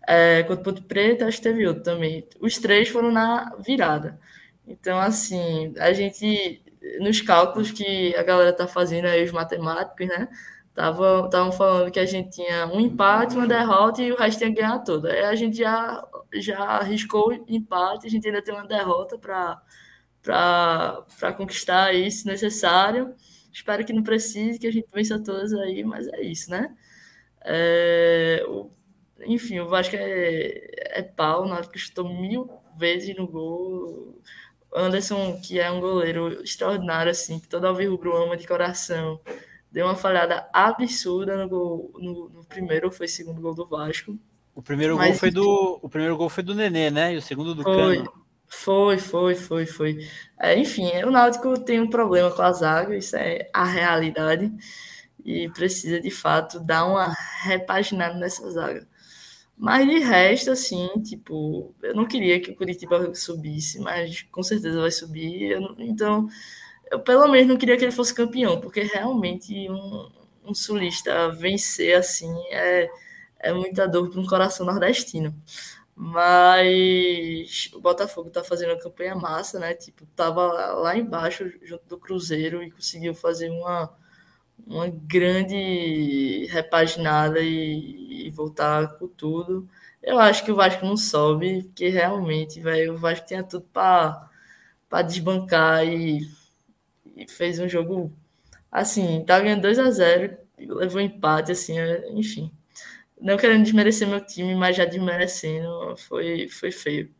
[0.06, 2.26] É, contra o Ponto Preto, acho que teve outro também.
[2.40, 4.18] Os três foram na virada.
[4.66, 6.62] Então, assim, a gente,
[7.00, 10.28] nos cálculos que a galera tá fazendo aí, os matemáticos, né?
[10.70, 14.56] Estavam falando que a gente tinha um empate, uma derrota e o resto tinha que
[14.60, 15.12] ganhar toda.
[15.12, 16.02] Aí a gente já,
[16.34, 19.62] já arriscou empate, a gente ainda tem uma derrota para
[21.36, 23.14] conquistar isso necessário.
[23.52, 26.74] Espero que não precise, que a gente vença todas aí, mas é isso, né?
[27.44, 28.70] É, o,
[29.26, 34.20] enfim, o Vasco é, é pau, o Náutico chutou mil vezes no gol.
[34.74, 39.20] Anderson, que é um goleiro extraordinário, assim, que todo alvirrubro ama de coração,
[39.70, 44.18] deu uma falhada absurda no, gol, no, no primeiro ou foi segundo gol do Vasco.
[44.54, 47.14] O primeiro Mas, gol foi do o primeiro gol foi do Nenê, né?
[47.14, 48.12] E o segundo do foi, Cano.
[48.46, 50.08] Foi, foi, foi, foi.
[50.38, 54.52] É, enfim, o Náutico tem um problema com a zaga, isso é a realidade,
[55.24, 58.86] e precisa de fato dar uma repaginada nessa zaga.
[59.62, 64.80] Mas de resto, assim, tipo, eu não queria que o Curitiba subisse, mas com certeza
[64.80, 65.52] vai subir.
[65.52, 66.26] Eu, então,
[66.90, 70.10] eu pelo menos não queria que ele fosse campeão, porque realmente um,
[70.46, 72.90] um sulista vencer assim é,
[73.38, 75.32] é muita dor para um coração nordestino.
[75.94, 79.74] Mas o Botafogo tá fazendo uma campanha massa, né?
[79.74, 80.42] Tipo, tava
[80.74, 83.94] lá embaixo junto do Cruzeiro e conseguiu fazer uma,
[84.66, 89.68] uma grande repaginada e, e voltar com tudo.
[90.02, 95.02] Eu acho que o Vasco não sobe, porque realmente, velho, o Vasco tinha tudo para
[95.02, 96.28] desbancar e,
[97.16, 98.12] e, fez um jogo
[98.70, 102.52] assim, tá ganhando 2 a 0 levou empate, assim, é, enfim
[103.22, 107.14] não querendo desmerecer meu time, mas já desmerecendo, foi, foi feio.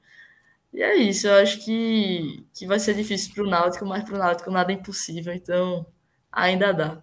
[0.73, 4.15] E é isso, eu acho que, que vai ser difícil para o Náutico, mas para
[4.17, 5.87] o Náutico nada é impossível, então
[6.33, 7.03] ainda dá.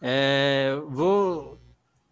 [0.00, 1.58] É, vou.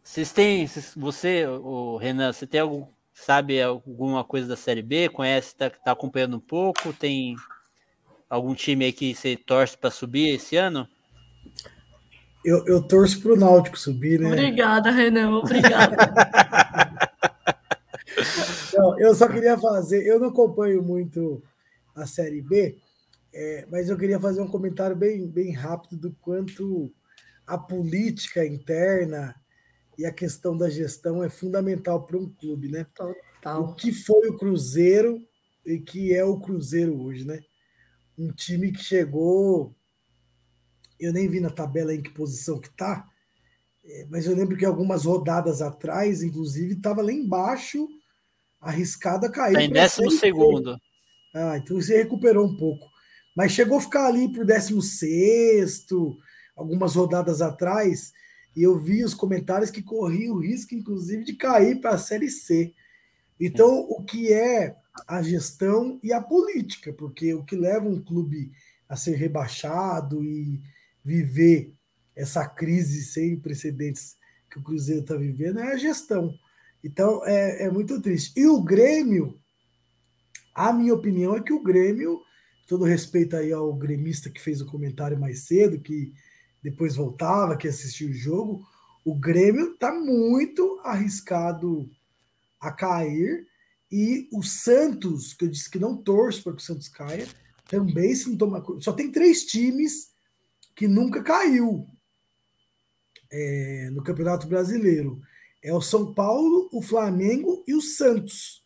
[0.02, 0.66] Vocês têm.
[0.96, 2.86] Você, o Renan, você tem algum.
[3.12, 5.08] Sabe alguma coisa da Série B?
[5.08, 6.92] Conhece, está tá acompanhando um pouco?
[6.92, 7.34] Tem
[8.28, 10.86] algum time aí que você torce para subir esse ano?
[12.46, 14.28] eu, eu torço para o Náutico subir, né?
[14.28, 15.96] Obrigada, Renan, obrigada.
[18.72, 21.42] não, eu só queria fazer, eu não acompanho muito
[21.96, 22.78] a Série B,
[23.36, 26.92] é, mas eu queria fazer um comentário bem, bem rápido do quanto
[27.46, 29.34] a política interna
[29.98, 32.86] e a questão da gestão é fundamental para um clube, né?
[32.94, 33.62] Total.
[33.62, 35.20] O que foi o Cruzeiro
[35.64, 37.40] e que é o Cruzeiro hoje, né?
[38.18, 39.76] Um time que chegou
[40.98, 43.06] eu nem vi na tabela em que posição que está,
[43.84, 47.86] é, mas eu lembro que algumas rodadas atrás, inclusive, estava lá embaixo,
[48.60, 49.52] arriscado a cair.
[49.52, 50.76] Está em décimo segundo.
[51.34, 52.86] Ah, então você recuperou um pouco.
[53.36, 56.16] Mas chegou a ficar ali para o décimo sexto,
[56.56, 58.12] algumas rodadas atrás,
[58.56, 62.30] e eu vi os comentários que corria o risco, inclusive, de cair para a Série
[62.30, 62.72] C.
[63.38, 64.74] Então, o que é
[65.06, 66.90] a gestão e a política?
[66.94, 68.50] Porque o que leva um clube
[68.88, 70.62] a ser rebaixado e
[71.04, 71.74] viver
[72.16, 74.16] essa crise sem precedentes
[74.50, 76.32] que o Cruzeiro está vivendo é a gestão.
[76.82, 78.32] Então é, é muito triste.
[78.40, 79.38] E o Grêmio,
[80.54, 82.20] a minha opinião é que o Grêmio,
[82.66, 86.12] todo respeito aí ao gremista que fez o comentário mais cedo, que
[86.62, 88.66] depois voltava, que assistiu o jogo,
[89.04, 91.88] o Grêmio está muito arriscado
[92.60, 93.46] a cair.
[93.90, 97.28] E o Santos, que eu disse que não torço para que o Santos caia,
[97.68, 98.64] também se não toma.
[98.80, 100.10] Só tem três times
[100.74, 101.86] que nunca caiu
[103.30, 105.20] é, no Campeonato Brasileiro.
[105.62, 108.62] É o São Paulo, o Flamengo e o Santos.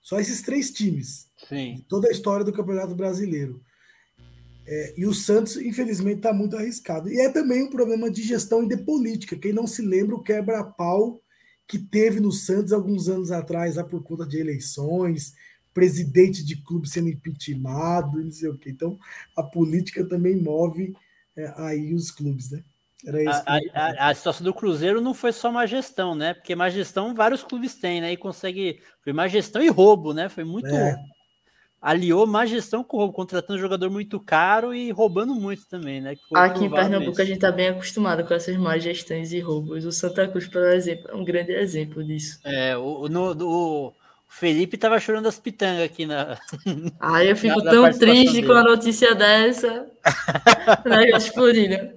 [0.00, 1.25] Só esses três times.
[1.48, 1.84] Sim.
[1.88, 3.62] Toda a história do Campeonato Brasileiro.
[4.66, 7.08] É, e o Santos, infelizmente, está muito arriscado.
[7.08, 9.36] E é também um problema de gestão e de política.
[9.36, 11.20] Quem não se lembra o quebra-pau
[11.68, 15.34] que teve no Santos alguns anos atrás, lá por conta de eleições,
[15.72, 18.70] presidente de clube sendo impeachmentado, não sei o quê.
[18.70, 18.98] Então,
[19.36, 20.94] a política também move
[21.36, 22.62] é, aí os clubes, né?
[23.04, 26.34] Era isso a, a, a, situação do Cruzeiro não foi só má gestão, né?
[26.34, 28.12] Porque má gestão vários clubes têm, né?
[28.12, 28.80] E consegue.
[29.04, 30.28] Foi má gestão e roubo, né?
[30.28, 30.66] Foi muito.
[30.66, 30.96] É.
[31.80, 36.16] Aliou má gestão com roubo, contratando um jogador muito caro e roubando muito também, né?
[36.34, 37.22] Aqui em Pernambuco mesmo.
[37.22, 39.84] a gente tá bem acostumado com essas má gestões e roubos.
[39.84, 42.40] O Santa Cruz, por exemplo, é um grande exemplo disso.
[42.44, 43.92] É, o, no, o,
[44.28, 46.38] Felipe tava chorando as pitangas aqui na.
[46.98, 48.46] Ai, eu fico na, tão triste dele.
[48.46, 49.86] com a notícia dessa.
[50.84, 51.94] Negócio Florinda.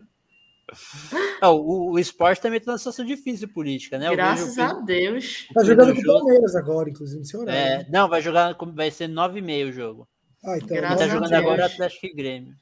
[1.41, 4.09] Não, o, o esporte também está numa situação difícil política, né?
[4.11, 5.47] Graças a Deus.
[5.53, 7.59] Tá jogando com o Palmeiras agora, inclusive, seu horário.
[7.59, 10.07] É, não, vai jogar, vai ser 9h30 o jogo.
[10.43, 10.77] Ah, então.
[10.77, 12.55] Ele tá jogando agora Atlético e Grêmio.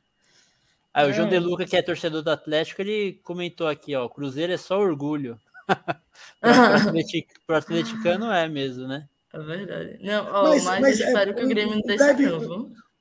[0.94, 1.10] Aí é.
[1.10, 1.32] o João é.
[1.32, 5.40] De Luca, que é torcedor do Atlético, ele comentou aqui, ó, Cruzeiro é só orgulho.
[7.46, 9.08] Pro atleticano é mesmo, né?
[9.34, 10.00] É verdade.
[10.02, 12.28] Não, ó, mas, mas, mas é espero é, que o Grêmio não tenha breve,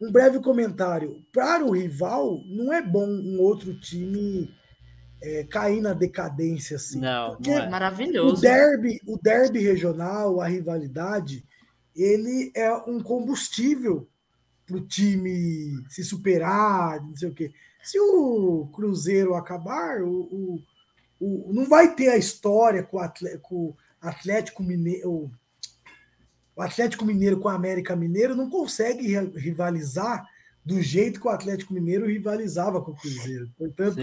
[0.00, 1.24] Um breve comentário.
[1.32, 4.50] Para o rival, não é bom um outro time
[5.26, 7.00] é, cair na decadência assim.
[7.00, 7.68] Não, não é.
[7.68, 8.36] maravilhoso.
[8.36, 11.44] O derby, o derby regional, a rivalidade,
[11.94, 14.08] ele é um combustível
[14.64, 17.52] para o time se superar, não sei o quê.
[17.82, 20.62] Se o Cruzeiro acabar, o, o,
[21.20, 25.30] o não vai ter a história com o Atlético Mineiro
[26.54, 30.26] o Atlético Mineiro com o América Mineiro não consegue rivalizar
[30.64, 33.50] do jeito que o Atlético Mineiro rivalizava com o Cruzeiro.
[33.58, 34.00] Portanto,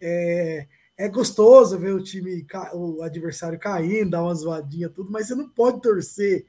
[0.00, 0.66] é,
[0.96, 5.48] é, gostoso ver o time, o adversário caindo, dar uma zoadinha, tudo, mas você não
[5.48, 6.46] pode torcer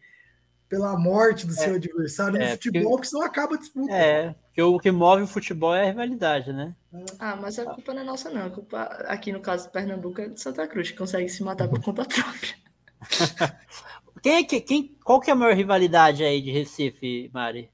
[0.68, 3.94] pela morte do é, seu adversário no é, futebol, porque, que senão acaba a disputa.
[3.94, 6.76] É, porque o que move o futebol é a rivalidade, né?
[7.20, 8.46] Ah, mas a culpa não é nossa, não.
[8.46, 11.70] A culpa, aqui no caso do Pernambuco, é de Santa Cruz, que consegue se matar
[11.70, 12.56] por conta própria.
[14.22, 17.71] quem é que, quem, qual que é a maior rivalidade aí de Recife, Mari?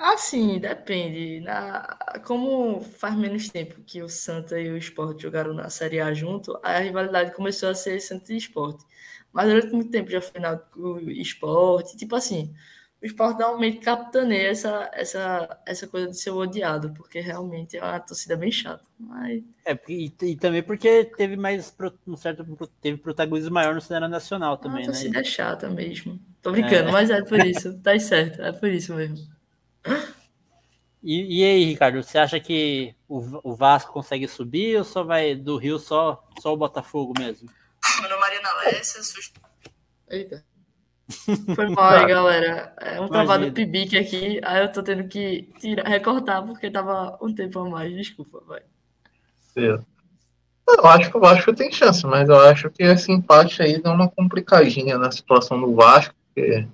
[0.00, 1.40] Assim, depende.
[1.40, 6.14] Na, como faz menos tempo que o Santa e o Sport jogaram na Série A
[6.14, 8.80] junto, a rivalidade começou a ser Santa e Sport.
[9.30, 12.54] Mas durante muito tempo já foi na o Sport, tipo assim,
[13.02, 18.00] o Sport normalmente capitaneia essa, essa, essa coisa de ser odiado, porque realmente é uma
[18.00, 18.82] torcida bem chata.
[18.98, 19.42] Mas...
[19.66, 21.74] É, e, e também porque teve mais
[22.06, 22.42] um certo
[22.80, 25.20] teve protagonismo maior no cenário nacional também, a torcida né?
[25.20, 26.18] é chata mesmo.
[26.40, 26.92] Tô brincando, é.
[26.92, 29.39] mas é por isso, tá certo, é por isso mesmo.
[31.02, 35.34] E, e, aí, Ricardo, você acha que o, o, Vasco consegue subir ou só vai
[35.34, 37.48] do Rio só, só o Botafogo mesmo?
[38.02, 39.00] Mano, Mariana Alessia,
[40.10, 40.44] Eita.
[41.54, 42.74] Foi mal aí, galera.
[42.78, 47.18] É um travado do Pibic aqui, aí eu tô tendo que tirar, recortar porque tava
[47.20, 47.92] um tempo a mais.
[47.94, 48.62] Desculpa, vai.
[49.56, 53.92] Eu acho que o Vasco tem chance, mas eu acho que esse empate aí dá
[53.92, 56.66] uma complicadinha na situação do Vasco, porque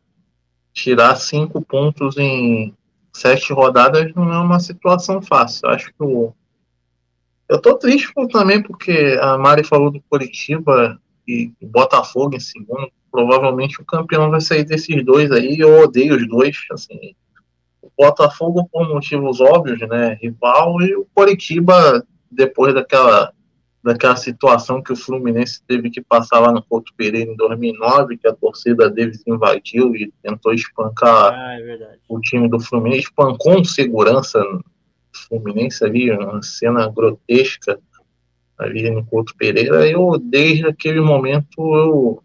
[0.73, 2.75] tirar cinco pontos em
[3.17, 5.69] sete rodadas não é uma situação fácil.
[5.69, 6.33] Acho que o.
[7.49, 12.91] Eu tô triste também porque a Mari falou do Curitiba e Botafogo em segundo.
[13.11, 15.59] Provavelmente o campeão vai sair desses dois aí.
[15.59, 16.57] Eu odeio os dois.
[16.71, 17.15] Assim,
[17.81, 20.19] o Botafogo por motivos óbvios, né?
[20.21, 23.33] Rival, e o Curitiba, depois daquela
[23.87, 28.27] daquela situação que o Fluminense teve que passar lá no Porto Pereira em 2009, que
[28.27, 33.65] a torcida deles invadiu e tentou espancar ah, é o time do Fluminense, espancou com
[33.65, 34.43] segurança
[35.29, 37.79] Fluminense ali, uma cena grotesca
[38.59, 39.89] ali no Porto Pereira.
[39.89, 42.23] Eu, desde aquele momento, eu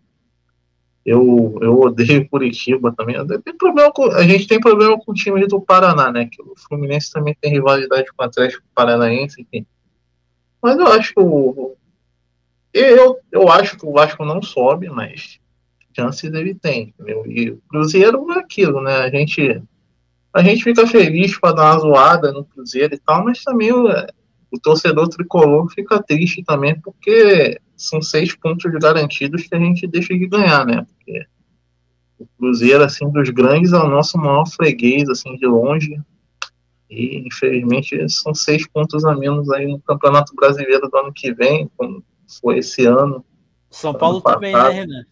[1.04, 3.16] eu, eu odeio Curitiba também.
[3.44, 6.28] Tem problema com, a gente tem problema com o time do Paraná, né?
[6.32, 9.66] Que o Fluminense também tem rivalidade com o Atlético Paranaense, enfim.
[10.62, 11.76] Mas eu acho que o.
[12.74, 15.40] Eu, eu acho que o Vasco não sobe, mas
[15.94, 17.24] chances ele tem, entendeu?
[17.28, 18.96] E o Cruzeiro é aquilo, né?
[18.98, 19.62] A gente,
[20.34, 23.88] a gente fica feliz para dar uma zoada no Cruzeiro e tal, mas também o,
[24.52, 30.18] o torcedor tricolor fica triste também, porque são seis pontos garantidos que a gente deixa
[30.18, 30.86] de ganhar, né?
[30.86, 31.26] Porque
[32.20, 36.00] o Cruzeiro, assim, dos grandes, é o nosso maior freguês, assim, de longe.
[36.92, 41.72] E, infelizmente, são seis pontos a menos aí no Campeonato Brasileiro do ano que vem,
[41.78, 42.04] como
[42.42, 43.26] foi esse ano.
[43.70, 45.06] São Paulo ano também, né, Renan?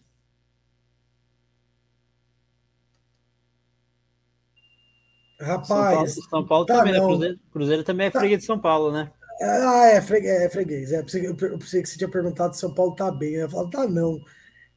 [5.40, 5.66] Rapaz.
[5.66, 7.00] São Paulo, São Paulo tá também, né?
[7.00, 8.18] Cruzeiro, Cruzeiro, também é tá.
[8.18, 9.10] freguês de São Paulo, né?
[9.40, 10.42] Ah, é, freguês.
[10.42, 10.92] É, freguês.
[10.92, 11.04] É, eu
[11.34, 13.36] pensei que você tinha perguntado se São Paulo tá bem.
[13.36, 14.18] Eu falo, tá não.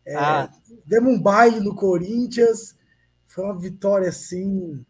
[0.08, 0.50] É, ah.
[0.86, 2.78] Demos um baile no Corinthians.
[3.28, 4.86] Foi uma vitória assim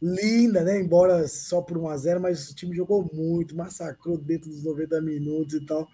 [0.00, 0.80] linda, né?
[0.80, 5.00] Embora só por 1 a 0 mas o time jogou muito, massacrou dentro dos 90
[5.00, 5.86] minutos e tal.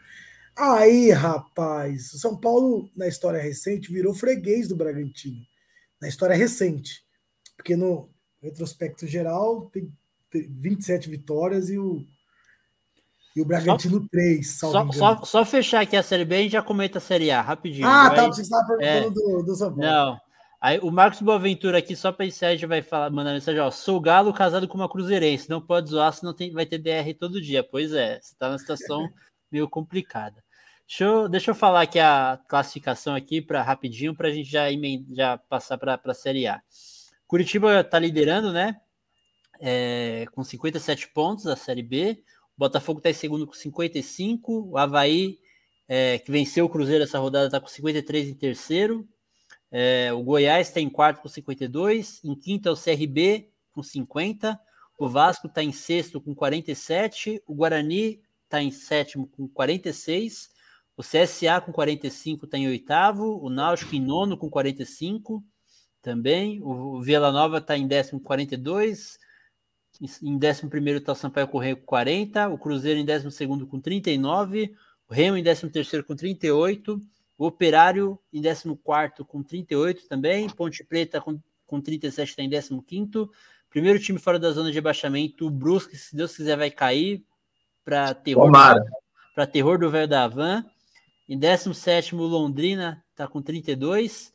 [0.57, 5.41] Aí, rapaz, o São Paulo, na história recente, virou freguês do Bragantino.
[6.01, 7.03] Na história recente.
[7.57, 8.09] Porque no
[8.41, 9.91] retrospecto geral, tem,
[10.31, 12.05] tem 27 vitórias e o,
[13.35, 14.51] e o Bragantino só, 3.
[14.51, 17.87] Só, só, só, fechar aqui a Série B e já comenta a Série A, rapidinho.
[17.87, 19.83] Ah, tá, você estava perguntando é, do, do São Paulo.
[19.83, 20.21] Não,
[20.65, 23.71] Aí o Marcos Boaventura aqui, só para encerrar, já vai falar, mandar mensagem, ó.
[23.71, 27.39] Sou galo casado com uma cruzeirense, não pode zoar, senão tem, vai ter DR todo
[27.39, 27.63] dia.
[27.63, 29.07] Pois é, você está numa situação
[29.53, 30.43] meio complicada.
[30.89, 34.65] Deixa eu, deixa eu falar aqui a classificação aqui para rapidinho, para a gente já,
[35.13, 36.63] já passar para a Série A.
[37.27, 38.81] Curitiba está liderando, né?
[39.61, 42.23] É, com 57 pontos a Série B.
[42.57, 44.71] O Botafogo está em segundo com 55.
[44.71, 45.39] O Havaí,
[45.87, 49.07] é, que venceu o Cruzeiro essa rodada, está com 53 em terceiro.
[49.77, 54.57] É, o Goiás está em quarto com 52, em quinto é o CRB com 50,
[54.97, 60.49] o Vasco está em sexto com 47, o Guarani está em sétimo com 46,
[60.97, 65.45] o CSA com 45 está em oitavo, o Náutico em nono com 45
[66.01, 69.19] também, o Vila Nova está em décimo com 42,
[70.23, 73.81] em décimo primeiro está o Sampaio Correio com 40, o Cruzeiro em décimo segundo com
[73.81, 74.73] 39,
[75.09, 77.01] o Remo em décimo terceiro com 38,
[77.37, 80.49] o Operário em 14 com 38 também.
[80.49, 83.29] Ponte Preta com, com 37 está em 15.
[83.69, 85.47] Primeiro time fora da zona de rebaixamento.
[85.47, 87.25] O Brusque, se Deus quiser, vai cair
[87.85, 88.51] para terror,
[89.51, 90.65] terror do velho da Havan.
[91.29, 94.33] Em 17, Londrina está com 32.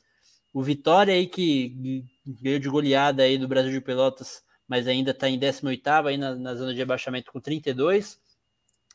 [0.53, 2.03] O Vitória aí que
[2.41, 6.35] ganhou de goleada aí do Brasil de Pelotas, mas ainda está em 18 aí na,
[6.35, 8.19] na, zona de rebaixamento com 32.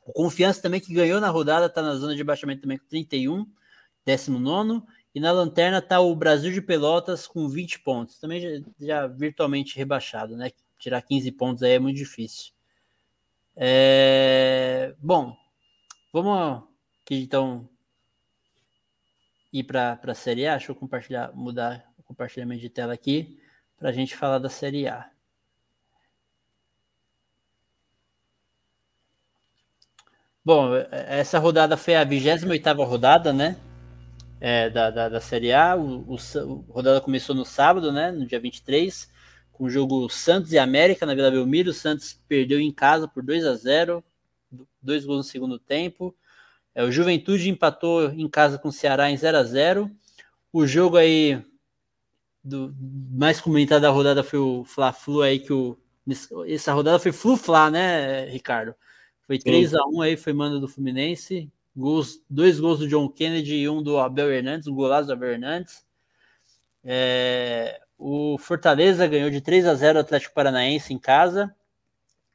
[0.05, 3.47] O Confiança também que ganhou na rodada está na zona de rebaixamento também com 31.
[4.05, 4.83] 19.
[5.15, 8.19] E na lanterna está o Brasil de Pelotas com 20 pontos.
[8.19, 8.49] Também já,
[8.81, 10.51] já, virtualmente rebaixado, né?
[10.79, 12.53] Tirar 15 pontos aí é muito difícil.
[13.57, 14.95] É...
[14.99, 15.37] Bom,
[16.13, 16.65] vamos
[17.03, 17.69] aqui então
[19.53, 20.57] ir para a Série A.
[20.57, 23.41] Deixa eu compartilhar, mudar o compartilhamento de tela aqui
[23.79, 25.09] para a gente falar da Série A.
[30.45, 33.57] Bom, essa rodada foi a 28 rodada, né?
[34.47, 35.75] É, da, da, da, Série A.
[35.75, 38.13] O, o, a rodada começou no sábado, né?
[38.13, 39.11] No dia 23,
[39.51, 41.71] com o jogo Santos e América na Vila Belmiro.
[41.71, 44.05] O Santos perdeu em casa por 2 a 0
[44.83, 46.15] dois gols no segundo tempo.
[46.75, 49.91] É, o Juventude empatou em casa com o Ceará em 0 a 0
[50.53, 51.43] O jogo aí
[52.43, 52.75] do
[53.13, 55.79] mais comentado da rodada foi o Fla-Flu aí que o
[56.47, 58.75] essa rodada foi Flu-Fla, né, Ricardo?
[59.27, 61.51] Foi 3 a 1 aí, foi mando do Fluminense.
[61.77, 65.33] Gols, dois gols do John Kennedy e um do Abel Hernandes, um golaço do Abel
[65.33, 65.85] Hernandes.
[66.85, 71.55] É, o Fortaleza ganhou de 3 a 0 o Atlético Paranaense em casa.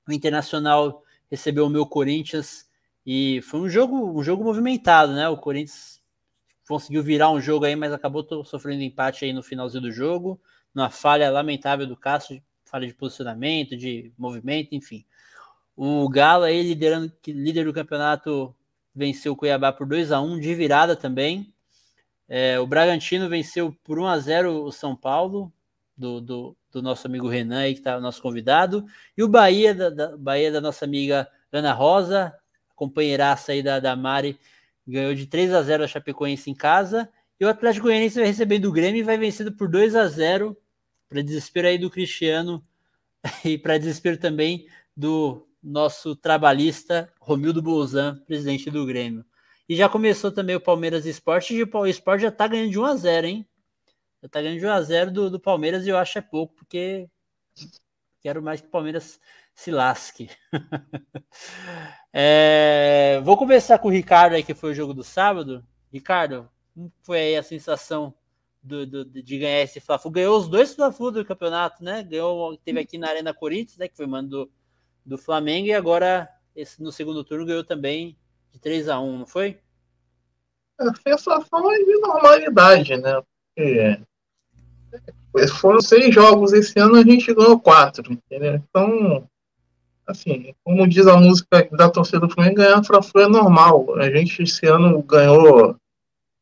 [0.08, 2.68] O Internacional recebeu o meu Corinthians
[3.06, 5.30] e foi um jogo, um jogo movimentado, né?
[5.30, 6.02] O Corinthians
[6.68, 10.40] conseguiu virar um jogo aí, mas acabou sofrendo empate aí no finalzinho do jogo,
[10.74, 15.06] numa falha lamentável do Castro, falha de posicionamento, de movimento, enfim.
[15.76, 18.56] O Galo aí liderando, líder do campeonato
[19.00, 21.54] venceu o Cuiabá por 2 a 1 de virada também.
[22.28, 25.52] É, o Bragantino venceu por 1 a 0 o São Paulo,
[25.96, 28.86] do, do, do nosso amigo Renan, aí, que está nosso convidado.
[29.18, 32.36] E o Bahia, da, da, Bahia da nossa amiga Ana Rosa,
[32.76, 34.38] companheiraça aí da, da Mari,
[34.86, 37.10] ganhou de 3 a 0 a Chapecoense em casa.
[37.40, 40.58] E o Atlético Goianiense vai recebendo o Grêmio e vai vencendo por 2 a 0
[41.08, 42.62] para desespero aí do Cristiano
[43.46, 49.26] e para desespero também do nosso trabalhista Romildo Bolzan, presidente do Grêmio.
[49.68, 52.86] E já começou também o Palmeiras Esporte, e o Esporte já tá ganhando de 1
[52.86, 53.48] a 0 hein?
[54.22, 56.56] Já tá ganhando de 1 a 0 do, do Palmeiras e eu acho é pouco,
[56.56, 57.08] porque
[58.22, 59.20] quero mais que o Palmeiras
[59.54, 60.30] se lasque.
[62.14, 65.64] é, vou começar com o Ricardo aí, que foi o jogo do sábado.
[65.92, 68.14] Ricardo, como foi aí a sensação
[68.64, 70.12] do, do, de ganhar esse Fla-Flu?
[70.12, 72.04] Ganhou os dois Fla-Flu do campeonato, né?
[72.04, 73.88] Ganhou, teve aqui na Arena Corinthians, né?
[73.88, 74.50] Que foi mando
[75.10, 78.18] do, Flamengo e agora esse, no segundo turno ganhou também
[78.52, 79.58] de 3 a 1 não foi?
[80.80, 83.22] A sensação é de normalidade, né?
[83.56, 83.98] Porque
[85.48, 88.56] foram seis jogos esse ano, a gente ganhou quatro, entendeu?
[88.56, 89.28] Então,
[90.08, 93.96] assim, como diz a música da torcida do Flamengo, ganhar Fla-Flu é normal.
[94.00, 95.76] A gente esse ano ganhou,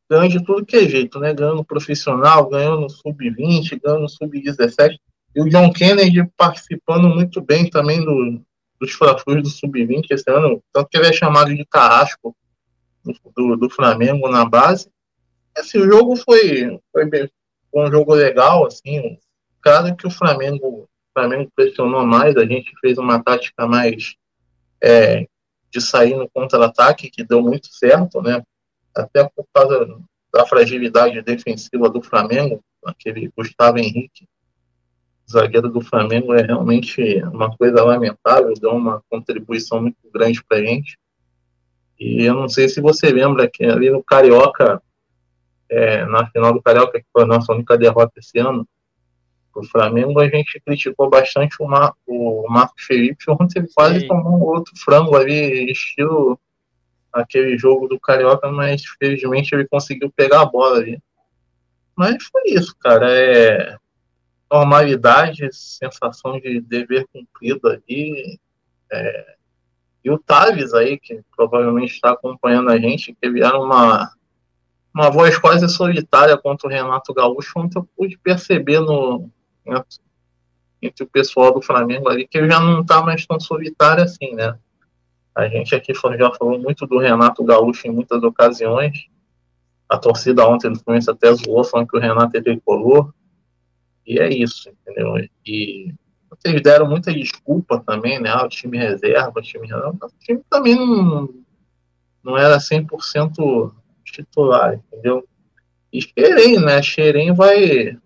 [0.09, 1.33] ganhou de tudo que é jeito, né?
[1.33, 4.97] Ganhou no profissional, ganhou no sub-20, ganhou no sub-17.
[5.35, 8.41] E o John Kennedy participando muito bem também do,
[8.79, 12.35] dos Fla-Flus do Sub-20 esse ano, tanto que ele é chamado de carrasco
[13.35, 14.89] do, do Flamengo na base.
[15.75, 17.09] O jogo foi, foi,
[17.71, 19.17] foi um jogo legal, assim,
[19.61, 24.15] claro que o Flamengo, o Flamengo pressionou mais, a gente fez uma tática mais
[24.81, 25.25] é,
[25.71, 28.43] de sair no contra-ataque, que deu muito certo, né?
[28.95, 29.99] Até por causa
[30.31, 34.27] da fragilidade defensiva do Flamengo, aquele Gustavo Henrique,
[35.29, 40.63] zagueiro do Flamengo é realmente uma coisa lamentável, deu uma contribuição muito grande para a
[40.63, 40.97] gente.
[41.99, 44.81] E eu não sei se você lembra que ali no Carioca,
[45.69, 48.67] é, na final do Carioca, que foi a nossa única derrota esse ano,
[49.55, 54.07] o Flamengo, a gente criticou bastante o, Mar o Marcos Felipe, ontem ele quase Sim.
[54.07, 56.39] tomou um outro frango ali, estilo
[57.11, 60.99] aquele jogo do Carioca, mas felizmente ele conseguiu pegar a bola ali.
[61.95, 63.11] Mas foi isso, cara.
[63.11, 63.75] É,
[64.51, 68.39] normalidade, sensação de dever cumprido ali.
[68.91, 69.35] É,
[70.03, 74.11] e o Taves aí, que provavelmente está acompanhando a gente, que vieram uma,
[74.93, 79.29] uma voz quase solitária contra o Renato Gaúcho, ontem eu pude perceber no,
[79.65, 79.99] entre,
[80.81, 84.33] entre o pessoal do Flamengo ali, que ele já não está mais tão solitário assim,
[84.33, 84.57] né?
[85.35, 89.07] A gente aqui já falou muito do Renato Gaúcho em muitas ocasiões.
[89.87, 93.13] A torcida ontem do Fluminense até zoou, falando que o Renato é tricolor.
[94.07, 95.15] E é isso, entendeu?
[95.45, 95.93] E
[96.29, 98.29] vocês deram muita desculpa também, né?
[98.29, 99.97] Ah, o time reserva, o time reserva.
[100.01, 101.29] O time também não,
[102.23, 103.73] não era 100%
[104.05, 105.27] titular, entendeu?
[105.91, 106.81] E Xerém, né?
[106.81, 107.97] Xerém vai,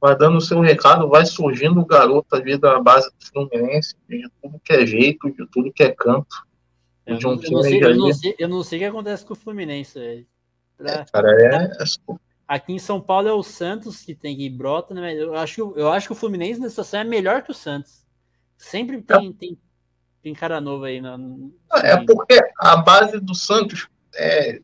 [0.00, 4.28] vai dando o seu recado, vai surgindo o garoto ali da base do Fluminense, de
[4.40, 6.46] tudo que é jeito, de tudo que é canto.
[7.04, 9.36] Eu, um não, sei, eu, não sei, eu não sei o que acontece com o
[9.36, 10.24] Fluminense.
[10.76, 11.84] Pra, é, cara, é, é
[12.52, 15.14] Aqui em São Paulo é o Santos que tem que brota, né?
[15.14, 18.04] Eu acho, que, eu acho que o Fluminense nessa situação é melhor que o Santos.
[18.58, 19.32] Sempre tem, é.
[19.32, 19.58] tem,
[20.22, 21.00] tem cara novo aí.
[21.82, 24.60] É porque a base do Santos é,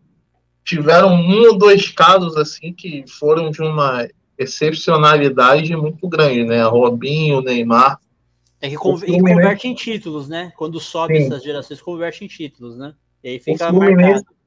[0.62, 4.06] tiveram um ou dois casos assim que foram de uma
[4.36, 6.62] excepcionalidade muito grande, né?
[6.64, 7.98] Robinho, Neymar.
[8.60, 10.52] É que converte em títulos, né?
[10.58, 11.24] Quando sobe Sim.
[11.24, 12.92] essas gerações, converte em títulos, né?
[13.24, 14.37] E aí fica o Fluminense, marcado.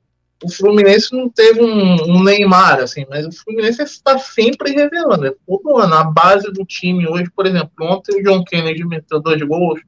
[0.43, 5.23] O Fluminense não teve um, um, Neymar, assim, mas o Fluminense está sempre revelando.
[5.23, 5.31] Né?
[5.45, 9.41] Todo ano, a base do time hoje, por exemplo, ontem o John Kennedy meteu dois
[9.41, 9.79] gols,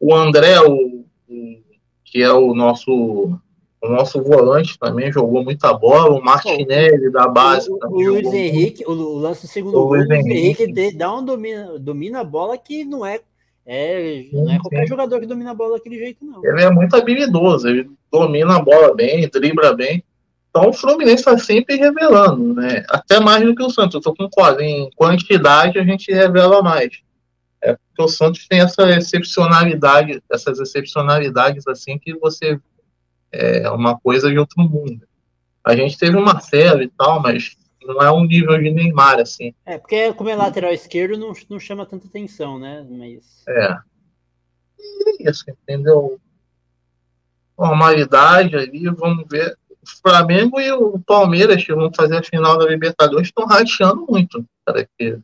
[0.00, 1.58] o André, o, o
[2.04, 3.38] que é o nosso
[3.84, 7.70] o nosso volante também jogou muita bola, o Martinelli da base.
[7.70, 11.14] O, o Luiz Henrique, o, o lance do segundo o gol, Luiz Henrique, Henrique dá
[11.14, 13.20] um domina, domina a bola que não é,
[13.66, 14.88] é sim, não é qualquer sim.
[14.88, 16.44] jogador que domina a bola daquele jeito, não.
[16.44, 20.04] Ele é muito habilidoso, ele domina a bola bem, dribla bem.
[20.50, 22.84] Então o Fluminense está sempre revelando, né?
[22.88, 24.00] Até mais do que o Santos.
[24.04, 27.00] Eu com em quantidade a gente revela mais.
[27.60, 32.60] É porque o Santos tem essa excepcionalidade, essas excepcionalidades assim que você
[33.32, 35.00] é uma coisa de outro mundo.
[35.64, 39.54] A gente teve uma série e tal, mas não é um nível de Neymar, assim.
[39.64, 42.86] É, porque como é lateral esquerdo, não, não chama tanta atenção, né?
[42.88, 43.44] Mas...
[43.48, 43.76] É.
[44.78, 46.18] E é isso, entendeu?
[47.58, 49.56] Normalidade ali, vamos ver.
[49.70, 54.44] O Flamengo e o Palmeiras, que vão fazer a final da Libertadores, estão rateando muito.
[54.66, 55.18] Cara, que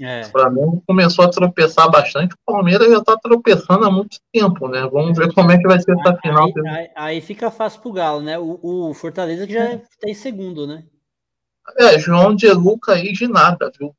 [0.00, 0.20] é.
[0.20, 4.88] O Flamengo começou a tropeçar bastante, o Palmeiras já está tropeçando há muito tempo, né?
[4.92, 6.46] Vamos ver como é que vai ser essa final.
[6.46, 8.38] Aí, aí, aí fica fácil pro Galo, né?
[8.38, 10.10] O, o Fortaleza que já está é.
[10.10, 10.84] em segundo, né?
[11.76, 13.94] É, João de Luca aí de nada, viu?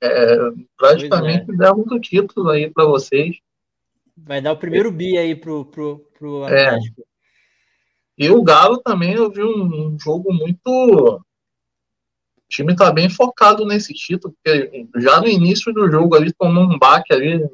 [0.00, 0.36] É,
[0.76, 1.56] praticamente é.
[1.56, 3.38] demos o título aí para vocês.
[4.16, 6.66] Vai dar o primeiro bi aí pro, pro, pro é.
[6.66, 7.00] Atlético.
[7.00, 7.04] É.
[8.18, 11.22] E o Galo também, eu vi um, um jogo muito
[12.46, 16.62] o time está bem focado nesse título, porque já no início do jogo ali tomou
[16.62, 17.44] um baque ali,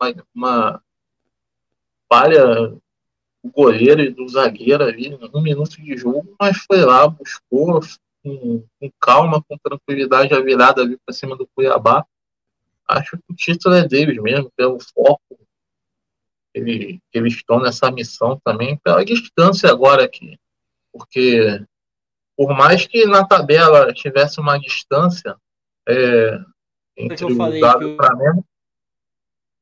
[0.00, 0.82] uma, uma
[2.08, 2.76] falha
[3.42, 7.80] do goleiro e do zagueiro ali, um minuto de jogo, mas foi lá, buscou
[8.22, 12.06] com, com calma, com tranquilidade a virada ali para cima do Cuiabá.
[12.88, 15.38] Acho que o título é deles mesmo, pelo foco
[16.52, 20.38] que eles estão nessa missão também, pela distância agora aqui,
[20.92, 21.64] porque
[22.36, 25.36] por mais que na tabela tivesse uma distância
[25.88, 26.38] é,
[26.96, 28.46] entre o Galo e o Flamengo,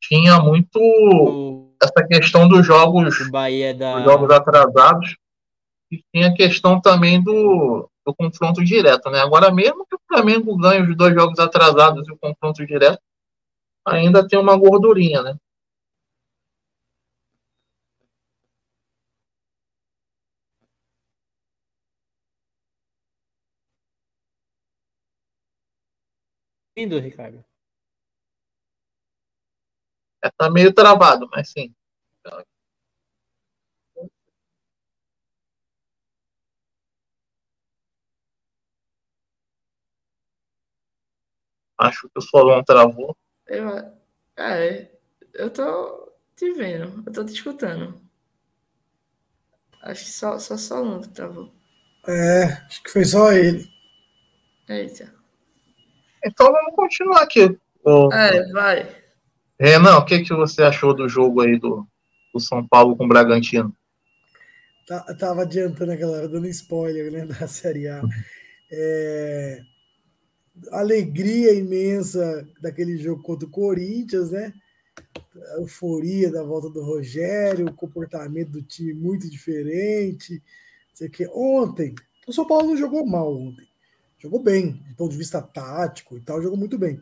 [0.00, 1.69] tinha muito o...
[1.82, 3.30] essa questão dos jogos,
[3.78, 3.96] da...
[3.96, 5.16] dos jogos atrasados
[5.90, 9.20] e tinha a questão também do, do confronto direto, né?
[9.20, 13.00] Agora mesmo que o Flamengo ganhe os dois jogos atrasados e o confronto direto,
[13.86, 15.34] ainda tem uma gordurinha, né?
[26.80, 27.44] ouvindo, Ricardo?
[30.22, 31.74] É, tá meio travado, mas sim.
[41.78, 43.16] Acho que o Solon travou.
[43.46, 43.68] Eu,
[44.36, 44.90] é,
[45.32, 48.00] eu tô te vendo, eu tô te escutando.
[49.82, 51.50] Acho que só, só Solon travou.
[52.06, 53.66] É, acho que foi só ele.
[54.68, 55.14] Eita.
[56.24, 57.58] Então vamos continuar aqui.
[57.82, 58.12] O...
[58.12, 58.99] É, vai.
[59.60, 61.86] Renan, o que, que você achou do jogo aí do,
[62.32, 63.76] do São Paulo com o Bragantino?
[64.86, 68.02] Tá, tava adiantando a galera, dando spoiler né, da Série A.
[68.72, 69.60] É,
[70.72, 74.50] alegria imensa daquele jogo contra o Corinthians, né?
[75.58, 80.42] Euforia da volta do Rogério, o comportamento do time muito diferente.
[80.94, 81.94] Sei que ontem,
[82.26, 83.68] o São Paulo não jogou mal ontem.
[84.18, 86.98] Jogou bem, do ponto de vista tático e tal, jogou muito bem.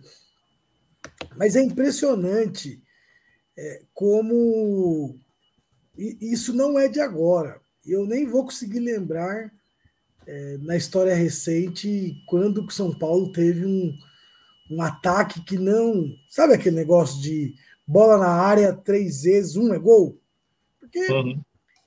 [1.37, 2.83] Mas é impressionante
[3.57, 5.19] é, como
[5.97, 7.61] isso não é de agora.
[7.85, 9.53] Eu nem vou conseguir lembrar
[10.27, 13.97] é, na história recente quando o São Paulo teve um,
[14.71, 16.05] um ataque que não.
[16.29, 17.55] Sabe aquele negócio de
[17.87, 20.21] bola na área três vezes, um é gol?
[20.79, 21.43] Porque uhum.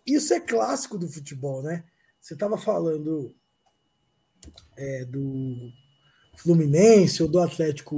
[0.06, 1.84] isso é clássico do futebol, né?
[2.20, 3.34] Você estava falando
[4.76, 5.72] é, do
[6.42, 7.96] Fluminense ou do Atlético,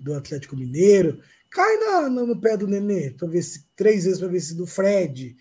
[0.00, 1.20] do Atlético Mineiro,
[1.50, 4.66] cai na, no pé do Nenê, para ver se três vezes para ver se do
[4.66, 5.36] Fred,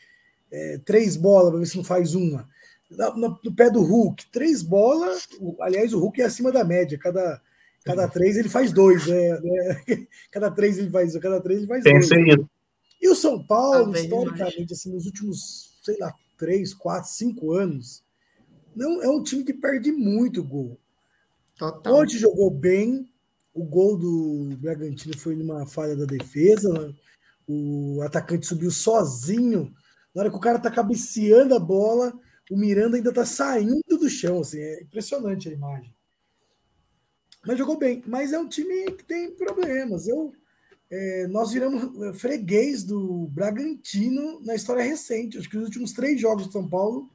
[0.52, 2.48] é, três bolas para ver se não faz uma.
[2.90, 5.26] No, no, pé do Hulk, três bolas,
[5.62, 7.42] aliás, o Hulk é acima da média, cada,
[7.86, 9.42] cada três ele faz dois, né?
[10.30, 12.10] cada três ele faz, cada três ele faz dois.
[13.02, 18.04] E o São Paulo, historicamente, assim, nos últimos, sei lá, três, quatro, cinco anos,
[18.76, 20.78] não é um time que perde muito gol.
[21.62, 21.94] Total.
[21.94, 23.08] Ontem jogou bem.
[23.54, 26.92] O gol do Bragantino foi numa falha da defesa.
[27.48, 29.72] O atacante subiu sozinho.
[30.16, 32.20] Na hora que o cara tá cabeceando a bola,
[32.50, 35.94] o Miranda ainda tá saindo do chão, assim, é impressionante a imagem.
[37.46, 40.08] Mas jogou bem, mas é um time que tem problemas.
[40.08, 40.34] Eu,
[40.90, 45.38] é, nós viramos freguês do Bragantino na história recente.
[45.38, 47.08] Acho que os últimos três jogos do São Paulo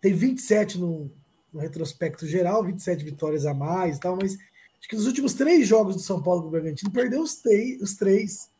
[0.00, 1.10] tem 27 no,
[1.52, 5.66] no retrospecto geral, 27 vitórias a mais e tal, mas acho que nos últimos três
[5.66, 8.50] jogos do São Paulo com o Bragantino perdeu os, três, os três,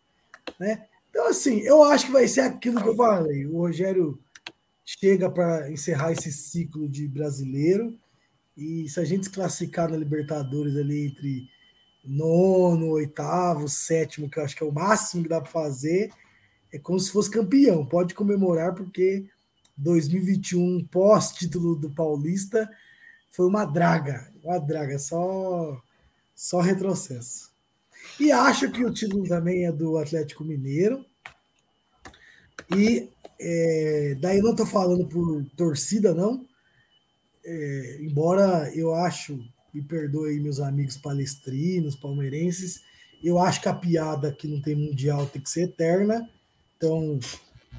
[0.59, 0.87] né?
[1.11, 3.47] Então, assim, eu acho que vai ser aquilo que eu falei.
[3.47, 4.19] O Rogério
[4.85, 7.99] chega para encerrar esse ciclo de brasileiro.
[8.57, 11.49] E se a gente se classificar na Libertadores ali entre
[12.05, 16.11] nono, oitavo, sétimo, que eu acho que é o máximo que dá para fazer,
[16.73, 17.85] é como se fosse campeão.
[17.85, 19.27] Pode comemorar, porque
[19.83, 22.71] 2021, pós-título do Paulista,
[23.31, 24.33] foi uma draga.
[24.43, 25.83] Uma draga, só,
[26.35, 27.51] só retrocesso.
[28.19, 31.05] E acho que o título também é do Atlético Mineiro.
[32.77, 33.09] E
[33.41, 36.47] é, daí não estou falando por torcida, não.
[37.45, 39.45] É, embora eu acho,
[39.75, 42.83] me perdoe meus amigos palestrinos, palmeirenses,
[43.23, 46.29] eu acho que a piada que não tem mundial tem que ser eterna.
[46.77, 47.19] Então,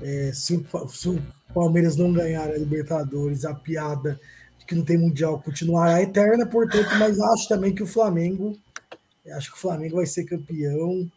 [0.01, 1.21] é, se, o, se, o,
[1.53, 4.19] Palmeiras não ganhar a Libertadores, a piada
[4.57, 8.57] de que não tem mundial continuará eterna, portanto, mas acho também que o Flamengo,
[9.35, 11.09] acho que o Flamengo vai ser campeão.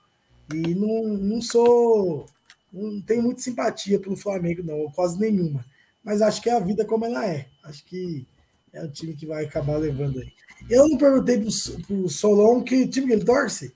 [0.52, 2.26] E não, não sou
[2.72, 5.64] não tenho muita simpatia pelo Flamengo, não, quase nenhuma.
[6.04, 7.46] Mas acho que é a vida como ela é.
[7.64, 8.26] Acho que
[8.72, 10.30] é o time que vai acabar levando aí.
[10.68, 11.50] Eu não perguntei pro,
[11.86, 13.74] pro Solon que time que ele torce.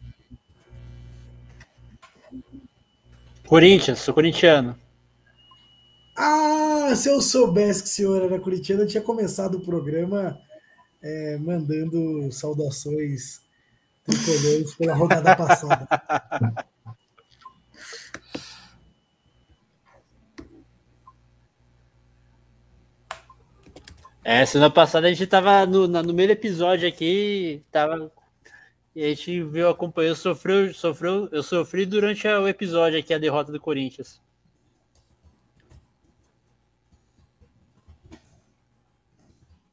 [3.46, 4.78] Corinthians, sou corintiano.
[6.22, 10.38] Ah, se eu soubesse que o senhor era corintiano, eu tinha começado o programa
[11.00, 13.40] é, mandando saudações
[14.04, 15.88] tricolores pela rodada passada.
[24.22, 28.12] É, semana passada a gente tava no, no meio do episódio aqui, tava.
[28.94, 33.50] E a gente viu, acompanhou, sofreu, sofreu, eu sofri durante o episódio aqui, a derrota
[33.50, 34.20] do Corinthians.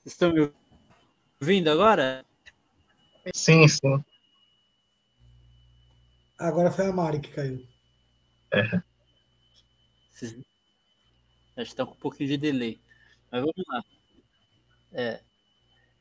[0.07, 0.49] Estão me
[1.41, 2.25] ouvindo agora?
[3.35, 4.01] Sim, sim.
[6.39, 7.67] Agora foi a Mari que caiu.
[8.53, 8.61] É.
[10.23, 10.45] Acho
[11.55, 12.79] que está com um pouquinho de delay.
[13.29, 13.83] Mas vamos lá.
[14.93, 15.19] É,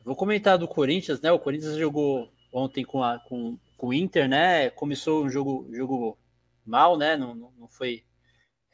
[0.05, 1.33] vou comentar do Corinthians, né?
[1.33, 4.71] O Corinthians jogou ontem com, a, com, com o Inter, né?
[4.71, 6.17] Começou um jogo, jogo
[6.65, 7.17] mal, né?
[7.17, 8.05] Não, não foi.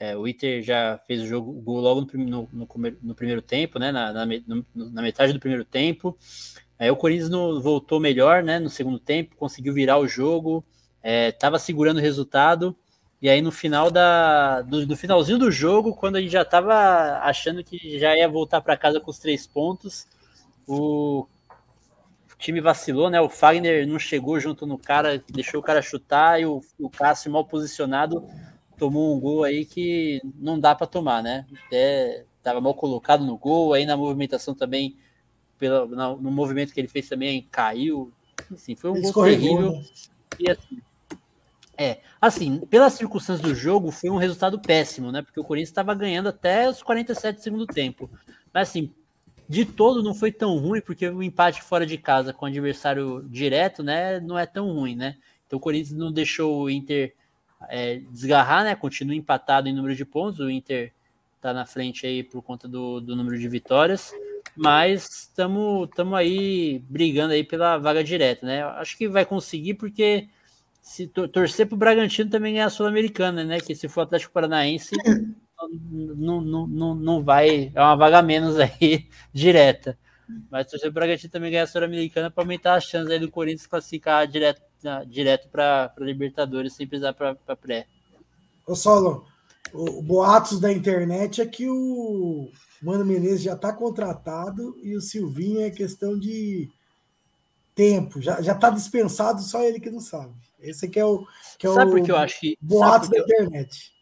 [0.03, 2.69] É, o Inter já fez o jogo gol logo no, no, no,
[3.01, 3.93] no, primeiro tempo, né?
[3.93, 6.19] Na, na, na, metade do primeiro tempo.
[6.77, 7.31] Aí o Corinthians
[7.62, 8.59] voltou melhor, né?
[8.59, 10.65] No segundo tempo, conseguiu virar o jogo,
[11.05, 12.77] estava é, segurando o resultado.
[13.20, 17.62] E aí no final da do, finalzinho do jogo, quando a gente já estava achando
[17.62, 20.09] que já ia voltar para casa com os três pontos,
[20.66, 21.29] o
[22.41, 23.20] time vacilou, né?
[23.20, 27.31] O Fagner não chegou junto no cara, deixou o cara chutar e o, o Cássio
[27.31, 28.27] mal posicionado
[28.82, 31.46] tomou um gol aí que não dá para tomar, né?
[31.66, 34.96] Até estava mal colocado no gol, aí na movimentação também,
[35.56, 38.12] pelo, no movimento que ele fez também caiu.
[38.52, 39.70] Assim, foi um gol terrível.
[39.70, 39.84] Né?
[40.40, 40.82] E assim,
[41.78, 45.22] é, assim, pelas circunstâncias do jogo, foi um resultado péssimo, né?
[45.22, 48.10] Porque o Corinthians estava ganhando até os 47 do segundo tempo.
[48.52, 48.92] Mas, assim,
[49.48, 53.24] de todo não foi tão ruim, porque o empate fora de casa com o adversário
[53.28, 55.18] direto, né, não é tão ruim, né?
[55.46, 57.14] Então o Corinthians não deixou o Inter
[57.68, 58.74] é, desgarrar, né?
[58.74, 60.40] Continua empatado em número de pontos.
[60.40, 60.93] O Inter
[61.40, 64.12] tá na frente aí por conta do, do número de vitórias,
[64.56, 68.62] mas estamos aí brigando aí pela vaga direta, né?
[68.62, 70.28] Acho que vai conseguir porque
[70.80, 73.60] se torcer para o Bragantino também é a Sul-Americana, né?
[73.60, 74.90] Que se for Atlético Paranaense,
[76.16, 77.72] não, não, não, não vai.
[77.74, 79.98] É uma vaga menos aí direta.
[80.51, 83.30] Mas torcer para o Bragantino também ganhar a Sul-Americana para aumentar as chances aí do
[83.30, 84.62] Corinthians classificar direto,
[85.09, 87.86] direto para Libertadores sem precisar para pré.
[88.66, 89.26] Ô Solo,
[89.72, 92.50] o boatos da internet é que o
[92.82, 96.70] Mano Menezes já está contratado e o Silvinho é questão de
[97.74, 100.34] tempo, já está dispensado, só ele que não sabe.
[100.60, 101.26] Esse aqui é o,
[101.59, 103.92] que é sabe o por que eu acho que, boato da internet.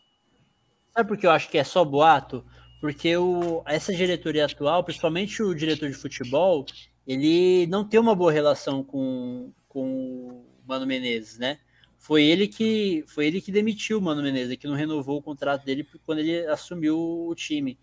[0.93, 2.44] Sabe por que eu acho que é só boato?
[2.81, 6.66] Porque o, essa diretoria atual, principalmente o diretor de futebol,
[7.07, 11.59] ele não tem uma boa relação com, com o Mano Menezes, né?
[11.99, 15.65] Foi ele que foi ele que demitiu o Mano Menezes, que não renovou o contrato
[15.65, 17.79] dele quando ele assumiu o time.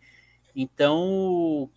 [0.55, 1.69] Então,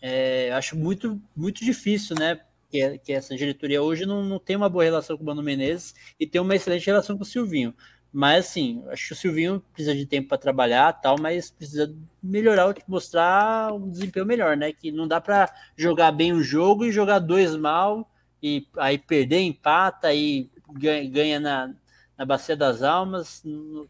[0.00, 2.40] é, acho muito muito difícil, né?
[2.70, 5.94] que, que essa diretoria hoje não, não tem uma boa relação com o Mano Menezes
[6.18, 7.74] e tem uma excelente relação com o Silvinho.
[8.12, 12.74] Mas assim, acho que o Silvinho precisa de tempo para trabalhar, tal, mas precisa melhorar,
[12.86, 14.72] mostrar um desempenho melhor, né?
[14.72, 18.10] Que não dá para jogar bem o jogo e jogar dois mal
[18.42, 21.74] e aí perder, empata e ganha, na,
[22.16, 23.42] na bacia das almas.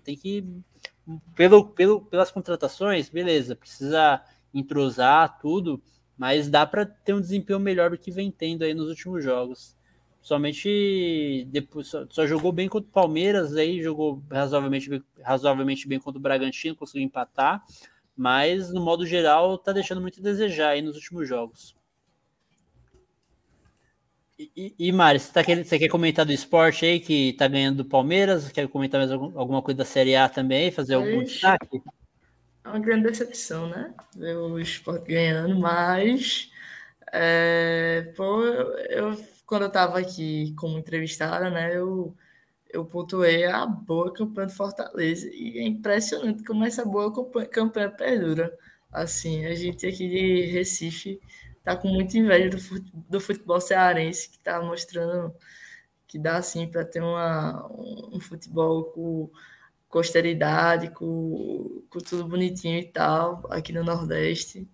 [0.04, 0.44] Tem que
[1.34, 4.22] pelo, pelo, pelas contratações, beleza, precisa
[4.52, 5.82] entrosar tudo,
[6.16, 9.76] mas dá para ter um desempenho melhor do que vem tendo aí nos últimos jogos.
[10.20, 16.18] Somente depois só, só, jogou bem contra o Palmeiras, aí jogou razoavelmente, razoavelmente bem contra
[16.18, 17.64] o Bragantino, conseguiu empatar,
[18.16, 21.77] mas no modo geral tá deixando muito a desejar aí nos últimos jogos.
[24.38, 27.78] E, e Mário, você, tá querendo, você quer comentar do esporte aí que tá ganhando
[27.78, 28.50] do Palmeiras?
[28.52, 30.70] Quer comentar mais algum, alguma coisa da Série A também?
[30.70, 31.82] Fazer algum Ixi, destaque?
[32.64, 33.92] É uma grande decepção, né?
[34.14, 36.52] Ver o esporte ganhando, mas
[37.12, 38.78] é, pô, eu,
[39.10, 42.14] eu quando eu estava aqui como entrevistada, né, eu,
[42.70, 45.28] eu pontuei a boa campanha do Fortaleza.
[45.32, 47.10] E é impressionante como essa boa
[47.50, 48.56] campanha perdura.
[48.92, 51.20] Assim, a gente aqui de Recife
[51.62, 52.50] tá com muita inveja
[53.08, 55.34] do futebol cearense, que está mostrando
[56.06, 57.66] que dá assim para ter uma,
[58.12, 59.30] um futebol com,
[59.88, 64.66] com austeridade, com, com tudo bonitinho e tal, aqui no Nordeste.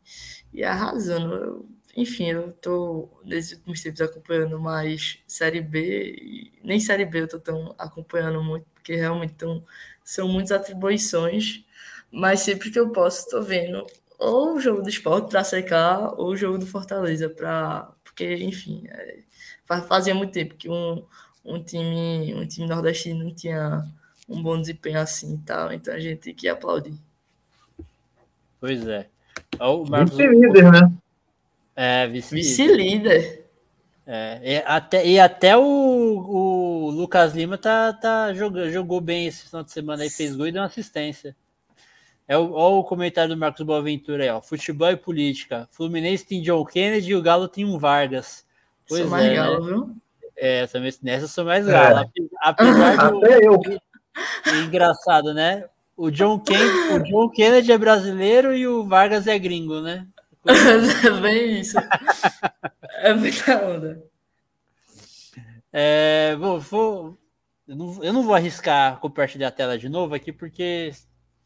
[0.53, 7.21] E arrasando enfim, eu tô nesses últimos tempos acompanhando mais Série B, nem Série B
[7.23, 9.65] eu tô tão acompanhando muito, porque realmente tão,
[10.05, 11.65] são muitas atribuições,
[12.11, 13.87] mas sempre que eu posso, tô vendo
[14.19, 18.85] ou o jogo do esporte para secar, ou o jogo do Fortaleza, para porque, enfim,
[18.89, 19.19] é,
[19.89, 21.05] fazia muito tempo que um,
[21.45, 23.85] um, time, um time nordestino não tinha
[24.29, 26.95] um bom desempenho assim e tal, então a gente tem que aplaudir.
[28.61, 29.09] Pois é.
[29.61, 30.17] O Marcos...
[30.17, 30.93] líder, né?
[31.75, 32.49] É, vice-líder.
[32.49, 33.45] Vice-líder.
[34.07, 39.47] É, e até, e até o, o Lucas Lima tá, tá jogou, jogou bem esse
[39.47, 41.35] final de semana aí, fez gol e deu uma assistência.
[42.27, 44.41] É o, ó, o comentário do Marcos Boaventura aí, ó.
[44.41, 45.69] Futebol e política.
[45.71, 48.45] Fluminense tem John Kennedy e o Galo tem um Vargas.
[48.89, 49.67] Pois sou mais é, galo, né?
[49.67, 49.97] viu?
[50.37, 52.01] É, também, nessa eu sou mais galo.
[52.01, 52.11] É.
[52.41, 53.19] Apesar do.
[53.19, 53.61] Até eu.
[54.65, 55.65] Engraçado, né?
[55.97, 60.07] O John, Kennedy, o John Kennedy é brasileiro e o Vargas é gringo, né?
[60.47, 61.79] é bem isso.
[62.99, 64.03] É muita onda.
[65.73, 67.19] É, vou, vou,
[67.67, 70.93] eu, não, eu não vou arriscar compartilhar a tela de novo aqui, porque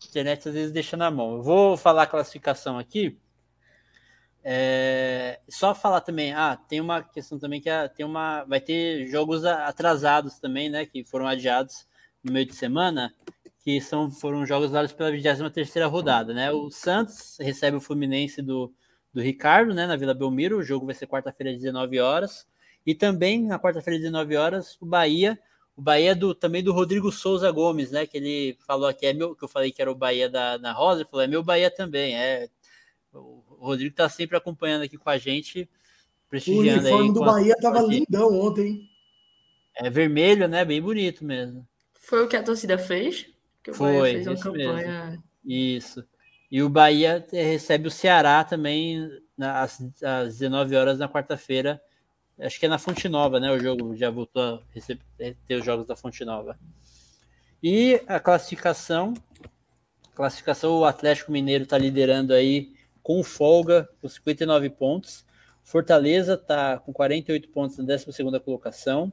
[0.07, 1.37] internet às vezes deixa na mão.
[1.37, 3.19] Eu vou falar a classificação aqui.
[4.45, 9.07] É, só falar também, ah, tem uma questão também que é, tem uma, vai ter
[9.09, 11.87] jogos atrasados também, né, que foram adiados
[12.23, 13.13] no meio de semana,
[13.63, 18.41] que são, foram jogos dados pela 23 terceira rodada, né, o Santos recebe o Fluminense
[18.41, 18.73] do,
[19.13, 20.59] do Ricardo, né, na Vila Belmiro.
[20.59, 22.47] O jogo vai ser quarta-feira às 19 horas.
[22.87, 25.39] E também na quarta-feira às 19 horas, o Bahia,
[25.79, 29.37] o Bahia do também do Rodrigo Souza Gomes, né, que ele falou aqui é meu,
[29.37, 31.71] que eu falei que era o Bahia da na Rosa, ele falou é meu Bahia
[31.71, 32.49] também, é
[33.13, 35.71] o Rodrigo tá sempre acompanhando aqui com a gente,
[36.29, 38.91] prestigiando o uniforme aí, do Bahia tava lindão ontem.
[39.77, 41.65] É vermelho, né, bem bonito mesmo.
[41.95, 43.27] Foi o que a torcida fez?
[43.63, 45.07] Que Foi, fez uma campanha.
[45.07, 45.25] Mesmo.
[45.45, 46.05] Isso.
[46.51, 51.81] E o Bahia recebe o Ceará também às, às 19 horas na quarta-feira.
[52.41, 53.51] Acho que é na Fonte Nova, né?
[53.51, 56.59] O jogo já voltou a receber, ter os jogos da Fonte Nova.
[57.63, 59.15] E a classificação.
[60.15, 65.25] Classificação, o Atlético Mineiro está liderando aí com folga, com 59 pontos.
[65.65, 69.13] Fortaleza está com 48 pontos na 12 colocação.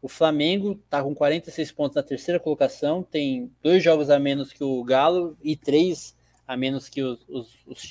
[0.00, 4.64] O Flamengo está com 46 pontos na terceira colocação, tem dois jogos a menos que
[4.64, 6.16] o Galo e três
[6.46, 7.82] a menos que os, os, os,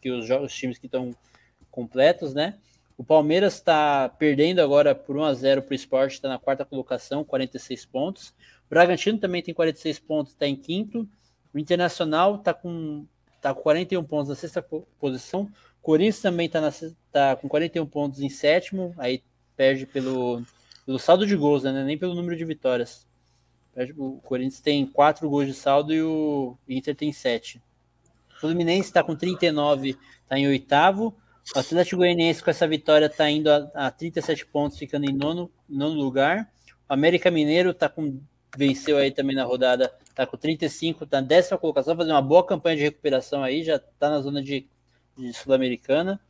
[0.00, 1.14] que os, jogos, os times que estão
[1.70, 2.58] completos, né?
[2.98, 6.64] O Palmeiras está perdendo agora por 1 a 0 para o esporte, está na quarta
[6.64, 8.30] colocação, 46 pontos.
[8.66, 11.08] O Bragantino também tem 46 pontos, está em quinto.
[11.54, 13.06] O Internacional está com,
[13.40, 14.60] tá com 41 pontos na sexta
[14.98, 15.42] posição.
[15.42, 16.60] O Corinthians também está
[17.12, 19.22] tá com 41 pontos em sétimo, aí
[19.56, 20.42] perde pelo,
[20.84, 21.84] pelo saldo de gols, né?
[21.84, 23.06] Nem pelo número de vitórias.
[23.96, 27.62] O Corinthians tem quatro gols de saldo e o Inter tem sete.
[28.40, 31.16] Fluminense está com 39, está em oitavo.
[31.54, 35.50] O Atlético Goianiense com essa vitória está indo a, a, 37 pontos, ficando em nono,
[35.68, 36.50] nono lugar.
[36.88, 38.20] O América Mineiro tá com,
[38.56, 42.44] venceu aí também na rodada, está com 35, está na décima colocação, fazendo uma boa
[42.44, 44.68] campanha de recuperação aí, já está na zona de,
[45.16, 46.20] de Sul-Americana.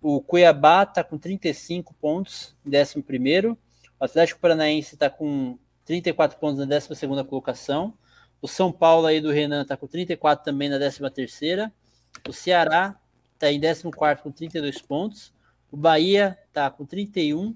[0.00, 3.58] O Cuiabá está com 35 pontos, décimo primeiro.
[4.00, 7.92] O Atlético Paranaense está com 34 pontos na décima segunda colocação.
[8.40, 11.72] O São Paulo aí do Renan está com 34 também na 13 terceira.
[12.28, 12.98] O Ceará
[13.36, 15.32] está em 14 com 32 pontos.
[15.70, 17.54] O Bahia está com 31,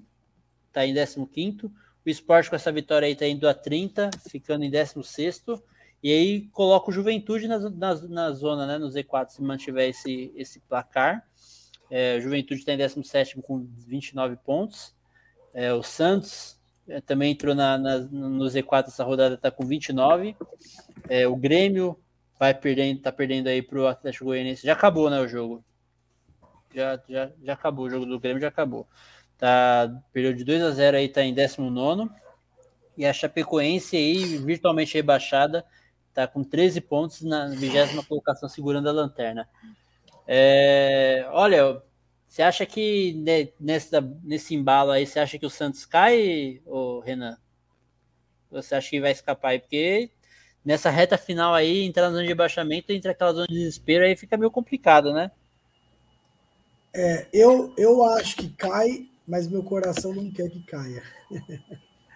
[0.67, 1.71] está em 15 O
[2.05, 5.43] esporte com essa vitória aí está indo a 30, ficando em 16.
[6.03, 8.77] E aí coloca o Juventude na, na, na zona, né?
[8.77, 11.27] No Z4, se mantiver esse, esse placar.
[11.89, 14.95] É, o Juventude está em 17 com 29 pontos.
[15.53, 20.35] É, o Santos é, também entrou na, na, no Z4 essa rodada, está com 29.
[21.09, 21.99] É, o Grêmio
[22.39, 24.65] vai perdendo, tá perdendo aí para o Atlético Goianiense.
[24.65, 25.63] Já acabou, né, o jogo?
[26.73, 28.87] Já, já, já acabou, o jogo do Grêmio já acabou.
[29.37, 32.09] Tá, perdeu de 2 a 0 aí, tá em 19
[32.97, 35.65] e a Chapecoense aí, virtualmente rebaixada,
[36.13, 39.49] tá com 13 pontos na 20 colocação, segurando a lanterna.
[40.27, 41.81] É, olha,
[42.27, 43.13] você acha que
[43.59, 47.37] nessa, nesse embalo aí, você acha que o Santos cai, ô Renan?
[48.51, 49.59] Você acha que vai escapar aí?
[49.59, 50.11] Porque
[50.63, 54.15] nessa reta final aí, entrar na zona de rebaixamento, entre aquela zona de desespero aí,
[54.15, 55.31] fica meio complicado, né?
[56.93, 61.03] É, eu, eu acho que cai, mas meu coração não quer que caia.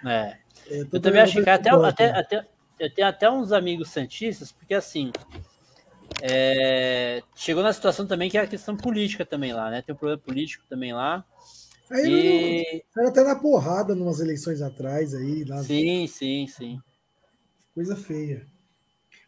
[0.05, 0.07] É.
[0.67, 1.55] é eu, eu também acho que cai.
[1.55, 2.47] Até, até, até,
[2.79, 5.11] eu tenho até uns amigos santistas, porque assim.
[6.21, 9.81] É, chegou na situação também que é a questão política também lá, né?
[9.81, 11.25] Tem um problema político também lá.
[11.91, 12.83] Aí e...
[12.97, 15.43] era até na porrada numas eleições atrás aí.
[15.43, 15.61] Lá...
[15.63, 16.79] Sim, sim, sim.
[17.73, 18.45] Coisa feia.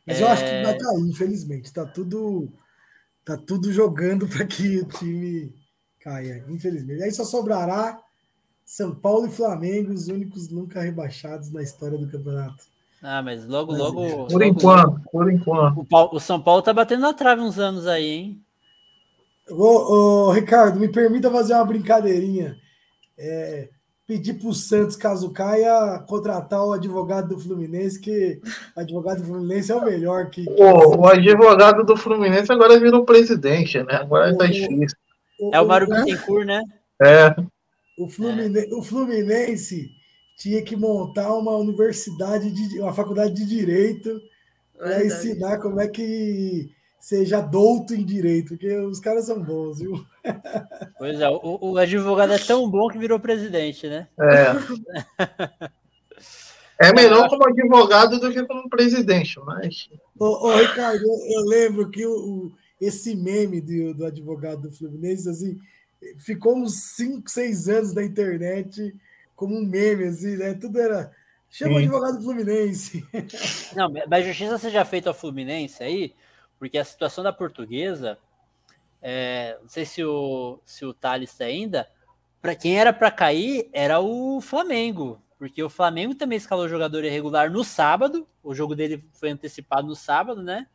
[0.06, 0.24] Mas é...
[0.24, 1.74] eu acho que vai cair, infelizmente.
[1.74, 2.50] Tá tudo,
[3.28, 5.54] tá tudo jogando para que o time
[6.00, 7.04] caia, infelizmente.
[7.04, 8.00] Aí só sobrará
[8.66, 12.64] São Paulo e Flamengo, os únicos nunca rebaixados na história do campeonato.
[13.04, 14.28] Ah, mas logo, mas, logo.
[14.28, 15.86] Por logo, enquanto, por enquanto.
[15.92, 18.42] O, o, São Paulo tá batendo na trave uns anos aí, hein?
[19.50, 22.58] Ô, ô Ricardo, me permita fazer uma brincadeirinha.
[23.18, 23.70] É,
[24.08, 28.40] pedir para o Santos, caso caia, contratar o advogado do Fluminense, que
[28.76, 30.30] o advogado do Fluminense é o melhor.
[30.30, 30.64] Que, que...
[30.64, 33.96] O, o advogado do Fluminense agora virou presidente, né?
[33.96, 34.98] Agora está difícil.
[35.52, 36.64] é o Mário Bittencourt, né?
[37.02, 37.36] É.
[38.00, 39.90] O Fluminense, o Fluminense
[40.38, 44.22] tinha que montar uma universidade, de, uma faculdade de direito
[44.78, 46.70] para ensinar como é que
[47.00, 50.06] seja douto em direito, porque os caras são bons, viu?
[50.98, 54.08] Pois é, o, o advogado é tão bom que virou presidente, né?
[54.20, 55.68] É.
[56.80, 59.90] É melhor como advogado do que como presidente, mas.
[60.20, 64.72] Ô, ô Ricardo, eu, eu, lembro que o, o, esse meme do, do advogado do
[64.72, 65.58] Fluminense, assim,
[66.20, 68.94] ficou uns 5, 6 anos na internet
[69.36, 70.54] como um meme, assim, né?
[70.54, 71.12] Tudo era.
[71.50, 73.04] Chama o advogado do Fluminense.
[73.76, 76.14] Não, mas justiça seja feita ao Fluminense aí,
[76.60, 78.18] porque a situação da portuguesa,
[79.02, 81.90] é, não sei se o, se o Thales está ainda,
[82.42, 87.52] para quem era para cair era o Flamengo, porque o Flamengo também escalou jogador irregular
[87.52, 90.68] no sábado, o jogo dele foi antecipado no sábado, né?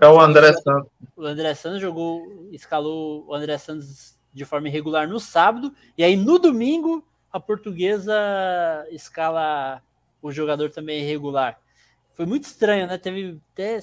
[0.00, 0.90] É o André Santos.
[1.16, 6.16] O André Santos jogou, escalou o André Santos de forma irregular no sábado, e aí
[6.16, 8.14] no domingo a portuguesa
[8.90, 9.82] escala
[10.22, 11.58] o jogador também irregular.
[12.14, 12.98] Foi muito estranho, né?
[12.98, 13.80] Teve até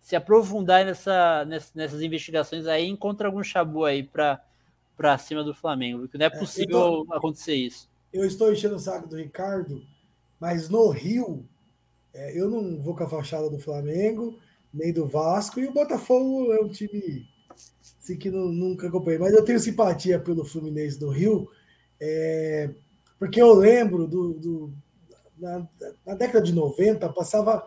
[0.00, 1.44] se aprofundar nessa,
[1.74, 6.30] nessas investigações aí, encontra algum chabu aí para cima do Flamengo, porque não é, é
[6.30, 7.88] possível tô, acontecer isso.
[8.12, 9.84] Eu estou enchendo o saco do Ricardo,
[10.40, 11.46] mas no Rio,
[12.12, 14.38] é, eu não vou com a fachada do Flamengo,
[14.72, 17.28] nem do Vasco, e o Botafogo é um time
[18.00, 21.48] assim, que não, nunca acompanhei, mas eu tenho simpatia pelo Fluminense do Rio,
[22.00, 22.70] é,
[23.18, 24.74] porque eu lembro do, do
[25.38, 25.66] na,
[26.06, 27.66] na, década de 90 passava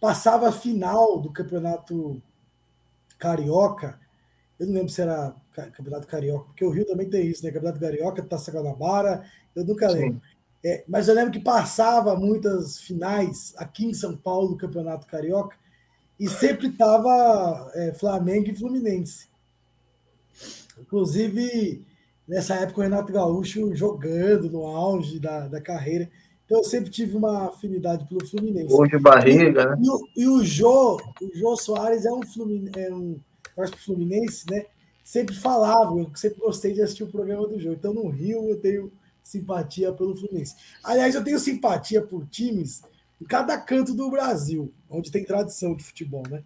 [0.00, 2.22] passava a final do campeonato
[3.18, 3.98] carioca.
[4.58, 5.34] Eu não lembro se era
[5.72, 7.50] campeonato carioca, porque o Rio também tem isso, né?
[7.50, 10.20] Campeonato carioca, Taça Guanabara, eu nunca lembro.
[10.64, 15.56] É, mas eu lembro que passava muitas finais aqui em São Paulo do campeonato carioca
[16.18, 19.28] e sempre tava é, Flamengo e Fluminense.
[20.78, 21.84] Inclusive
[22.26, 26.10] nessa época o Renato Gaúcho jogando no auge da, da carreira.
[26.44, 28.72] Então eu sempre tive uma afinidade pelo Fluminense.
[28.72, 29.76] Hoje barriga, e, né?
[29.80, 33.20] E o, e o Jô, o Jô Soares é um Fluminense, é um
[33.84, 34.66] Fluminense, né?
[35.02, 37.72] Sempre falava, eu sempre gostei de assistir o programa do Jô.
[37.72, 38.92] Então no Rio eu tenho
[39.22, 40.54] simpatia pelo Fluminense.
[40.82, 42.82] Aliás, eu tenho simpatia por times
[43.20, 46.42] em cada canto do Brasil, onde tem tradição de futebol, né?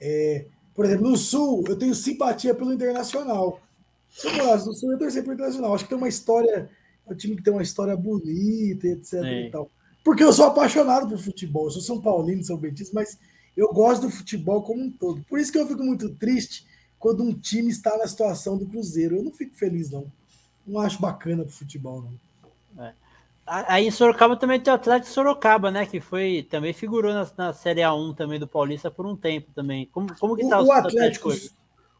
[0.00, 3.60] É, por exemplo, no Sul, eu tenho simpatia pelo Internacional.
[4.08, 5.74] Se eu morasse no Sul, eu ia torcer para o Internacional.
[5.74, 6.70] Acho que tem uma história,
[7.06, 9.22] é um time que tem uma história bonita, etc.
[9.24, 9.70] E tal.
[10.04, 11.64] Porque eu sou apaixonado por futebol.
[11.66, 13.18] Eu sou São Paulino, São Betista, mas
[13.56, 15.22] eu gosto do futebol como um todo.
[15.28, 16.66] Por isso que eu fico muito triste
[16.98, 19.16] quando um time está na situação do Cruzeiro.
[19.16, 20.10] Eu não fico feliz, não.
[20.66, 22.84] Não acho bacana pro futebol, não.
[22.84, 22.92] É.
[23.44, 25.84] Aí em Sorocaba também tem o Atlético Sorocaba, né?
[25.84, 29.86] Que foi também figurou na, na Série A1 também do Paulista por um tempo também.
[29.86, 31.56] Como, como que tá o, o Atlético, Atlético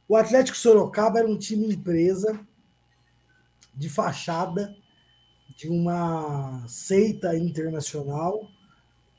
[0.09, 2.39] o Atlético Sorocaba era um time empresa
[3.75, 4.75] de fachada
[5.57, 8.49] de uma seita internacional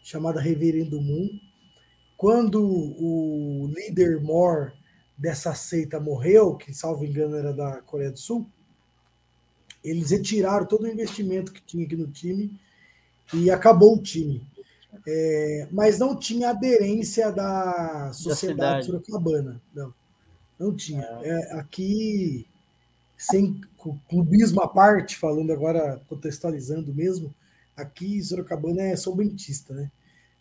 [0.04, 1.30] chamada Reverendo Moon.
[2.18, 4.74] Quando o líder mor
[5.18, 8.48] dessa seita morreu, que salvo engano era da Coreia do Sul,
[9.84, 12.58] eles retiraram todo o investimento que tinha aqui no time
[13.34, 14.46] e acabou o time.
[15.06, 19.62] É, mas não tinha aderência da sociedade da sorocabana.
[19.74, 19.94] Não,
[20.58, 21.02] não tinha.
[21.22, 21.30] É.
[21.30, 22.48] é, aqui,
[23.18, 23.60] sem
[24.10, 27.34] clubismo à parte, falando agora, contextualizando mesmo,
[27.76, 29.92] aqui Sorocabana é São Bentista, né?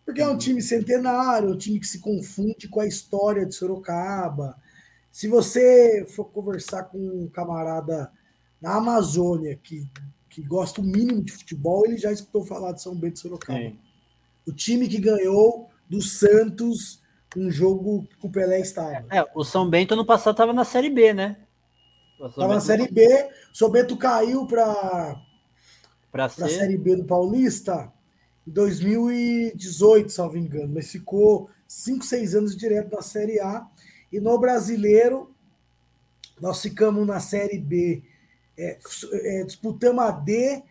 [0.05, 0.37] Porque é um uhum.
[0.37, 4.55] time centenário, um time que se confunde com a história de Sorocaba.
[5.11, 8.11] Se você for conversar com um camarada
[8.61, 9.87] na Amazônia que,
[10.29, 13.59] que gosta o mínimo de futebol, ele já escutou falar de São Bento de Sorocaba.
[13.59, 13.77] Sim.
[14.45, 17.01] O time que ganhou do Santos
[17.35, 19.05] um jogo que o Pelé estava.
[19.09, 21.37] É, o São Bento no passado estava na Série B, né?
[22.29, 23.05] Estava na Série B,
[23.51, 25.21] o São Bento caiu para
[26.13, 27.91] a Série B do Paulista
[28.47, 33.67] em 2018, salvo engano, mas ficou 5, 6 anos direto na Série A.
[34.11, 35.33] E no brasileiro,
[36.39, 38.03] nós ficamos na Série B,
[38.57, 38.77] é,
[39.13, 40.63] é, disputamos a D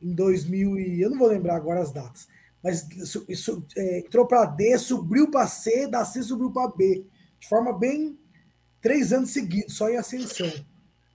[0.00, 2.26] em 2000 e eu não vou lembrar agora as datas,
[2.62, 7.04] mas isso, isso é, entrou para D, subiu para C, da C subiu para B,
[7.38, 8.18] de forma bem
[8.80, 10.50] três anos seguidos, só em ascensão.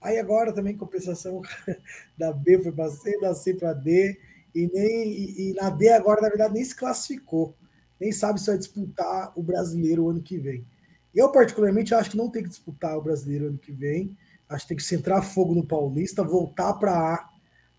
[0.00, 1.42] Aí agora também compensação
[2.16, 4.18] da B foi para C, da C para D,
[4.54, 7.54] e, nem, e, e, na D agora, na verdade, nem se classificou.
[8.00, 10.66] Nem sabe se vai disputar o brasileiro o ano que vem.
[11.14, 14.16] Eu, particularmente, acho que não tem que disputar o brasileiro ano que vem.
[14.48, 17.28] Acho que tem que centrar fogo no Paulista, voltar para A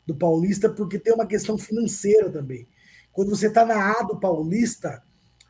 [0.05, 2.67] do Paulista, porque tem uma questão financeira também.
[3.11, 5.01] Quando você está na A do Paulista,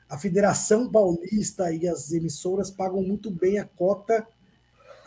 [0.08, 4.26] a Federação Paulista e as emissoras pagam muito bem a cota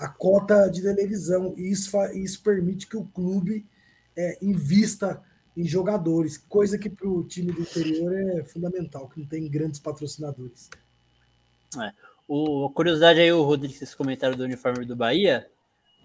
[0.02, 3.64] a cota de televisão e isso, isso permite que o clube
[4.16, 5.22] é, invista
[5.56, 9.78] em jogadores, coisa que para o time do interior é fundamental, que não tem grandes
[9.78, 10.68] patrocinadores.
[11.80, 11.92] É.
[12.26, 15.46] O, a curiosidade aí, o Rodrigo, esse comentário do uniforme do Bahia,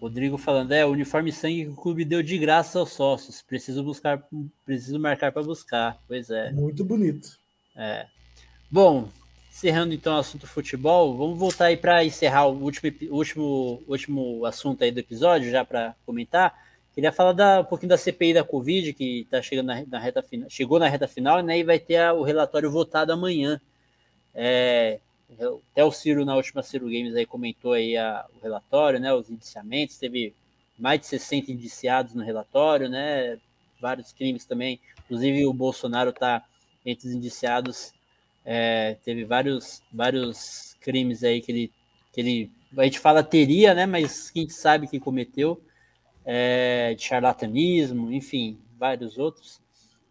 [0.00, 3.42] Rodrigo falando, é, o uniforme sangue que o clube deu de graça aos sócios.
[3.42, 4.22] Preciso buscar,
[4.64, 5.98] preciso marcar para buscar.
[6.06, 6.52] Pois é.
[6.52, 7.36] Muito bonito.
[7.74, 8.06] É.
[8.70, 9.08] Bom,
[9.50, 14.84] encerrando então o assunto futebol, vamos voltar aí para encerrar o último, último, último assunto
[14.84, 16.54] aí do episódio, já para comentar.
[16.94, 20.22] Queria falar da, um pouquinho da CPI da Covid, que tá chegando na, na, reta
[20.22, 21.58] final, chegou na reta final, né?
[21.58, 23.60] E vai ter a, o relatório votado amanhã.
[24.34, 24.98] É,
[25.70, 29.12] até o Ciro, na última Ciro Games, aí comentou aí a, o relatório, né?
[29.12, 30.34] Os indiciamentos, teve
[30.78, 33.38] mais de 60 indiciados no relatório, né?
[33.80, 34.80] Vários crimes também.
[35.04, 36.44] Inclusive o Bolsonaro está
[36.84, 37.92] entre os indiciados.
[38.50, 41.72] É, teve vários, vários crimes aí que ele,
[42.10, 42.50] que ele.
[42.78, 43.84] A gente fala teria, né?
[43.84, 45.60] Mas quem sabe que cometeu.
[46.24, 49.60] É, de charlatanismo, enfim, vários outros.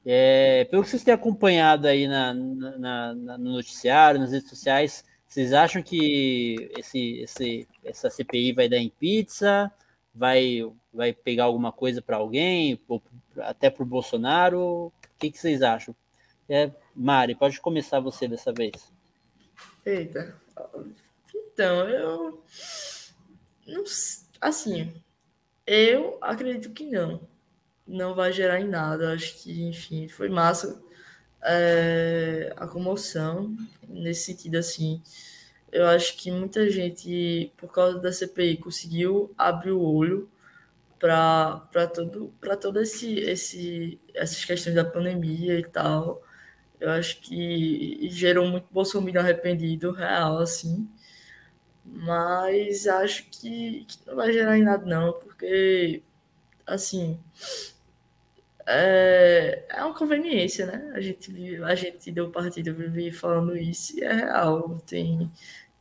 [0.05, 5.03] É, pelo que vocês têm acompanhado aí na, na, na, no noticiário, nas redes sociais,
[5.27, 9.71] vocês acham que esse, esse, essa CPI vai dar em pizza?
[10.13, 10.61] Vai,
[10.93, 12.79] vai pegar alguma coisa para alguém?
[12.87, 13.01] Ou
[13.39, 14.59] até para o Bolsonaro?
[14.59, 15.95] O que, que vocês acham?
[16.49, 18.91] É, Mari, pode começar você dessa vez.
[19.85, 20.35] Eita.
[21.53, 22.43] Então, eu.
[23.67, 23.83] Não,
[24.41, 24.93] assim,
[25.65, 27.21] eu acredito que não
[27.87, 29.13] não vai gerar em nada.
[29.13, 30.81] Acho que, enfim, foi massa
[31.41, 33.55] é, a comoção
[33.87, 35.01] nesse sentido assim.
[35.71, 40.29] Eu acho que muita gente, por causa da CPI, conseguiu abrir o olho
[40.99, 46.23] para todo para todo esse, esse essas questões da pandemia e tal.
[46.79, 50.87] Eu acho que gerou muito Bolsonaro arrependido, real, assim.
[51.85, 56.03] Mas acho que, que não vai gerar em nada, não, porque,
[56.65, 57.19] assim,
[58.65, 60.91] é, é uma conveniência, né?
[60.93, 64.77] A gente, a gente deu partido, vive falando isso e é real.
[64.85, 65.31] Tem,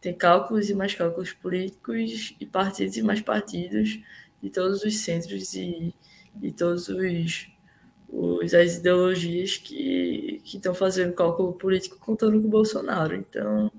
[0.00, 4.00] tem cálculos e mais cálculos políticos e partidos e mais partidos
[4.42, 5.92] de todos os centros e,
[6.40, 7.50] e todos os,
[8.08, 13.14] os as ideologias que estão fazendo cálculo político contando com o Bolsonaro.
[13.16, 13.70] Então,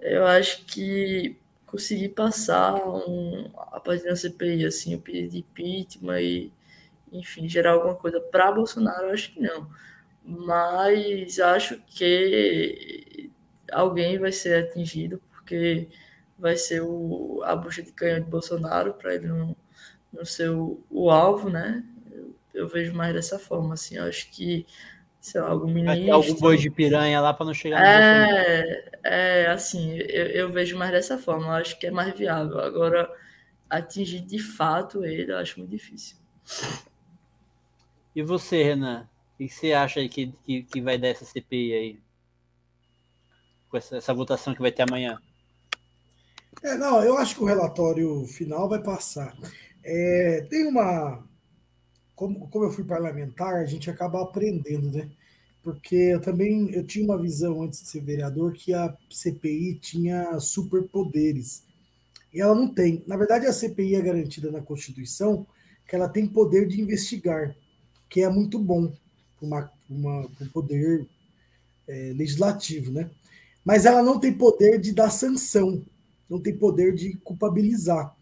[0.00, 1.36] eu acho que
[1.66, 6.52] conseguir passar um, a partir da CPI, assim, o pedido de impeachment e
[7.12, 9.68] enfim, gerar alguma coisa para Bolsonaro, acho que não.
[10.24, 13.30] Mas acho que
[13.72, 15.88] alguém vai ser atingido, porque
[16.38, 19.56] vai ser o, a bucha de canhão de Bolsonaro, para ele não,
[20.12, 21.84] não ser o, o alvo, né?
[22.54, 24.64] Eu, vejo mais dessa forma, assim, eu acho que,
[25.20, 26.12] sei lá, algum ministro...
[26.12, 30.92] Algum boi de piranha lá para não chegar É, é assim, eu, eu vejo mais
[30.92, 32.60] dessa forma, eu acho que é mais viável.
[32.60, 33.10] Agora,
[33.68, 36.16] atingir de fato ele, eu acho muito difícil.
[38.14, 39.08] E você, Renan?
[39.34, 42.00] O que você acha aí que, que, que vai dar essa CPI aí?
[43.68, 45.18] Com essa, essa votação que vai ter amanhã?
[46.62, 49.36] É, não, eu acho que o relatório final vai passar.
[49.82, 51.22] É, tem uma.
[52.14, 55.10] Como, como eu fui parlamentar, a gente acaba aprendendo, né?
[55.62, 60.38] Porque eu também eu tinha uma visão antes de ser vereador que a CPI tinha
[60.38, 61.64] superpoderes.
[62.32, 63.02] E ela não tem.
[63.06, 65.46] Na verdade, a CPI é garantida na Constituição
[65.86, 67.54] que ela tem poder de investigar,
[68.08, 68.92] que é muito bom
[69.38, 71.06] para um poder
[71.86, 73.10] é, legislativo, né?
[73.64, 75.84] Mas ela não tem poder de dar sanção,
[76.28, 78.14] não tem poder de culpabilizar.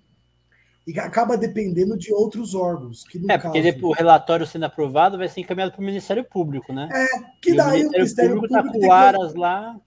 [0.86, 3.04] E acaba dependendo de outros órgãos.
[3.04, 3.86] Que é, porque caso...
[3.86, 6.88] o relatório sendo aprovado vai ser encaminhado para o Ministério Público, né?
[6.92, 7.06] É,
[7.40, 9.38] que e daí o Ministério, o Ministério Público está com aras que...
[9.38, 9.80] lá.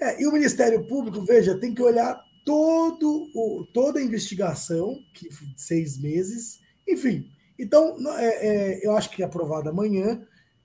[0.00, 5.28] É, e o Ministério Público, veja, tem que olhar todo o, toda a investigação, que
[5.56, 7.30] seis meses, enfim.
[7.58, 10.20] Então, é, é, eu acho que é aprovado amanhã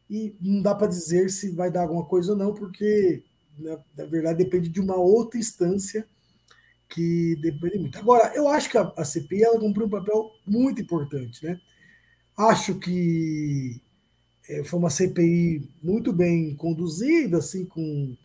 [0.09, 3.23] e não dá para dizer se vai dar alguma coisa ou não, porque
[3.57, 6.05] na, né, na, verdade depende de uma outra instância
[6.89, 7.99] que depende muito.
[7.99, 11.59] Agora, eu acho que a, a CPI ela cumpriu um papel muito importante, né?
[12.35, 13.79] Acho que
[14.49, 18.15] é, foi uma CPI muito bem conduzida, assim, com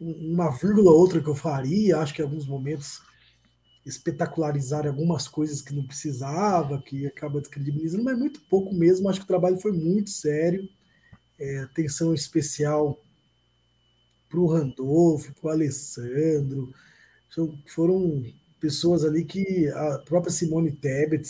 [0.00, 3.02] uma vírgula ou outra que eu faria, acho que em alguns momentos
[3.84, 9.08] espetacularizar algumas coisas que não precisava, que acaba descredibilizando, mas muito pouco mesmo.
[9.08, 10.66] Acho que o trabalho foi muito sério.
[11.38, 12.98] É, atenção especial
[14.28, 16.72] para o Randolfo, para o Alessandro.
[17.66, 18.24] Foram
[18.60, 21.28] pessoas ali que a própria Simone Tebet,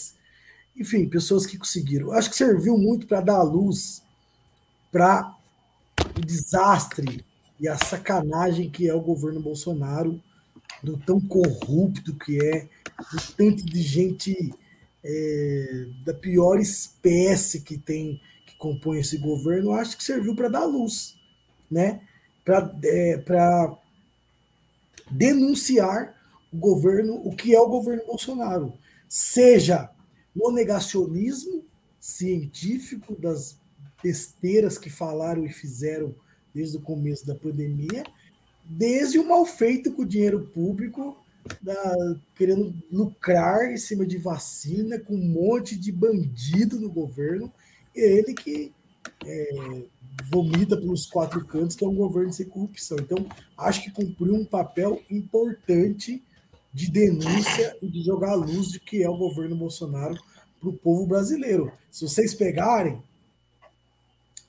[0.77, 2.13] enfim, pessoas que conseguiram.
[2.13, 4.03] Acho que serviu muito para dar luz
[4.93, 5.37] para
[6.17, 7.25] o desastre
[7.59, 10.21] e a sacanagem que é o governo Bolsonaro,
[10.83, 12.69] do tão corrupto que é,
[13.11, 14.55] do tanto de gente
[15.03, 20.65] é, da pior espécie que tem que compõe esse governo, acho que serviu para dar
[20.65, 21.17] luz,
[21.71, 22.01] né?
[22.45, 23.17] Para é,
[25.11, 26.15] denunciar
[26.53, 28.73] o governo, o que é o governo Bolsonaro,
[29.09, 29.91] seja
[30.35, 31.65] no negacionismo
[32.01, 33.59] científico das
[34.03, 36.15] besteiras que falaram e fizeram
[36.55, 38.05] desde o começo da pandemia,
[38.65, 41.17] desde o mal feito com o dinheiro público,
[41.61, 47.53] da, querendo lucrar em cima de vacina, com um monte de bandido no governo,
[47.95, 48.73] ele que
[49.25, 49.83] é,
[50.31, 52.99] vomita pelos quatro cantos, que é um governo sem corrupção.
[53.01, 53.27] Então,
[53.57, 56.23] acho que cumpriu um papel importante
[56.73, 60.19] de denúncia e de jogar a luz de que é o governo Bolsonaro
[60.61, 61.73] para o povo brasileiro.
[61.91, 63.03] Se vocês pegarem,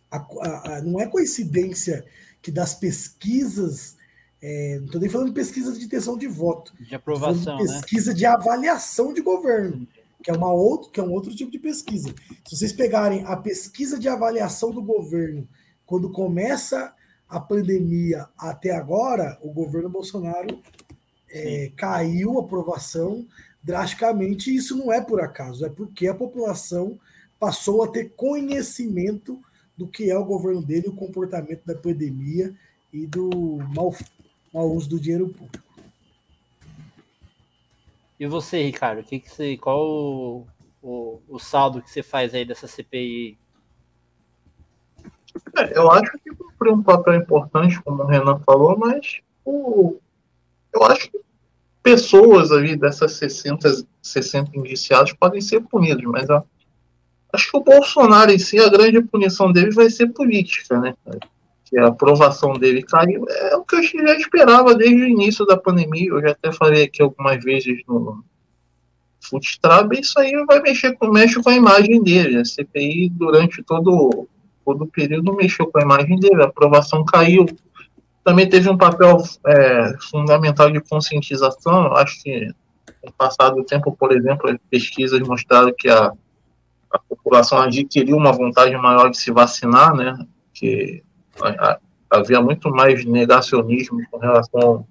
[0.09, 2.05] a, a, a, não é coincidência
[2.41, 3.95] que das pesquisas,
[4.41, 7.73] é, não estou nem falando de pesquisa de intenção de voto, de aprovação, de né?
[7.73, 8.17] pesquisa né?
[8.17, 9.87] de avaliação de governo,
[10.26, 12.10] que é, uma outro, que é um outro tipo de pesquisa.
[12.47, 15.47] Se vocês pegarem a pesquisa de avaliação do governo,
[15.85, 16.91] quando começa
[17.30, 20.60] a pandemia até agora, o governo Bolsonaro
[21.30, 23.27] é, caiu a aprovação
[23.64, 26.99] drasticamente, e isso não é por acaso, é porque a população
[27.39, 29.39] passou a ter conhecimento
[29.77, 32.52] do que é o governo dele, o comportamento da pandemia
[32.91, 33.30] e do
[33.76, 33.95] mau,
[34.52, 35.64] mau uso do dinheiro público.
[38.19, 40.47] E você, Ricardo, que que você, qual o,
[40.81, 43.37] o, o saldo que você faz aí dessa CPI?
[45.57, 49.99] É, eu acho que foi um papel importante, como o Renan falou, mas o,
[50.73, 51.19] eu acho que
[51.83, 56.43] pessoas ali dessas 60, 60 indiciados podem ser punidos, mas a,
[57.35, 60.95] Acho que o Bolsonaro em si, a grande punição dele vai ser política, né?
[61.65, 63.25] Que a aprovação dele caiu.
[63.29, 66.09] É o que eu já esperava desde o início da pandemia.
[66.09, 68.23] Eu já até falei aqui algumas vezes no
[69.19, 69.91] Footstrap.
[69.93, 72.37] Isso aí vai mexer com, mexe com a imagem dele.
[72.37, 74.27] A CPI, durante todo,
[74.63, 76.43] todo o período, mexeu com a imagem dele.
[76.43, 77.45] A aprovação caiu.
[78.23, 79.17] Também teve um papel
[79.47, 81.85] é, fundamental de conscientização.
[81.85, 82.47] Eu acho que
[83.03, 86.11] no passado tempo, por exemplo, as pesquisas mostraram que a
[86.95, 90.17] a população adquiriu uma vontade maior de se vacinar, né?
[90.53, 91.03] Que
[92.10, 94.86] havia muito mais negacionismo com relação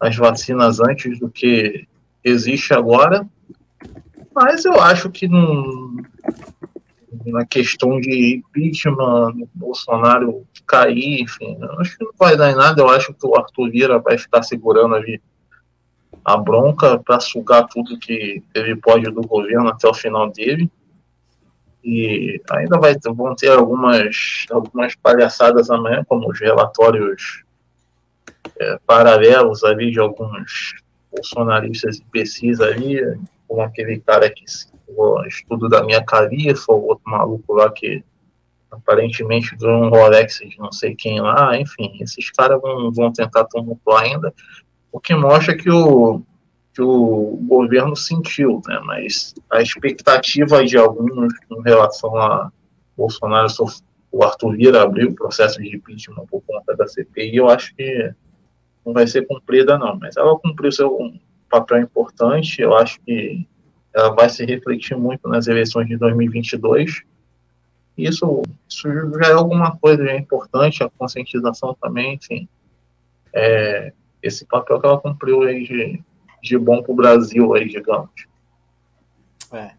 [0.00, 1.86] às vacinas antes do que
[2.22, 3.26] existe agora.
[4.34, 5.96] Mas eu acho que não,
[7.26, 12.82] na questão de impeachment, Bolsonaro cair, enfim, acho que não vai dar em nada.
[12.82, 15.20] Eu acho que o Arthur Lira vai ficar segurando ali
[16.24, 20.70] a bronca para sugar tudo que ele pode do governo até o final dele.
[21.84, 27.44] E ainda vai, vão ter algumas, algumas palhaçadas amanhã, como os relatórios
[28.58, 30.74] é, paralelos ali de alguns
[31.12, 32.98] bolsonaristas imbecis ali,
[33.46, 34.44] como aquele cara que
[34.88, 38.02] o estudo da minha califa, o outro maluco lá que
[38.70, 43.44] aparentemente de um Rolex de não sei quem lá, enfim, esses caras vão, vão tentar
[43.44, 44.34] tumultuar ainda,
[44.90, 46.22] o que mostra que o,
[46.74, 48.80] que o governo sentiu, né?
[48.84, 52.50] mas a expectativa de alguns em relação a
[52.96, 53.46] Bolsonaro,
[54.10, 58.12] o Arthur Lira abriu o processo de impeachment por conta da CPI, eu acho que
[58.84, 61.12] não vai ser cumprida não, mas ela cumpriu seu
[61.48, 63.46] papel importante, eu acho que
[63.94, 67.02] ela vai se refletir muito nas eleições de 2022,
[67.96, 68.88] isso, isso
[69.20, 72.48] já é alguma coisa já importante, a conscientização também, enfim,
[73.32, 76.02] é, esse papel que ela cumpriu aí de,
[76.44, 78.10] de bom para o Brasil, aí, digamos.
[79.50, 79.72] É.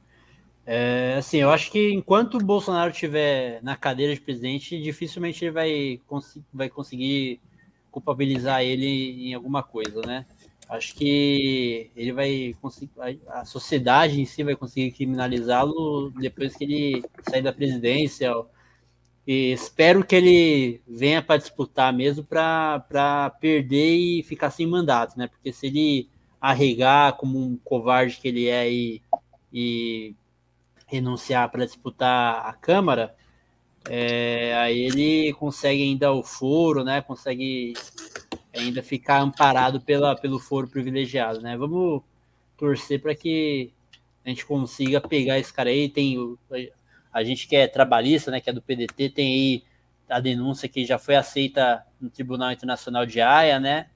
[0.66, 1.16] é.
[1.18, 6.02] Assim, eu acho que enquanto o Bolsonaro estiver na cadeira de presidente, dificilmente ele vai,
[6.08, 7.40] cons vai conseguir
[7.92, 10.26] culpabilizar ele em alguma coisa, né?
[10.68, 12.92] Acho que ele vai conseguir,
[13.28, 18.34] a sociedade em si vai conseguir criminalizá-lo depois que ele sair da presidência.
[19.28, 25.28] E espero que ele venha para disputar mesmo para perder e ficar sem mandato, né?
[25.28, 26.10] Porque se ele
[26.40, 29.02] arregar como um covarde que ele é e,
[29.52, 30.16] e
[30.88, 33.16] renunciar para disputar a Câmara,
[33.90, 37.02] é, aí ele consegue ainda o foro, né?
[37.02, 37.74] Consegue
[38.54, 41.56] ainda ficar amparado pela, pelo foro privilegiado, né?
[41.58, 42.02] Vamos
[42.58, 43.72] torcer para que
[44.26, 45.88] a gente consiga pegar esse cara aí.
[45.88, 46.18] Tem
[47.14, 48.42] a gente que é trabalhista, né?
[48.42, 49.64] Que é do PDT, tem aí
[50.10, 53.88] a denúncia que já foi aceita no Tribunal Internacional de Haia, né?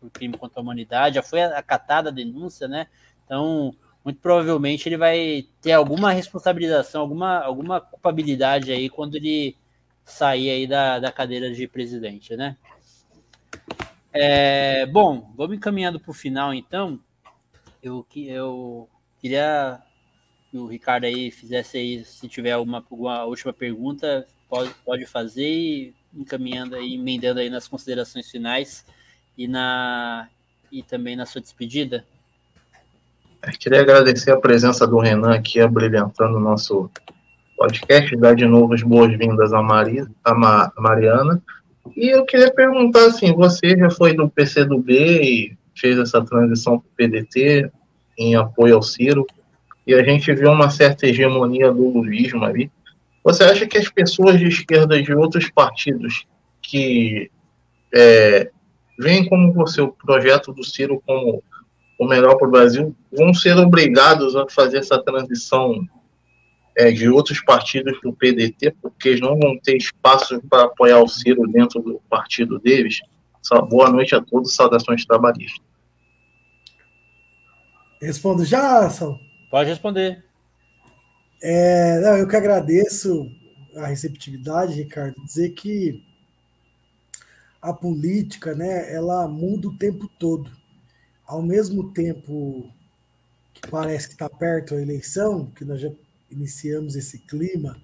[0.00, 2.86] Por crime contra a humanidade, já foi acatada a denúncia, né?
[3.24, 3.74] Então,
[4.04, 9.56] muito provavelmente ele vai ter alguma responsabilização, alguma, alguma culpabilidade aí quando ele
[10.04, 12.56] sair aí da, da cadeira de presidente, né?
[14.12, 17.00] É, bom, vamos encaminhando para o final, então.
[17.82, 18.88] Eu, eu
[19.20, 19.82] queria
[20.50, 25.48] que o Ricardo aí fizesse aí, se tiver alguma, alguma última pergunta, pode, pode fazer
[25.48, 28.86] e encaminhando aí, emendando aí nas considerações finais
[29.36, 30.28] e, na,
[30.70, 32.04] e também na sua despedida.
[33.42, 36.90] Eu queria agradecer a presença do Renan aqui, abrilhantando o nosso
[37.56, 40.34] podcast, dar de novo as boas-vindas à Maria, a
[40.78, 41.42] Mariana.
[41.96, 46.88] E eu queria perguntar assim, você já foi do PCdoB e fez essa transição para
[46.88, 47.70] o PDT
[48.18, 49.26] em apoio ao Ciro,
[49.86, 52.70] e a gente viu uma certa hegemonia do lulismo ali.
[53.22, 56.26] Você acha que as pessoas de esquerda de outros partidos
[56.60, 57.30] que
[57.94, 58.50] é,
[58.98, 61.42] veem como você o projeto do Ciro como
[61.98, 65.86] o melhor para o Brasil vão ser obrigados a fazer essa transição
[66.76, 71.08] é, de outros partidos do PDT, porque eles não vão ter espaço para apoiar o
[71.08, 73.00] Ciro dentro do partido deles.
[73.68, 75.64] Boa noite a todos, saudações trabalhistas.
[78.00, 79.18] Respondo já, Sal?
[79.50, 80.24] Pode responder.
[81.42, 83.30] É, não, eu que agradeço
[83.76, 86.02] a receptividade, Ricardo, dizer que
[87.66, 90.50] a política, né, ela muda o tempo todo.
[91.26, 92.70] Ao mesmo tempo
[93.52, 95.90] que parece que está perto a eleição, que nós já
[96.30, 97.76] iniciamos esse clima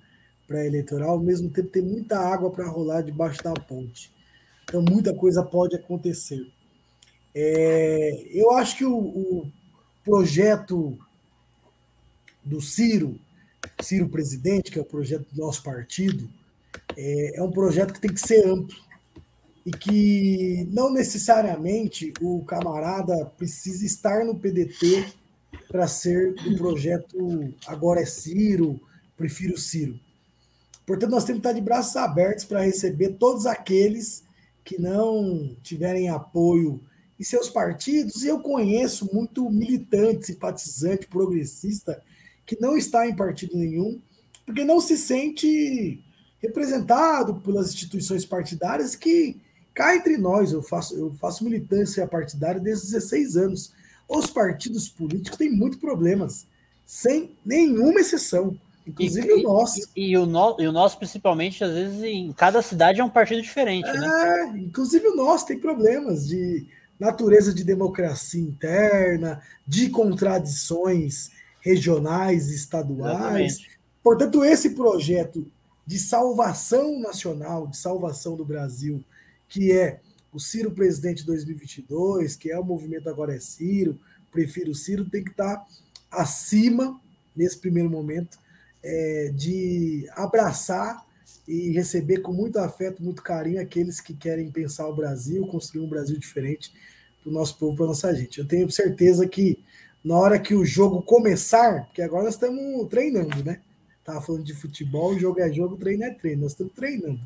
[0.46, 4.12] pré-eleitoral, ao mesmo tempo tem muita água para rolar debaixo da ponte.
[4.64, 6.46] Então, muita coisa pode acontecer.
[7.34, 9.52] É, eu acho que o, o,
[10.04, 10.96] projeto
[12.44, 13.18] do Ciro,
[13.80, 16.30] Ciro presidente, que é o projeto do nosso partido,
[16.96, 18.76] é, é um projeto que tem que ser amplo
[19.64, 25.12] e que não necessariamente o camarada precisa estar no PDT
[25.68, 28.80] para ser do projeto Agora é Ciro,
[29.16, 29.98] Prefiro Ciro.
[30.86, 34.24] Portanto, nós temos que estar de braços abertos para receber todos aqueles
[34.64, 36.80] que não tiverem apoio
[37.18, 38.24] em seus partidos.
[38.24, 42.02] E eu conheço muito militante, simpatizante, progressista,
[42.44, 44.00] que não está em partido nenhum,
[44.44, 46.02] porque não se sente
[46.40, 49.40] representado pelas instituições partidárias que
[49.74, 53.72] cá entre nós, eu faço, eu faço militância partidária desde 16 anos.
[54.08, 56.46] Os partidos políticos têm muitos problemas,
[56.86, 58.56] sem nenhuma exceção.
[58.86, 59.80] Inclusive e, o nosso.
[59.96, 63.10] E, e, o no, e o nosso, principalmente, às vezes, em cada cidade é um
[63.10, 63.94] partido diferente, né?
[63.94, 64.58] é, né?
[64.58, 66.66] Inclusive o nosso tem problemas de
[66.98, 71.30] natureza de democracia interna, de contradições
[71.60, 73.54] regionais e estaduais.
[73.54, 73.70] Exatamente.
[74.02, 75.46] Portanto, esse projeto
[75.86, 79.02] de salvação nacional, de salvação do Brasil,
[79.52, 80.00] que é
[80.32, 84.00] o Ciro presidente 2022, que é o movimento Agora é Ciro,
[84.30, 85.62] prefiro Ciro, tem que estar
[86.10, 86.98] acima,
[87.36, 88.38] nesse primeiro momento,
[88.82, 91.06] é, de abraçar
[91.46, 95.88] e receber com muito afeto, muito carinho aqueles que querem pensar o Brasil, construir um
[95.88, 96.72] Brasil diferente
[97.22, 98.38] para o nosso povo, para a nossa gente.
[98.38, 99.62] Eu tenho certeza que
[100.02, 103.60] na hora que o jogo começar, porque agora nós estamos treinando, né?
[104.02, 106.42] Tava falando de futebol, jogo é jogo, treino é treino.
[106.42, 107.20] Nós estamos treinando.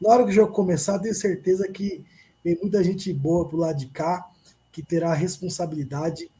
[0.00, 2.04] Na hora que o jogo começar, tenho certeza que
[2.42, 4.30] tem muita gente boa pro lado de cá
[4.70, 6.30] que terá a responsabilidade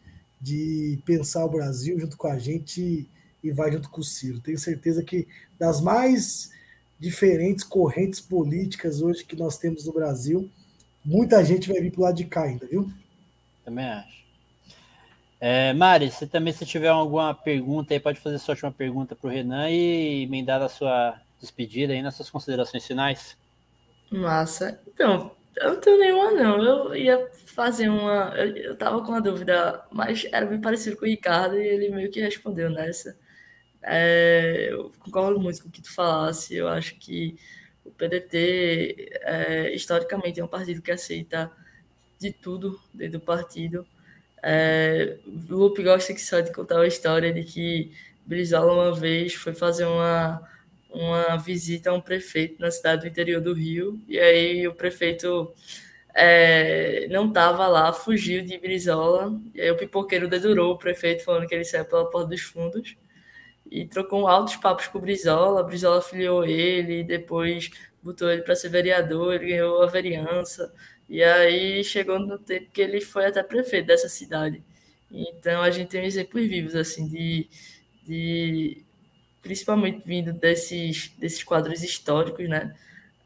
[0.41, 3.09] de pensar o Brasil junto com a gente
[3.43, 4.41] e vai junto com o Ciro.
[4.41, 5.27] Tenho certeza que
[5.59, 6.51] das mais
[6.99, 10.51] diferentes correntes políticas hoje que nós temos no Brasil,
[11.05, 12.91] muita gente vai vir pro lado de cá ainda, viu?
[13.65, 14.16] Também acho.
[15.41, 19.28] É, Mari, se também se tiver alguma pergunta aí, pode fazer sua última pergunta para
[19.28, 23.37] o Renan e emendar a sua despedida aí nas suas considerações finais.
[24.11, 24.81] Massa.
[24.87, 26.62] Então, eu não tenho nenhuma, não.
[26.62, 28.33] Eu ia fazer uma.
[28.37, 31.91] Eu, eu tava com uma dúvida, mas era bem parecido com o Ricardo e ele
[31.91, 33.16] meio que respondeu nessa.
[33.83, 36.55] É, eu concordo muito com o que tu falasse.
[36.55, 37.37] Eu acho que
[37.85, 41.51] o PDT, é, historicamente, é um partido que aceita
[42.19, 43.87] de tudo dentro do partido.
[44.43, 45.19] É,
[45.49, 47.93] Lupe gosta que só de contar a história de que
[48.27, 50.43] Brizola uma vez foi fazer uma,
[50.97, 55.52] uma visita a um prefeito na cidade do interior do Rio, e aí o prefeito
[56.14, 61.47] é, não estava lá, fugiu de Brizola, e aí o pipoqueiro dedurou o prefeito falando
[61.47, 62.97] que ele saiu pela porta dos fundos,
[63.70, 67.70] e trocou altos papos com o Brizola, Brizola filiou ele, depois
[68.02, 70.73] botou ele para ser vereador, ele ganhou a vereança,
[71.09, 74.62] e aí chegou no tempo que ele foi até prefeito dessa cidade.
[75.10, 77.48] Então a gente tem exemplos vivos, assim, de,
[78.05, 78.86] de
[79.47, 82.74] principalmente vindo desses, desses quadros históricos, né,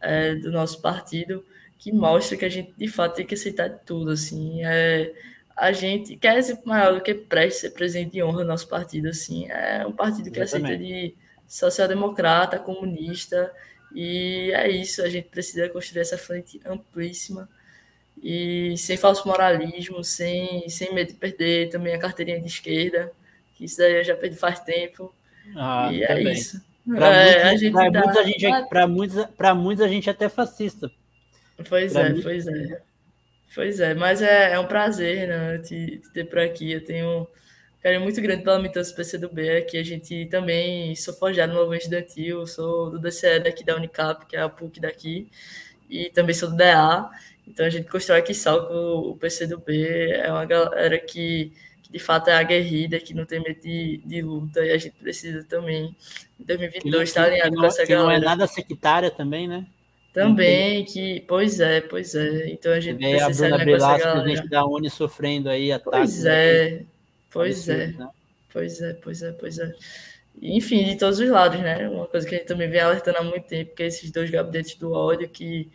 [0.00, 1.44] é, do nosso partido,
[1.78, 5.12] que mostra que a gente de fato tem que aceitar tudo, assim, é,
[5.56, 9.08] a gente quer exemplo maior do que preste ser presidente de honra do nosso partido,
[9.08, 10.74] assim, é um partido que Exatamente.
[10.74, 11.14] aceita de
[11.48, 13.52] social-democrata, comunista,
[13.94, 17.48] e é isso, a gente precisa construir essa frente amplíssima
[18.22, 23.10] e sem falso moralismo, sem, sem medo de perder também a carteirinha de esquerda,
[23.54, 25.14] que isso daí eu já perdi faz tempo.
[25.56, 26.60] Ah, e é é isso.
[26.86, 28.46] Para é, muitos, muita muita gente,
[28.88, 30.90] muitos, muitos a gente é até fascista.
[31.68, 32.22] Pois pra é, mim...
[32.22, 32.82] pois é.
[33.54, 36.70] Pois é, mas é, é um prazer né, te, te ter por aqui.
[36.72, 37.26] Eu tenho um
[37.82, 41.82] carinho muito grande pela militância do PCdoB, aqui a gente também sou forjado no movimento
[41.82, 45.28] estudantil, sou do DCE daqui da Unicap, que é a PUC daqui,
[45.88, 47.10] e também sou do DA.
[47.46, 51.52] Então a gente constrói aqui Salco, o PCdoB é uma galera que,
[51.90, 54.96] que, de fato é aguerrida, que não tem medo de, de luta, e a gente
[54.96, 55.94] precisa também,
[56.38, 58.02] em 2022, estar alinhado com essa galera.
[58.02, 59.66] não é nada sectária também, né?
[60.12, 62.48] Também, que, pois é, pois é.
[62.48, 65.98] Então a gente e precisa a Bruna Belasco, presidente da Uni, sofrendo aí ataques.
[66.00, 66.84] Pois é,
[67.30, 67.86] pois é.
[67.88, 68.08] Né?
[68.52, 69.72] Pois é, pois é, pois é.
[70.42, 71.88] Enfim, de todos os lados, né?
[71.88, 74.30] Uma coisa que a gente também vem alertando há muito tempo, que é esses dois
[74.30, 75.70] gabinetes do ódio que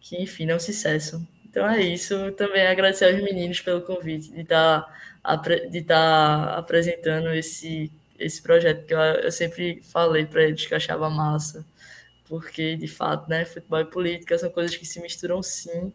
[0.00, 1.26] que, enfim, não se cessam.
[1.48, 2.32] Então é isso.
[2.32, 4.94] Também agradecer aos meninos pelo convite de estar tá,
[5.70, 10.72] de estar tá apresentando esse, esse projeto que eu, eu sempre falei para eles que
[10.72, 11.64] eu achava massa,
[12.26, 15.92] porque de fato, né, futebol e política são coisas que se misturam sim,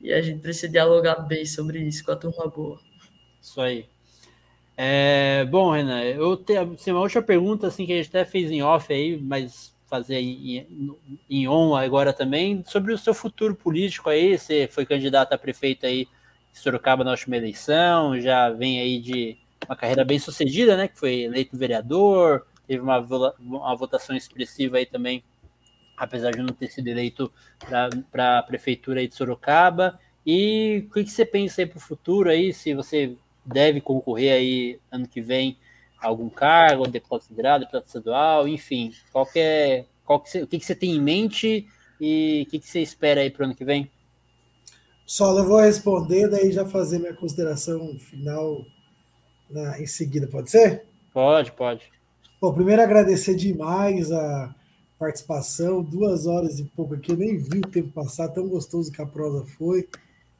[0.00, 2.78] e a gente precisa dialogar bem sobre isso com a turma boa.
[3.40, 3.86] Isso aí.
[4.76, 8.50] É, bom, Renan, eu tenho assim, uma última pergunta assim que a gente até fez
[8.50, 10.98] em off aí, mas fazer em,
[11.30, 15.86] em on agora também, sobre o seu futuro político aí, você foi candidato a prefeito
[15.86, 16.08] aí
[16.58, 21.22] Sorocaba na última eleição, já vem aí de uma carreira bem sucedida, né, que foi
[21.22, 22.98] eleito vereador, teve uma,
[23.38, 25.22] uma votação expressiva aí também,
[25.96, 27.32] apesar de não ter sido eleito
[28.10, 31.80] para a prefeitura aí de Sorocaba, e o que, que você pensa aí para o
[31.80, 35.58] futuro aí, se você deve concorrer aí ano que vem
[36.00, 40.58] algum cargo, deputado federal, deputado estadual, enfim, qual que é, qual que você, o que,
[40.58, 41.66] que você tem em mente
[42.00, 43.90] e o que, que você espera aí para o ano que vem?
[45.06, 48.64] Só eu vou responder, daí já fazer minha consideração final
[49.50, 50.84] na, em seguida, pode ser?
[51.12, 51.92] Pode, pode.
[52.40, 54.54] Bom, primeiro agradecer demais a
[54.98, 59.02] participação, duas horas e pouco aqui, eu nem vi o tempo passar, tão gostoso que
[59.02, 59.88] a prosa foi.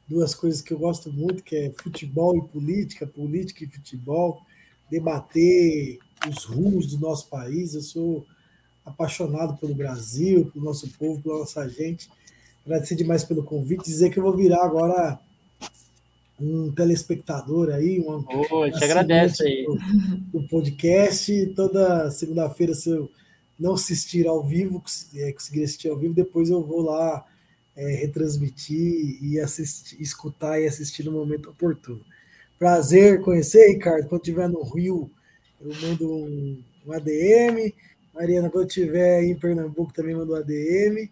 [0.07, 4.43] Duas coisas que eu gosto muito, que é futebol e política, política e futebol
[4.91, 7.75] debater os rumos do nosso país.
[7.75, 8.26] Eu sou
[8.84, 12.10] apaixonado pelo Brasil, pelo nosso povo, pela nossa gente.
[12.65, 15.18] Agradecer demais pelo convite, dizer que eu vou virar agora
[16.41, 19.65] um telespectador aí, um oh, te agradece aí.
[19.65, 21.47] Do, do podcast.
[21.55, 23.10] Toda segunda-feira, se eu
[23.59, 24.83] não assistir ao vivo,
[25.15, 27.25] é, conseguir assistir ao vivo, depois eu vou lá
[27.76, 32.01] é, retransmitir e assistir, escutar e assistir no momento oportuno.
[32.59, 34.09] Prazer conhecer, Ricardo.
[34.09, 35.10] Quando estiver no Rio,
[35.60, 37.73] eu mando um, um ADM.
[38.15, 41.10] Mariana, quando estiver em Pernambuco, também mando um ADM.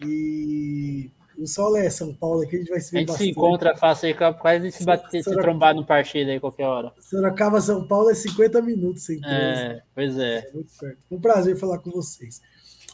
[0.00, 3.24] E O Sol é São Paulo aqui, a gente vai se ver A gente bastante.
[3.26, 6.92] se encontra fácil aí, quase se, bater, se trombar no partido aí qualquer hora.
[7.00, 10.38] Sorocaba, São Paulo é 50 minutos sem É, pois é.
[10.38, 10.98] é muito perto.
[11.10, 12.40] Um prazer falar com vocês.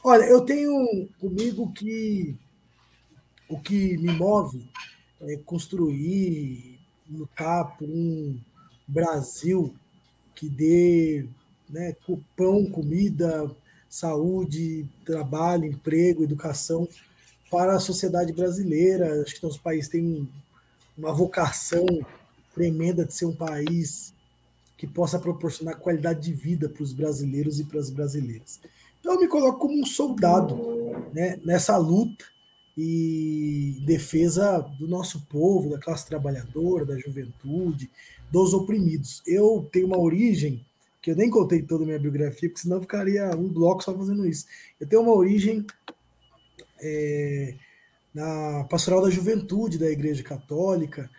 [0.05, 2.37] Olha, eu tenho comigo que
[3.49, 4.69] o que me move
[5.21, 8.41] é construir, lutar por um
[8.89, 9.75] Brasil
[10.35, 11.27] que dê
[11.71, 11.95] né,
[12.37, 13.51] pão, comida,
[13.93, 16.89] saúde, trabalho, emprego, educação
[17.51, 19.21] para a sociedade brasileira.
[19.21, 20.27] Acho que nosso país tem
[20.97, 21.85] uma vocação
[22.55, 24.15] tremenda de ser um país
[24.79, 28.59] que possa proporcionar qualidade de vida para os brasileiros e para as brasileiras.
[28.99, 30.57] Então eu me coloco como um soldado
[31.13, 32.25] né, nessa luta
[32.75, 37.91] e defesa do nosso povo, da classe trabalhadora, da juventude,
[38.31, 39.23] dos oprimidos.
[39.27, 40.65] Eu tenho uma origem
[41.03, 44.25] que eu nem contei toda a minha biografia, porque senão ficaria um bloco só fazendo
[44.25, 44.47] isso.
[44.81, 45.67] Eu tenho uma origem
[46.81, 47.55] é,
[48.15, 51.11] na pastoral da juventude da Igreja Católica,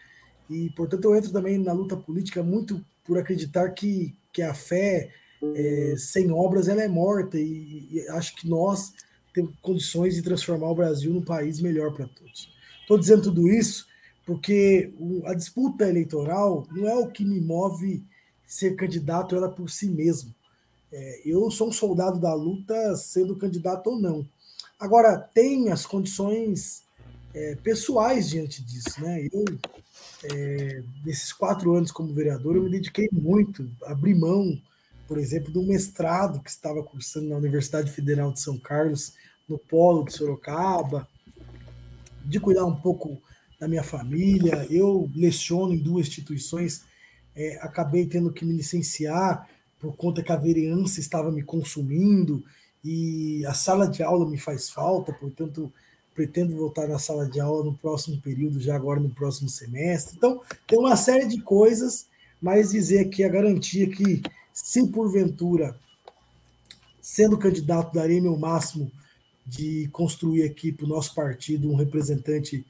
[0.49, 5.11] e, portanto, eu entro também na luta política muito por acreditar que, que a fé
[5.55, 8.93] é, sem obras ela é morta, e, e acho que nós
[9.33, 12.53] temos condições de transformar o Brasil num país melhor para todos.
[12.81, 13.87] Estou dizendo tudo isso
[14.25, 14.93] porque
[15.25, 18.03] a disputa eleitoral não é o que me move
[18.45, 20.33] ser candidato ela por si mesmo.
[20.91, 24.25] É, eu sou um soldado da luta, sendo candidato ou não.
[24.79, 26.83] Agora, tem as condições
[27.33, 29.01] é, pessoais diante disso.
[29.01, 29.27] Né?
[29.31, 29.45] Eu,
[30.25, 34.61] é, nesses quatro anos como vereador, eu me dediquei muito, abri mão,
[35.07, 39.13] por exemplo, do mestrado que estava cursando na Universidade Federal de São Carlos,
[39.47, 41.07] no Polo de Sorocaba,
[42.23, 43.21] de cuidar um pouco
[43.59, 44.65] da minha família.
[44.69, 46.83] Eu leciono em duas instituições
[47.35, 49.47] é, acabei tendo que me licenciar
[49.79, 52.43] por conta que a vereança estava me consumindo
[52.83, 55.71] e a sala de aula me faz falta, portanto,
[56.13, 60.15] pretendo voltar na sala de aula no próximo período, já agora no próximo semestre.
[60.15, 62.07] Então, tem uma série de coisas,
[62.41, 64.21] mas dizer aqui a garantia que,
[64.53, 65.75] se porventura,
[67.01, 68.91] sendo candidato, darei meu máximo
[69.45, 72.65] de construir aqui para o nosso partido um representante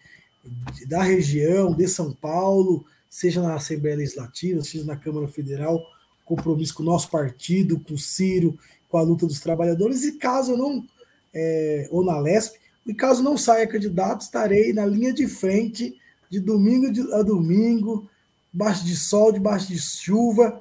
[0.88, 5.80] da região, de São Paulo, seja na Assembleia Legislativa, seja na Câmara Federal,
[6.26, 8.58] compromisso com o nosso partido, com o Ciro,
[8.90, 10.84] com a luta dos trabalhadores, e caso não,
[11.32, 15.96] é, ou na LESP, e caso não saia candidato, estarei na linha de frente,
[16.28, 18.10] de domingo a domingo,
[18.52, 20.60] debaixo de sol, debaixo de chuva,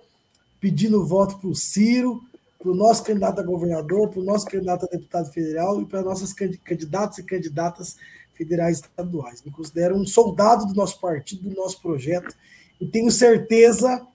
[0.61, 2.23] pedindo voto para o Ciro,
[2.59, 6.03] para o nosso candidato a governador, para o nosso candidato a deputado federal e para
[6.03, 7.97] nossas candidatos e candidatas
[8.43, 9.43] federais e estaduais.
[9.43, 12.35] Me considero um soldado do nosso partido, do nosso projeto,
[12.81, 14.07] e tenho certeza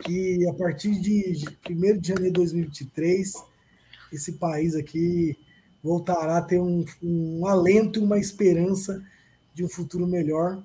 [0.00, 3.34] que a partir de 1 de janeiro de 2023,
[4.12, 5.36] esse país aqui
[5.82, 9.02] voltará a ter um, um alento, uma esperança
[9.54, 10.62] de um futuro melhor.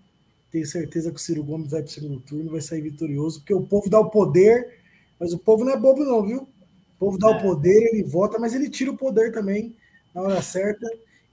[0.51, 3.53] Tenho certeza que o Ciro Gomes vai para o segundo turno, vai sair vitorioso, porque
[3.53, 4.79] o povo dá o poder,
[5.19, 6.41] mas o povo não é bobo, não, viu?
[6.41, 7.37] O povo dá é.
[7.37, 9.75] o poder, ele vota, mas ele tira o poder também
[10.13, 10.87] na hora certa.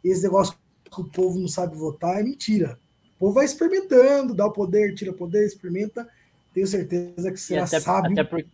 [0.04, 0.54] E esse negócio
[0.88, 2.78] que o povo não sabe votar é mentira.
[3.16, 6.08] O povo vai experimentando, dá o poder, tira o poder, experimenta.
[6.54, 8.12] Tenho certeza que será até, sábio.
[8.12, 8.44] Até, por,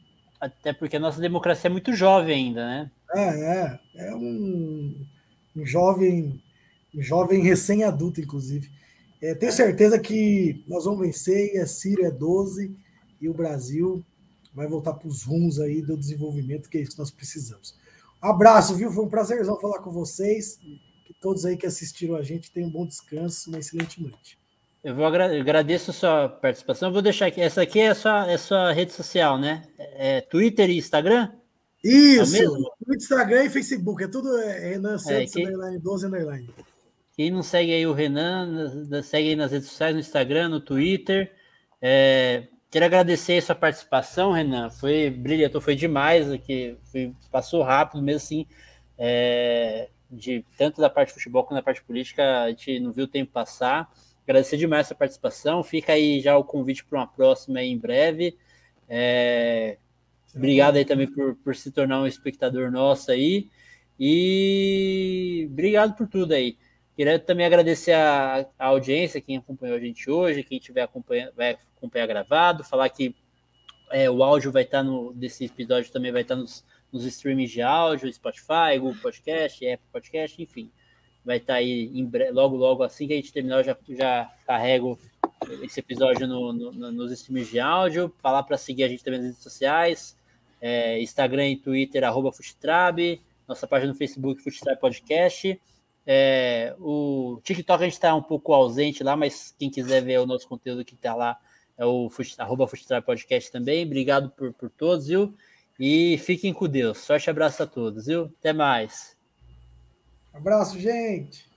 [0.40, 2.90] até, porque a nossa democracia é muito jovem ainda, né?
[3.14, 3.80] É, é.
[4.08, 5.06] É um,
[5.56, 6.42] um jovem,
[6.94, 8.70] um jovem recém-adulto, inclusive.
[9.22, 12.76] É, tenho certeza que nós vamos vencer, e é Ciro, é 12,
[13.20, 14.04] e o Brasil
[14.54, 17.74] vai voltar para os rumos aí do desenvolvimento, que é isso que nós precisamos.
[18.20, 18.90] Abraço, viu?
[18.90, 20.58] Foi um prazerzão falar com vocês
[21.24, 24.38] todos aí que assistiram a gente tenham um bom descanso, uma excelente noite.
[24.84, 26.90] Eu vou agra agradeço a sua participação.
[26.90, 27.40] Eu vou deixar aqui.
[27.40, 29.66] Essa aqui é a sua, é a sua rede social, né?
[29.78, 31.32] É Twitter e Instagram?
[31.82, 32.36] Isso!
[32.36, 34.04] É Twitter, Instagram e Facebook.
[34.04, 36.50] É tudo é, Renan é, Santos, é, quem, underline, 12 underline.
[37.16, 41.32] Quem não segue aí o Renan, segue aí nas redes sociais, no Instagram, no Twitter.
[41.80, 44.68] É, quero agradecer a sua participação, Renan.
[44.68, 46.76] Foi brilhante, foi demais aqui.
[46.92, 48.46] Foi, passou rápido mesmo assim.
[48.98, 53.04] É, de tanto da parte de futebol quanto da parte política, a gente não viu
[53.04, 53.90] o tempo passar.
[54.24, 55.62] Agradecer demais essa participação.
[55.62, 58.36] Fica aí já o convite para uma próxima em breve.
[58.88, 59.78] É...
[60.34, 63.48] Obrigado aí também por, por se tornar um espectador nosso aí.
[63.98, 66.56] E obrigado por tudo aí.
[66.96, 71.58] Queria também agradecer a, a audiência, quem acompanhou a gente hoje, quem tiver acompanhando, vai
[71.76, 73.14] acompanhar gravado, falar que
[73.90, 77.60] é, o áudio vai estar no desse episódio também vai estar nos nos streams de
[77.60, 80.70] áudio, Spotify, Google Podcast, Apple Podcast, enfim.
[81.24, 82.30] Vai estar tá aí bre...
[82.30, 84.96] logo, logo, assim que a gente terminar, eu já, já carrego
[85.60, 88.14] esse episódio no, no, nos streams de áudio.
[88.22, 90.16] Falar para seguir a gente também nas redes sociais,
[90.60, 92.30] é, Instagram e Twitter, arroba
[93.48, 95.60] nossa página no Facebook, Futrab Podcast.
[96.06, 100.26] É, o TikTok a gente está um pouco ausente lá, mas quem quiser ver o
[100.26, 101.36] nosso conteúdo que está lá
[101.76, 103.84] é o Futrab Podcast também.
[103.84, 105.34] Obrigado por, por todos, viu?
[105.78, 106.98] E fiquem com Deus.
[106.98, 108.32] Sorte abraço a todos, viu?
[108.38, 109.16] Até mais.
[110.32, 111.48] Abraço, gente.